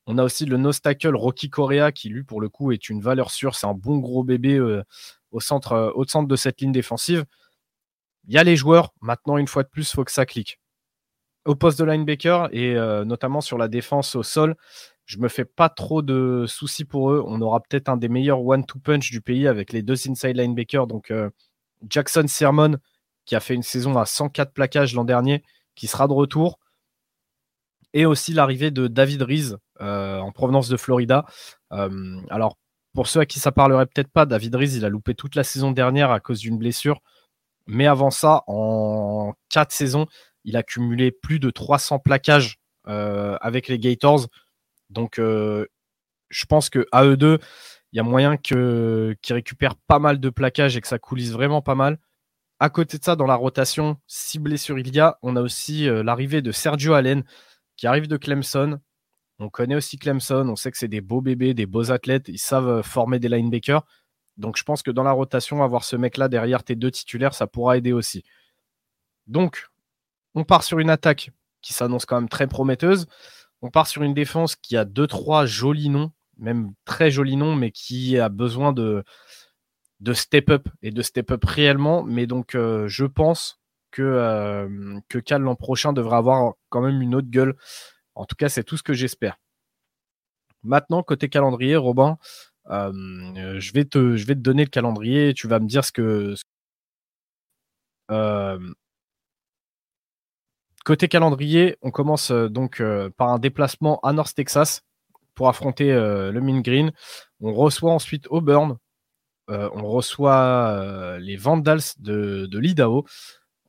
On 0.07 0.17
a 0.17 0.23
aussi 0.23 0.45
le 0.45 0.57
nose 0.57 0.81
tackle 0.81 1.15
Rocky 1.15 1.49
Correa 1.49 1.91
qui, 1.91 2.09
lui, 2.09 2.23
pour 2.23 2.41
le 2.41 2.49
coup, 2.49 2.71
est 2.71 2.89
une 2.89 2.99
valeur 2.99 3.29
sûre. 3.29 3.55
C'est 3.55 3.67
un 3.67 3.75
bon 3.75 3.99
gros 3.99 4.23
bébé 4.23 4.55
euh, 4.55 4.83
au, 5.31 5.39
centre, 5.39 5.93
au 5.95 6.05
centre 6.05 6.27
de 6.27 6.35
cette 6.35 6.59
ligne 6.59 6.71
défensive. 6.71 7.23
Il 8.27 8.33
y 8.33 8.37
a 8.39 8.43
les 8.43 8.55
joueurs. 8.55 8.93
Maintenant, 8.99 9.37
une 9.37 9.47
fois 9.47 9.63
de 9.63 9.69
plus, 9.69 9.89
il 9.91 9.95
faut 9.95 10.03
que 10.03 10.11
ça 10.11 10.25
clique. 10.25 10.59
Au 11.45 11.55
poste 11.55 11.77
de 11.79 11.83
linebacker 11.83 12.49
et 12.53 12.73
notamment 13.05 13.41
sur 13.41 13.57
la 13.57 13.67
défense 13.67 14.15
au 14.15 14.23
sol, 14.23 14.55
je 15.05 15.17
me 15.17 15.27
fais 15.27 15.45
pas 15.45 15.69
trop 15.69 16.01
de 16.01 16.45
soucis 16.47 16.85
pour 16.85 17.11
eux. 17.11 17.23
On 17.25 17.41
aura 17.41 17.59
peut-être 17.61 17.89
un 17.89 17.97
des 17.97 18.09
meilleurs 18.09 18.45
one-two 18.45 18.79
punch 18.79 19.11
du 19.11 19.21
pays 19.21 19.47
avec 19.47 19.73
les 19.73 19.81
deux 19.81 20.09
inside 20.09 20.37
linebackers. 20.37 20.87
Donc 20.87 21.11
euh, 21.11 21.29
Jackson 21.89 22.25
Sermon, 22.27 22.77
qui 23.25 23.35
a 23.35 23.39
fait 23.39 23.53
une 23.53 23.63
saison 23.63 23.97
à 23.97 24.05
104 24.05 24.53
plaquages 24.53 24.93
l'an 24.95 25.03
dernier, 25.03 25.43
qui 25.75 25.87
sera 25.87 26.07
de 26.07 26.13
retour. 26.13 26.59
Et 27.93 28.05
aussi 28.05 28.33
l'arrivée 28.33 28.71
de 28.71 28.87
David 28.87 29.21
Reese 29.21 29.57
euh, 29.81 30.19
en 30.19 30.31
provenance 30.31 30.67
de 30.67 30.77
Florida. 30.77 31.25
Euh, 31.73 32.19
alors, 32.29 32.57
pour 32.93 33.07
ceux 33.07 33.19
à 33.19 33.25
qui 33.25 33.39
ça 33.39 33.51
parlerait 33.51 33.85
peut-être 33.85 34.11
pas, 34.11 34.25
David 34.25 34.55
Reese, 34.55 34.75
il 34.75 34.85
a 34.85 34.89
loupé 34.89 35.13
toute 35.13 35.35
la 35.35 35.43
saison 35.43 35.71
dernière 35.71 36.11
à 36.11 36.19
cause 36.19 36.39
d'une 36.39 36.57
blessure. 36.57 37.01
Mais 37.67 37.87
avant 37.87 38.09
ça, 38.09 38.43
en 38.47 39.33
quatre 39.49 39.71
saisons, 39.71 40.07
il 40.43 40.57
a 40.57 40.63
cumulé 40.63 41.11
plus 41.11 41.39
de 41.39 41.49
300 41.49 41.99
plaquages 41.99 42.59
avec 42.85 43.67
les 43.67 43.79
Gators. 43.79 44.27
Donc, 44.93 45.19
euh, 45.19 45.65
je 46.29 46.45
pense 46.45 46.69
que 46.69 46.87
à 46.91 47.05
eux 47.05 47.17
deux, 47.17 47.39
il 47.91 47.97
y 47.97 47.99
a 47.99 48.03
moyen 48.03 48.37
qu'ils 48.37 49.15
récupèrent 49.29 49.75
pas 49.75 49.99
mal 49.99 50.19
de 50.19 50.29
plaquages 50.29 50.77
et 50.77 50.81
que 50.81 50.87
ça 50.87 50.99
coulisse 50.99 51.31
vraiment 51.31 51.61
pas 51.61 51.75
mal. 51.75 51.99
À 52.59 52.69
côté 52.69 52.97
de 52.97 53.03
ça, 53.03 53.15
dans 53.15 53.25
la 53.25 53.35
rotation, 53.35 53.97
si 54.07 54.39
blessure 54.39 54.79
il 54.79 54.93
y 54.95 54.99
a, 54.99 55.17
on 55.21 55.35
a 55.35 55.41
aussi 55.41 55.87
euh, 55.89 56.03
l'arrivée 56.03 56.41
de 56.41 56.51
Sergio 56.51 56.93
Allen 56.93 57.23
qui 57.75 57.87
arrive 57.87 58.07
de 58.07 58.17
Clemson. 58.17 58.79
On 59.39 59.49
connaît 59.49 59.75
aussi 59.75 59.97
Clemson, 59.97 60.47
on 60.47 60.55
sait 60.55 60.71
que 60.71 60.77
c'est 60.77 60.87
des 60.87 61.01
beaux 61.01 61.21
bébés, 61.21 61.53
des 61.53 61.65
beaux 61.65 61.91
athlètes, 61.91 62.29
ils 62.29 62.39
savent 62.39 62.69
euh, 62.69 62.83
former 62.83 63.19
des 63.19 63.29
linebackers. 63.29 63.83
Donc 64.37 64.57
je 64.57 64.63
pense 64.63 64.81
que 64.81 64.91
dans 64.91 65.03
la 65.03 65.11
rotation, 65.11 65.63
avoir 65.63 65.83
ce 65.83 65.95
mec-là 65.95 66.29
derrière 66.29 66.63
tes 66.63 66.75
deux 66.75 66.91
titulaires, 66.91 67.33
ça 67.33 67.47
pourra 67.47 67.77
aider 67.77 67.93
aussi. 67.93 68.23
Donc, 69.27 69.67
on 70.35 70.43
part 70.43 70.63
sur 70.63 70.79
une 70.79 70.89
attaque 70.89 71.31
qui 71.61 71.73
s'annonce 71.73 72.05
quand 72.05 72.19
même 72.19 72.29
très 72.29 72.47
prometteuse. 72.47 73.07
On 73.61 73.69
part 73.69 73.87
sur 73.87 74.03
une 74.03 74.13
défense 74.13 74.55
qui 74.55 74.75
a 74.77 74.85
deux, 74.85 75.07
trois 75.07 75.45
jolis 75.45 75.89
noms, 75.89 76.11
même 76.37 76.73
très 76.85 77.11
jolis 77.11 77.37
noms, 77.37 77.55
mais 77.55 77.71
qui 77.71 78.17
a 78.19 78.29
besoin 78.29 78.73
de, 78.73 79.03
step 80.13 80.49
up 80.49 80.67
et 80.81 80.91
de 80.91 81.01
step 81.01 81.31
up 81.31 81.43
réellement. 81.45 82.03
Mais 82.03 82.27
donc, 82.27 82.55
euh, 82.55 82.87
je 82.87 83.05
pense 83.05 83.61
que, 83.91 84.01
euh, 84.01 84.99
que 85.07 85.17
Cal 85.19 85.41
l'an 85.41 85.55
prochain 85.55 85.93
devrait 85.93 86.17
avoir 86.17 86.53
quand 86.69 86.81
même 86.81 87.01
une 87.01 87.15
autre 87.15 87.29
gueule. 87.29 87.55
En 88.15 88.25
tout 88.25 88.35
cas, 88.35 88.49
c'est 88.49 88.63
tout 88.63 88.77
ce 88.77 88.83
que 88.83 88.93
j'espère. 88.93 89.37
Maintenant, 90.63 91.03
côté 91.03 91.29
calendrier, 91.29 91.75
Robin, 91.75 92.17
euh, 92.69 93.59
je, 93.59 93.73
vais 93.73 93.85
te, 93.85 94.15
je 94.15 94.25
vais 94.25 94.35
te 94.35 94.39
donner 94.39 94.63
le 94.63 94.69
calendrier 94.69 95.33
tu 95.33 95.47
vas 95.47 95.59
me 95.59 95.67
dire 95.67 95.83
ce 95.85 95.91
que. 95.91 96.35
Côté 100.83 101.07
calendrier, 101.07 101.77
on 101.81 101.91
commence 101.91 102.29
euh, 102.31 102.49
donc 102.49 102.81
euh, 102.81 103.09
par 103.15 103.29
un 103.29 103.39
déplacement 103.39 104.01
à 104.01 104.11
North 104.11 104.35
Texas 104.35 104.81
pour 105.33 105.47
affronter 105.47 105.93
euh, 105.93 106.29
le 106.33 106.41
Min 106.41 106.59
Green. 106.59 106.91
On 107.39 107.53
reçoit 107.53 107.93
ensuite 107.93 108.27
Auburn. 108.29 108.77
on 109.47 109.87
reçoit 109.87 111.17
les 111.19 111.37
Vandals 111.37 111.95
de, 111.99 112.47
de 112.47 112.59
l'Idaho. 112.59 113.05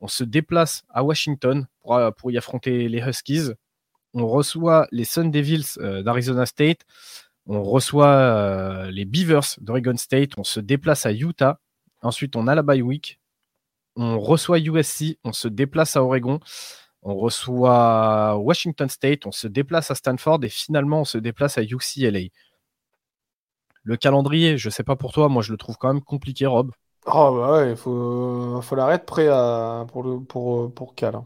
On 0.01 0.07
se 0.07 0.23
déplace 0.25 0.83
à 0.89 1.03
Washington 1.03 1.67
pour, 1.81 1.99
pour, 2.17 2.31
y 2.31 2.37
affronter 2.37 2.89
les 2.89 2.99
Huskies. 2.99 3.51
On 4.13 4.27
reçoit 4.27 4.87
les 4.91 5.05
Sun 5.05 5.31
Devils 5.31 5.77
d'Arizona 6.03 6.45
State. 6.45 6.81
On 7.45 7.63
reçoit 7.63 8.89
les 8.91 9.05
Beavers 9.05 9.55
d'Oregon 9.59 9.97
State. 9.97 10.37
On 10.37 10.43
se 10.43 10.59
déplace 10.59 11.05
à 11.05 11.11
Utah. 11.11 11.59
Ensuite, 12.01 12.35
on 12.35 12.47
a 12.47 12.55
la 12.55 12.61
bye 12.61 12.81
week. 12.81 13.19
On 13.95 14.19
reçoit 14.19 14.59
USC. 14.59 15.17
On 15.23 15.33
se 15.33 15.49
déplace 15.49 15.97
à 15.97 16.03
Oregon 16.03 16.39
on 17.05 17.15
reçoit 17.15 18.35
Washington 18.37 18.89
State, 18.89 19.27
on 19.27 19.31
se 19.31 19.47
déplace 19.47 19.91
à 19.91 19.95
Stanford 19.95 20.39
et 20.43 20.49
finalement 20.49 21.01
on 21.01 21.05
se 21.05 21.19
déplace 21.19 21.59
à 21.59 21.61
UCLA. 21.61 22.29
Le 23.83 23.95
calendrier, 23.95 24.57
je 24.57 24.71
sais 24.71 24.83
pas 24.83 24.95
pour 24.95 25.13
toi, 25.13 25.29
moi 25.29 25.43
je 25.43 25.51
le 25.51 25.57
trouve 25.57 25.77
quand 25.77 25.93
même 25.93 26.01
compliqué, 26.01 26.47
Rob. 26.47 26.71
Oh 27.05 27.37
bah 27.37 27.51
ouais, 27.53 27.69
il 27.69 27.75
faut, 27.75 28.59
faut 28.59 28.75
l'arrêter 28.75 29.05
prêt 29.05 29.27
à, 29.27 29.85
pour, 29.87 30.01
le, 30.01 30.19
pour, 30.19 30.73
pour 30.73 30.95
Cal. 30.95 31.15
Hein. 31.15 31.25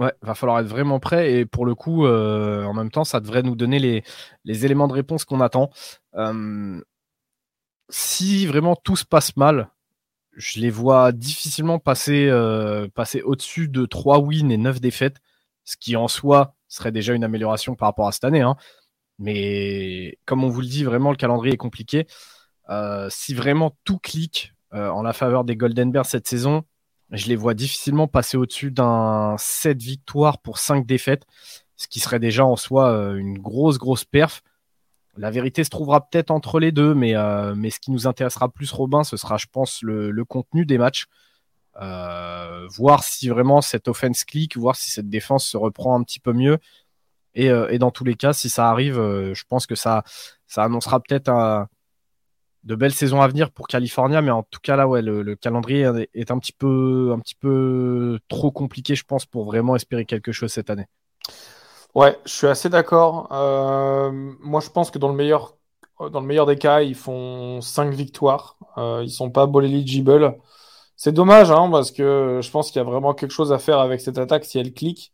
Ouais, 0.00 0.12
va 0.22 0.34
falloir 0.34 0.58
être 0.58 0.66
vraiment 0.66 0.98
prêt 0.98 1.34
et 1.34 1.44
pour 1.44 1.66
le 1.66 1.74
coup, 1.74 2.06
euh, 2.06 2.64
en 2.64 2.72
même 2.72 2.90
temps, 2.90 3.04
ça 3.04 3.20
devrait 3.20 3.42
nous 3.42 3.54
donner 3.56 3.78
les, 3.78 4.02
les 4.44 4.64
éléments 4.64 4.88
de 4.88 4.94
réponse 4.94 5.26
qu'on 5.26 5.42
attend. 5.42 5.68
Euh, 6.14 6.80
si 7.90 8.46
vraiment 8.46 8.74
tout 8.74 8.96
se 8.96 9.04
passe 9.04 9.36
mal, 9.36 9.70
je 10.36 10.60
les 10.60 10.70
vois 10.70 11.12
difficilement 11.12 11.78
passer, 11.78 12.26
euh, 12.28 12.88
passer 12.94 13.22
au-dessus 13.22 13.68
de 13.68 13.86
3 13.86 14.18
wins 14.18 14.50
et 14.50 14.56
9 14.56 14.80
défaites, 14.80 15.16
ce 15.64 15.76
qui 15.76 15.96
en 15.96 16.08
soi 16.08 16.54
serait 16.68 16.92
déjà 16.92 17.14
une 17.14 17.24
amélioration 17.24 17.74
par 17.74 17.88
rapport 17.88 18.08
à 18.08 18.12
cette 18.12 18.24
année. 18.24 18.40
Hein. 18.40 18.56
Mais 19.18 20.18
comme 20.24 20.44
on 20.44 20.48
vous 20.48 20.60
le 20.60 20.66
dit, 20.66 20.84
vraiment, 20.84 21.10
le 21.10 21.16
calendrier 21.16 21.54
est 21.54 21.58
compliqué. 21.58 22.06
Euh, 22.70 23.08
si 23.10 23.34
vraiment 23.34 23.76
tout 23.84 23.98
clique 23.98 24.54
euh, 24.72 24.88
en 24.88 25.02
la 25.02 25.12
faveur 25.12 25.44
des 25.44 25.56
Golden 25.56 25.92
Bears 25.92 26.06
cette 26.06 26.26
saison, 26.26 26.64
je 27.10 27.28
les 27.28 27.36
vois 27.36 27.54
difficilement 27.54 28.08
passer 28.08 28.36
au-dessus 28.36 28.70
d'un 28.70 29.36
7 29.38 29.80
victoires 29.80 30.40
pour 30.40 30.58
5 30.58 30.86
défaites, 30.86 31.24
ce 31.76 31.86
qui 31.86 32.00
serait 32.00 32.18
déjà 32.18 32.44
en 32.44 32.56
soi 32.56 32.90
une 33.16 33.38
grosse, 33.38 33.78
grosse 33.78 34.04
perf. 34.04 34.42
La 35.16 35.30
vérité 35.30 35.62
se 35.62 35.70
trouvera 35.70 36.00
peut-être 36.08 36.30
entre 36.30 36.58
les 36.58 36.72
deux, 36.72 36.94
mais, 36.94 37.14
euh, 37.14 37.54
mais 37.54 37.70
ce 37.70 37.78
qui 37.78 37.90
nous 37.90 38.06
intéressera 38.06 38.48
plus, 38.48 38.72
Robin, 38.72 39.04
ce 39.04 39.16
sera, 39.16 39.36
je 39.36 39.46
pense, 39.50 39.80
le, 39.82 40.24
contenu 40.24 40.66
des 40.66 40.78
matchs. 40.78 41.06
Euh, 41.80 42.66
voir 42.68 43.02
si 43.02 43.28
vraiment 43.28 43.60
cette 43.60 43.88
offense 43.88 44.24
clique, 44.24 44.56
voir 44.56 44.76
si 44.76 44.90
cette 44.90 45.08
défense 45.08 45.44
se 45.46 45.56
reprend 45.56 45.98
un 45.98 46.02
petit 46.02 46.20
peu 46.20 46.32
mieux. 46.32 46.58
Et, 47.34 47.50
euh, 47.50 47.76
dans 47.78 47.90
tous 47.90 48.04
les 48.04 48.14
cas, 48.14 48.32
si 48.32 48.48
ça 48.48 48.70
arrive, 48.70 48.96
je 48.96 49.42
pense 49.48 49.66
que 49.66 49.74
ça, 49.74 50.04
annoncera 50.56 51.00
peut-être 51.00 51.68
de 52.64 52.74
belles 52.74 52.94
saisons 52.94 53.20
à 53.20 53.28
venir 53.28 53.50
pour 53.50 53.68
California, 53.68 54.22
mais 54.22 54.30
en 54.30 54.42
tout 54.42 54.60
cas 54.62 54.76
là, 54.76 54.88
ouais, 54.88 55.02
le, 55.02 55.36
calendrier 55.36 55.88
est 56.14 56.30
un 56.30 56.38
petit 56.38 56.52
peu 56.52 58.18
trop 58.28 58.50
compliqué, 58.50 58.94
je 58.94 59.04
pense, 59.04 59.26
pour 59.26 59.44
vraiment 59.44 59.76
espérer 59.76 60.06
quelque 60.06 60.32
chose 60.32 60.52
cette 60.52 60.70
année. 60.70 60.86
Ouais, 61.94 62.18
je 62.24 62.32
suis 62.32 62.46
assez 62.48 62.68
d'accord. 62.68 63.28
Euh, 63.32 64.10
moi, 64.40 64.60
je 64.60 64.70
pense 64.70 64.90
que 64.90 64.98
dans 64.98 65.08
le 65.08 65.14
meilleur, 65.14 65.56
dans 66.10 66.20
le 66.20 66.26
meilleur 66.26 66.46
des 66.46 66.58
cas, 66.58 66.82
ils 66.82 66.96
font 66.96 67.60
5 67.60 67.94
victoires. 67.94 68.56
Euh, 68.78 69.02
ils 69.04 69.10
sont 69.10 69.30
pas 69.30 69.46
ball 69.46 69.64
eligible. 69.64 70.36
C'est 70.96 71.12
dommage, 71.12 71.50
hein, 71.50 71.70
parce 71.70 71.92
que 71.92 72.40
je 72.42 72.50
pense 72.50 72.70
qu'il 72.70 72.78
y 72.78 72.80
a 72.80 72.84
vraiment 72.84 73.14
quelque 73.14 73.30
chose 73.32 73.52
à 73.52 73.58
faire 73.58 73.78
avec 73.78 74.00
cette 74.00 74.18
attaque 74.18 74.44
si 74.44 74.58
elle 74.58 74.72
clique. 74.74 75.12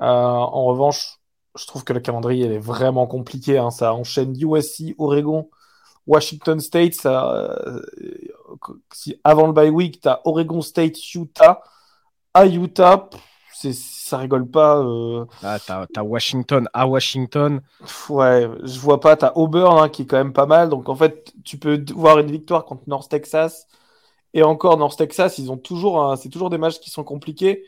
Euh, 0.00 0.04
en 0.06 0.64
revanche, 0.66 1.20
je 1.56 1.66
trouve 1.66 1.84
que 1.84 1.92
le 1.92 2.00
calendrier 2.00 2.46
est 2.46 2.58
vraiment 2.58 3.06
compliqué. 3.06 3.58
Hein. 3.58 3.70
Ça 3.70 3.94
enchaîne 3.94 4.34
USC, 4.38 4.94
Oregon, 4.98 5.50
Washington 6.06 6.60
State. 6.60 7.06
Euh, 7.06 7.80
si 8.92 9.20
avant 9.24 9.46
le 9.46 9.52
bye 9.52 9.70
week, 9.70 10.00
tu 10.02 10.08
as 10.08 10.20
Oregon 10.24 10.60
State, 10.62 10.96
Utah. 11.14 11.62
À 12.34 12.46
Utah, 12.46 13.08
ça 14.08 14.18
rigole 14.18 14.48
pas. 14.48 14.78
Euh... 14.78 15.24
Ah, 15.42 15.58
t'as, 15.58 16.02
Washington 16.02 16.68
à 16.72 16.86
Washington. 16.86 17.60
Ouais, 18.08 18.48
je 18.62 18.80
vois 18.80 19.00
pas. 19.00 19.16
T'as 19.16 19.32
Auburn 19.34 19.78
hein, 19.78 19.88
qui 19.88 20.02
est 20.02 20.06
quand 20.06 20.16
même 20.16 20.32
pas 20.32 20.46
mal. 20.46 20.68
Donc 20.68 20.88
en 20.88 20.96
fait, 20.96 21.32
tu 21.44 21.58
peux 21.58 21.84
voir 21.94 22.18
une 22.18 22.30
victoire 22.30 22.64
contre 22.64 22.82
North 22.86 23.10
Texas. 23.10 23.66
Et 24.34 24.42
encore, 24.42 24.76
North 24.76 24.98
Texas, 24.98 25.38
ils 25.38 25.50
ont 25.50 25.56
toujours, 25.56 26.16
c'est 26.18 26.28
toujours 26.28 26.50
des 26.50 26.58
matchs 26.58 26.80
qui 26.80 26.90
sont 26.90 27.04
compliqués. 27.04 27.64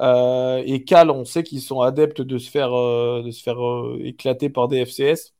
Euh, 0.00 0.62
et 0.66 0.84
Cal, 0.84 1.10
on 1.10 1.24
sait 1.24 1.42
qu'ils 1.44 1.60
sont 1.62 1.80
adeptes 1.80 2.20
de 2.20 2.38
se 2.38 2.50
faire, 2.50 2.76
euh, 2.76 3.22
de 3.24 3.30
se 3.30 3.42
faire 3.42 3.64
euh, 3.64 4.00
éclater 4.02 4.48
par 4.50 4.68
des 4.68 4.84
FCS. 4.84 5.32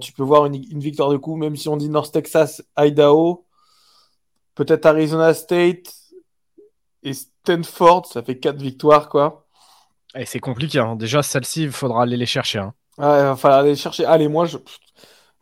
tu 0.00 0.12
peux 0.12 0.22
voir 0.22 0.46
une, 0.46 0.54
une, 0.54 0.80
victoire 0.80 1.10
de 1.10 1.16
coup, 1.16 1.36
même 1.36 1.56
si 1.56 1.68
on 1.68 1.76
dit 1.76 1.88
North 1.88 2.12
Texas, 2.12 2.62
Idaho, 2.78 3.46
peut-être 4.54 4.86
Arizona 4.86 5.34
State 5.34 5.94
et 7.02 7.12
Stanford, 7.46 8.06
ça 8.06 8.22
fait 8.22 8.38
4 8.38 8.56
victoires, 8.60 9.08
quoi. 9.08 9.46
Et 10.14 10.24
c'est 10.26 10.40
compliqué. 10.40 10.78
Hein. 10.78 10.96
Déjà, 10.96 11.22
celle-ci, 11.22 11.64
il 11.64 11.70
faudra 11.72 12.02
aller 12.02 12.16
les 12.16 12.26
chercher. 12.26 12.58
Hein. 12.58 12.74
Ouais, 12.98 13.04
il 13.20 13.24
va 13.24 13.36
falloir 13.36 13.60
aller 13.60 13.76
chercher. 13.76 14.04
Allez, 14.06 14.28
moi, 14.28 14.46
je, 14.46 14.56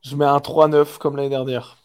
je 0.02 0.16
mets 0.16 0.24
un 0.26 0.40
3-9 0.40 0.98
comme 0.98 1.16
l'année 1.16 1.28
dernière. 1.30 1.76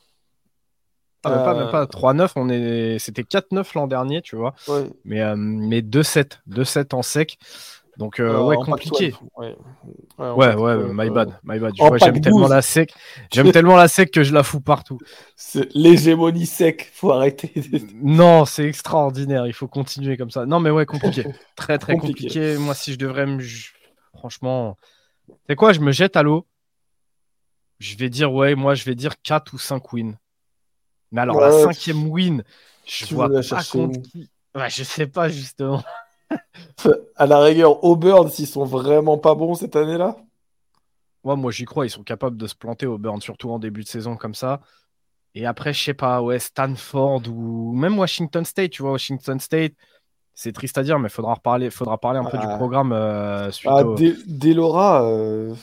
Ah, 1.24 1.30
même 1.32 1.44
pas, 1.44 1.54
même 1.54 1.68
Euh, 1.68 1.72
pas 1.72 1.86
3-9, 1.86 2.32
on 2.36 2.50
est... 2.50 2.98
c'était 3.00 3.24
4-9 3.24 3.74
l'an 3.76 3.88
dernier, 3.88 4.22
tu 4.22 4.36
vois. 4.36 4.56
ouais. 4.68 4.90
Mais, 5.04 5.22
euh, 5.22 5.36
mais 5.38 5.82
2-7, 5.82 6.40
2-7 6.48 6.96
en 6.96 7.02
sec. 7.02 7.38
Donc, 8.00 8.22
euh, 8.22 8.30
Euh, 8.34 8.44
ouais, 8.46 8.56
compliqué. 8.56 9.12
Pac-12, 9.12 9.28
Ouais, 9.36 9.56
Ouais, 10.18 10.26
en 10.26 10.36
Ouais, 10.36 10.48
Pac-12, 10.48 10.62
ouais, 10.62 10.94
my 10.94 11.10
euh, 11.10 11.12
bad, 11.12 11.40
my 11.44 11.60
bad. 11.60 11.74
J'aime 12.00 12.22
tellement 12.22 12.40
12. 12.40 12.50
la 12.50 12.62
sec. 12.62 12.94
J'aime 13.30 13.52
tellement 13.52 13.76
la 13.76 13.90
sec 13.90 14.10
que 14.12 14.24
je 14.24 14.34
la 14.34 14.42
fous 14.44 14.62
partout. 14.62 15.00
L'hégémonie 15.76 16.46
sec, 16.46 16.90
faut 16.94 17.12
arrêter. 17.12 17.52
Non, 18.02 18.46
c'est 18.46 18.64
extraordinaire. 18.64 19.46
Il 19.48 19.54
faut 19.54 19.68
continuer 19.68 20.16
comme 20.16 20.32
ça. 20.32 20.46
Non, 20.46 20.62
mais 20.62 20.70
ouais, 20.70 20.86
compliqué. 20.86 21.26
Très, 21.58 21.78
très 21.78 21.94
Compliqué. 21.94 22.24
compliqué. 22.28 22.58
Moi, 22.58 22.74
si 22.74 22.94
je 22.94 22.98
devrais 22.98 23.26
me. 23.26 23.44
Franchement. 24.18 24.78
C'est 25.48 25.56
quoi 25.58 25.74
Je 25.74 25.82
me 25.82 25.92
jette 25.92 26.16
à 26.16 26.24
l'eau? 26.24 26.48
Je 27.80 27.98
vais 27.98 28.10
dire, 28.10 28.34
ouais, 28.34 28.56
moi, 28.56 28.76
je 28.76 28.86
vais 28.86 28.96
dire 28.96 29.22
4 29.22 29.54
ou 29.54 29.58
5 29.58 29.92
wins. 29.94 30.16
Mais 31.12 31.20
alors, 31.22 31.40
la 31.42 31.52
cinquième 31.52 32.08
win, 32.08 32.44
je 32.88 33.14
vois 33.14 33.30
pas 33.30 33.64
contre 33.64 34.02
qui. 34.02 34.30
Ouais, 34.56 34.70
je 34.70 34.84
sais 34.84 35.08
pas, 35.08 35.28
justement. 35.28 35.84
À 37.16 37.26
la 37.26 37.40
rigueur, 37.40 37.84
Auburn, 37.84 38.30
s'ils 38.30 38.48
sont 38.48 38.66
vraiment 38.66 39.18
pas 39.18 39.36
bons 39.36 39.56
cette 39.56 39.76
année-là? 39.76 40.16
Ouais, 41.24 41.36
moi, 41.36 41.52
j'y 41.52 41.66
crois. 41.66 41.86
Ils 41.86 41.90
sont 41.90 42.04
capables 42.04 42.38
de 42.38 42.48
se 42.48 42.56
planter 42.56 42.86
au 42.86 42.98
burn, 42.98 43.20
surtout 43.22 43.50
en 43.52 43.60
début 43.60 43.84
de 43.84 43.88
saison 43.88 44.16
comme 44.16 44.36
ça. 44.36 44.62
Et 45.36 45.46
après, 45.46 45.74
je 45.74 45.84
sais 45.84 45.94
pas, 45.94 46.22
ouais, 46.22 46.40
Stanford 46.40 47.22
ou 47.30 47.74
même 47.76 47.98
Washington 48.00 48.46
State, 48.46 48.72
tu 48.72 48.82
vois, 48.82 48.92
Washington 48.94 49.40
State. 49.40 49.74
C'est 50.34 50.54
triste 50.54 50.78
à 50.78 50.84
dire, 50.84 50.98
mais 51.00 51.10
faudra 51.10 51.34
reparler, 51.34 51.70
faudra 51.70 51.98
parler 51.98 52.20
un 52.20 52.24
peu 52.26 52.38
du 52.38 52.46
Ah. 52.48 52.56
programme 52.58 52.94
euh, 52.94 53.52
suite 53.52 53.70
Ah, 53.76 53.84
au- 53.86 53.96
Dé- 53.96 54.16
Delora, 54.26 55.04
euh, 55.04 55.54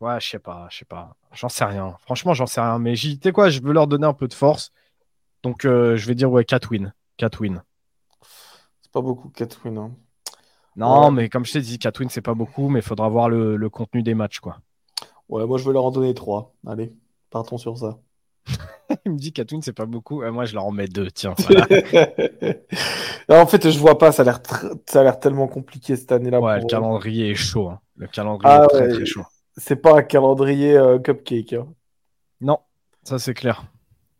Ouais, 0.00 0.18
je 0.20 0.28
sais 0.30 0.38
pas, 0.38 0.66
je 0.70 0.78
sais 0.78 0.84
pas. 0.84 1.14
J'en 1.32 1.48
sais 1.48 1.64
rien. 1.64 1.94
Franchement, 2.00 2.32
j'en 2.34 2.46
sais 2.46 2.60
rien. 2.60 2.78
Mais 2.78 2.96
j'y- 2.96 3.18
tu 3.18 3.28
sais 3.28 3.32
quoi, 3.32 3.50
je 3.50 3.60
veux 3.60 3.72
leur 3.72 3.86
donner 3.86 4.06
un 4.06 4.14
peu 4.14 4.28
de 4.28 4.34
force. 4.34 4.72
Donc, 5.42 5.64
euh, 5.64 5.96
je 5.96 6.06
vais 6.06 6.14
dire, 6.14 6.30
ouais, 6.30 6.44
4 6.44 6.70
wins. 6.72 6.92
4 7.18 7.40
wins. 7.40 7.62
C'est 8.90 8.92
pas 8.92 9.00
beaucoup, 9.02 9.28
4 9.28 9.60
wins. 9.64 9.78
hein. 9.78 9.92
Non, 10.76 11.04
Ouais. 11.06 11.10
mais 11.12 11.28
comme 11.28 11.44
je 11.44 11.52
t'ai 11.52 11.60
dit, 11.60 11.78
4 11.78 12.00
wins, 12.00 12.08
c'est 12.10 12.20
pas 12.22 12.34
beaucoup, 12.34 12.68
mais 12.68 12.80
il 12.80 12.82
faudra 12.84 13.08
voir 13.08 13.28
le, 13.28 13.56
le 13.56 13.70
contenu 13.70 14.02
des 14.02 14.14
matchs, 14.14 14.40
quoi. 14.40 14.58
Ouais, 15.28 15.46
moi 15.46 15.58
je 15.58 15.64
vais 15.64 15.72
leur 15.72 15.84
en 15.84 15.90
donner 15.92 16.12
3. 16.14 16.54
Allez, 16.66 16.92
partons 17.30 17.56
sur 17.58 17.78
ça. 17.78 17.98
Il 19.06 19.12
me 19.12 19.16
dit 19.18 19.32
4 19.32 19.52
wins, 19.52 19.62
c'est 19.62 19.72
pas 19.72 19.86
beaucoup. 19.86 20.24
Et 20.24 20.30
moi, 20.32 20.44
je 20.44 20.54
leur 20.54 20.64
en 20.64 20.72
mets 20.72 20.88
2, 20.88 21.08
tiens. 21.12 21.34
voilà. 21.38 21.66
Non, 23.28 23.36
en 23.42 23.46
fait, 23.46 23.70
je 23.70 23.78
vois 23.78 23.96
pas, 23.98 24.10
ça 24.10 24.22
a 24.22 24.24
l'air 24.24 24.38
tr- 24.40 24.76
ça 24.88 25.00
a 25.00 25.04
l'air 25.04 25.20
tellement 25.20 25.46
compliqué 25.46 25.94
cette 25.94 26.10
année-là. 26.10 26.40
ouais, 26.40 26.54
pour 26.58 26.62
le 26.62 26.70
calendrier 26.70 27.30
est 27.30 27.34
chaud. 27.36 27.68
hein. 27.68 27.80
Le 27.94 28.08
calendrier 28.08 28.52
Ah 28.52 28.64
est 28.64 28.68
très, 28.68 28.80
ouais. 28.88 28.88
très 28.94 29.04
chaud. 29.06 29.22
C'est 29.56 29.76
pas 29.76 29.96
un 29.98 30.02
calendrier 30.02 30.76
euh, 30.76 30.98
cupcake. 30.98 31.52
hein. 31.52 31.68
Non, 32.40 32.58
ça, 33.04 33.18
c'est 33.20 33.34
clair. 33.34 33.64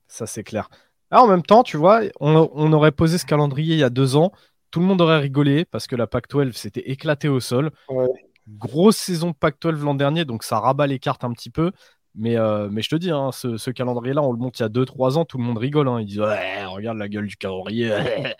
Ça, 0.07 0.27
c'est 0.27 0.45
clair. 0.45 0.69
Ah, 1.11 1.23
en 1.23 1.27
même 1.27 1.43
temps, 1.43 1.65
tu 1.65 1.77
vois, 1.77 2.03
on, 2.21 2.49
on 2.53 2.73
aurait 2.73 2.93
posé 2.93 3.19
ce 3.19 3.27
calendrier 3.27 3.75
il 3.75 3.81
y 3.81 3.85
a 3.85 3.91
deux 3.91 4.15
ans. 4.15 4.31
Tout 4.71 4.81
le 4.81 4.87
monde 4.87 5.01
aurait 5.01 5.19
rigolé 5.19 5.65
parce 5.65 5.87
que 5.87 5.97
la 5.97 6.07
Pac-12 6.07 6.53
s'était 6.53 6.89
éclatée 6.91 7.29
au 7.29 7.41
sol. 7.41 7.71
Ouais. 7.89 8.07
Grosse 8.49 8.97
saison 8.97 9.33
Pac-12 9.33 9.83
l'an 9.83 9.95
dernier, 9.95 10.25
donc 10.25 10.43
ça 10.45 10.59
rabat 10.61 10.87
les 10.87 10.99
cartes 10.99 11.25
un 11.25 11.33
petit 11.33 11.51
peu. 11.51 11.73
Mais, 12.17 12.37
euh, 12.37 12.69
mais 12.71 12.83
je 12.83 12.89
te 12.89 12.97
dis, 12.97 13.11
hein, 13.11 13.31
ce, 13.33 13.57
ce 13.57 13.71
calendrier-là, 13.71 14.23
on 14.23 14.33
le 14.33 14.39
monte 14.39 14.59
il 14.59 14.63
y 14.63 14.65
a 14.65 14.69
2-3 14.69 15.17
ans, 15.19 15.25
tout 15.25 15.39
le 15.39 15.45
monde 15.45 15.59
rigole. 15.59 15.89
hein. 15.89 16.01
Ils 16.01 16.07
disent 16.07 16.21
Ouais, 16.21 16.65
regarde 16.67 16.99
la 16.99 17.09
gueule 17.09 17.27
du 17.27 17.37
calendrier. 17.37 17.91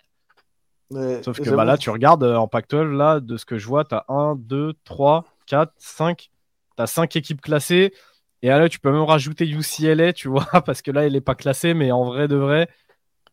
Ouais, 0.89 1.23
Sauf 1.23 1.39
que 1.39 1.49
bah, 1.51 1.63
là, 1.63 1.77
tu 1.77 1.89
regardes 1.89 2.23
euh, 2.25 2.35
en 2.35 2.49
Pac-12, 2.49 2.91
là, 2.97 3.21
de 3.21 3.37
ce 3.37 3.45
que 3.45 3.57
je 3.57 3.65
vois, 3.65 3.85
tu 3.85 3.95
as 3.95 4.03
1, 4.09 4.35
2, 4.35 4.73
3, 4.83 5.23
4, 5.45 5.71
5. 5.77 6.29
Tu 6.75 6.83
as 6.83 6.87
5 6.87 7.15
équipes 7.15 7.39
classées. 7.39 7.93
Et 8.41 8.49
là, 8.49 8.67
tu 8.67 8.77
peux 8.79 8.91
même 8.91 9.03
rajouter 9.03 9.47
UCLA, 9.47 10.11
tu 10.11 10.27
vois, 10.27 10.45
parce 10.65 10.81
que 10.81 10.91
là, 10.91 11.05
elle 11.05 11.13
n'est 11.13 11.21
pas 11.21 11.35
classée, 11.35 11.73
mais 11.73 11.91
en 11.93 12.03
vrai 12.03 12.27
de 12.27 12.35
vrai, 12.35 12.67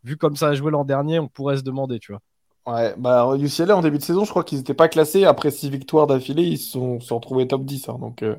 vu 0.05 0.17
comme 0.17 0.37
ça 0.37 0.49
a 0.49 0.55
joué 0.55 0.71
l'an 0.71 0.85
dernier, 0.85 1.19
on 1.19 1.27
pourrait 1.29 1.57
se 1.57 1.63
demander, 1.63 1.99
tu 1.99 2.13
vois. 2.13 2.21
Ouais, 2.71 2.95
bah 2.99 3.27
UCLA 3.39 3.75
en 3.75 3.81
début 3.81 3.97
de 3.97 4.03
saison, 4.03 4.25
je 4.27 4.31
crois 4.31 4.45
qu'ils 4.45 4.59
étaient 4.59 4.75
pas 4.75 4.89
classés. 4.89 5.25
Après 5.25 5.51
6 5.51 5.71
victoires 5.71 6.07
d'affilée, 6.07 6.43
ils 6.43 6.59
se 6.59 6.73
sont, 6.73 7.01
sont 7.01 7.17
retrouvés 7.17 7.49
top 7.49 7.65
10. 7.65 7.89
hein, 7.89 7.97
donc, 7.99 8.23
euh, 8.23 8.37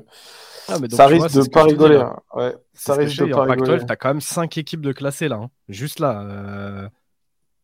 Ah, 0.68 0.78
mais 0.78 0.86
donc, 0.86 0.96
ça 0.96 1.06
risque 1.06 1.30
vois, 1.32 1.42
de 1.42 1.48
pas 1.48 1.64
dis, 1.64 1.70
rigoler. 1.70 1.96
là. 1.96 2.16
hein. 2.34 2.38
Ouais, 2.38 2.54
ça 2.72 2.94
risque 2.94 3.18
de 3.26 3.32
pas 3.32 3.42
en 3.42 3.46
Pac-12, 3.48 3.62
rigoler. 3.64 3.86
tu 3.86 3.92
as 3.92 3.96
quand 3.96 4.08
même 4.10 4.20
5 4.20 4.56
équipes 4.56 4.82
de 4.82 4.92
classées 4.92 5.26
là. 5.26 5.36
hein. 5.42 5.50
Juste 5.68 5.98
là. 5.98 6.22
euh, 6.22 6.88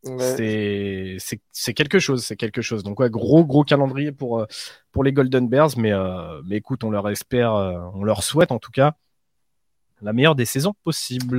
Ouais. 0.07 1.19
c'est- 1.53 1.73
quelque 1.75 1.99
chose, 2.01 2.25
c'est 2.25 2.37
quelque 2.37 2.62
chose. 2.62 2.83
Donc 2.83 2.99
ouais, 3.01 3.11
gros 3.11 3.45
gros 3.45 3.62
calendrier 3.64 4.11
pour, 4.12 4.41
euh, 4.41 4.47
pour 4.93 5.05
les 5.05 5.12
Golden 5.12 5.49
Bears, 5.49 5.71
mais, 5.77 5.93
euh, 5.93 6.41
mais 6.47 6.57
écoute, 6.57 6.83
on 6.85 6.91
leur 6.91 7.09
espère, 7.09 7.53
on 7.95 8.03
leur 8.03 8.23
souhaite 8.25 8.51
en 8.53 8.59
tout 8.59 8.71
cas 8.73 8.95
la 10.03 10.12
meilleure 10.12 10.35
des 10.35 10.45
saisons 10.45 10.75
possibles. 10.85 11.39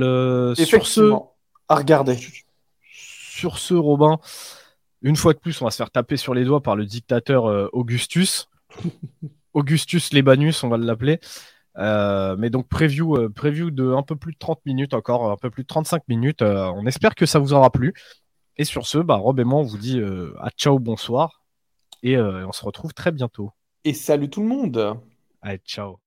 Sur 0.56 0.86
ce, 0.86 1.12
à 1.68 1.74
regarder. 1.76 2.18
sur 2.90 3.58
ce, 3.58 3.74
Robin, 3.74 4.18
une 5.02 5.16
fois 5.16 5.32
de 5.32 5.38
plus, 5.38 5.60
on 5.60 5.64
va 5.64 5.70
se 5.70 5.76
faire 5.76 5.90
taper 5.90 6.16
sur 6.16 6.34
les 6.34 6.44
doigts 6.44 6.62
par 6.62 6.76
le 6.76 6.84
dictateur 6.84 7.46
euh, 7.46 7.68
Augustus. 7.72 8.48
Augustus 9.54 10.12
Lebanus, 10.12 10.62
on 10.62 10.68
va 10.68 10.76
l'appeler. 10.76 11.20
Euh, 11.78 12.36
mais 12.36 12.50
donc 12.50 12.68
preview, 12.68 13.16
euh, 13.16 13.28
preview 13.28 13.70
de 13.70 13.92
un 13.92 14.02
peu 14.02 14.16
plus 14.16 14.32
de 14.32 14.38
30 14.38 14.60
minutes 14.66 14.94
encore, 14.94 15.30
un 15.30 15.36
peu 15.36 15.50
plus 15.50 15.62
de 15.62 15.68
35 15.68 16.02
minutes. 16.08 16.42
Euh, 16.42 16.66
on 16.74 16.86
espère 16.86 17.14
que 17.14 17.26
ça 17.26 17.38
vous 17.38 17.52
aura 17.52 17.70
plu. 17.70 17.94
Et 18.56 18.64
sur 18.64 18.86
ce, 18.86 18.98
bah, 18.98 19.14
Rob 19.14 19.38
et 19.38 19.44
moi, 19.44 19.60
on 19.60 19.64
vous 19.64 19.78
dit 19.78 20.00
euh, 20.00 20.34
à 20.40 20.50
ciao, 20.50 20.78
bonsoir. 20.78 21.42
Et 22.02 22.16
euh, 22.16 22.46
on 22.46 22.52
se 22.52 22.64
retrouve 22.64 22.92
très 22.92 23.12
bientôt. 23.12 23.52
Et 23.84 23.94
salut 23.94 24.28
tout 24.28 24.40
le 24.40 24.48
monde. 24.48 24.98
Allez, 25.40 25.60
ciao. 25.64 25.96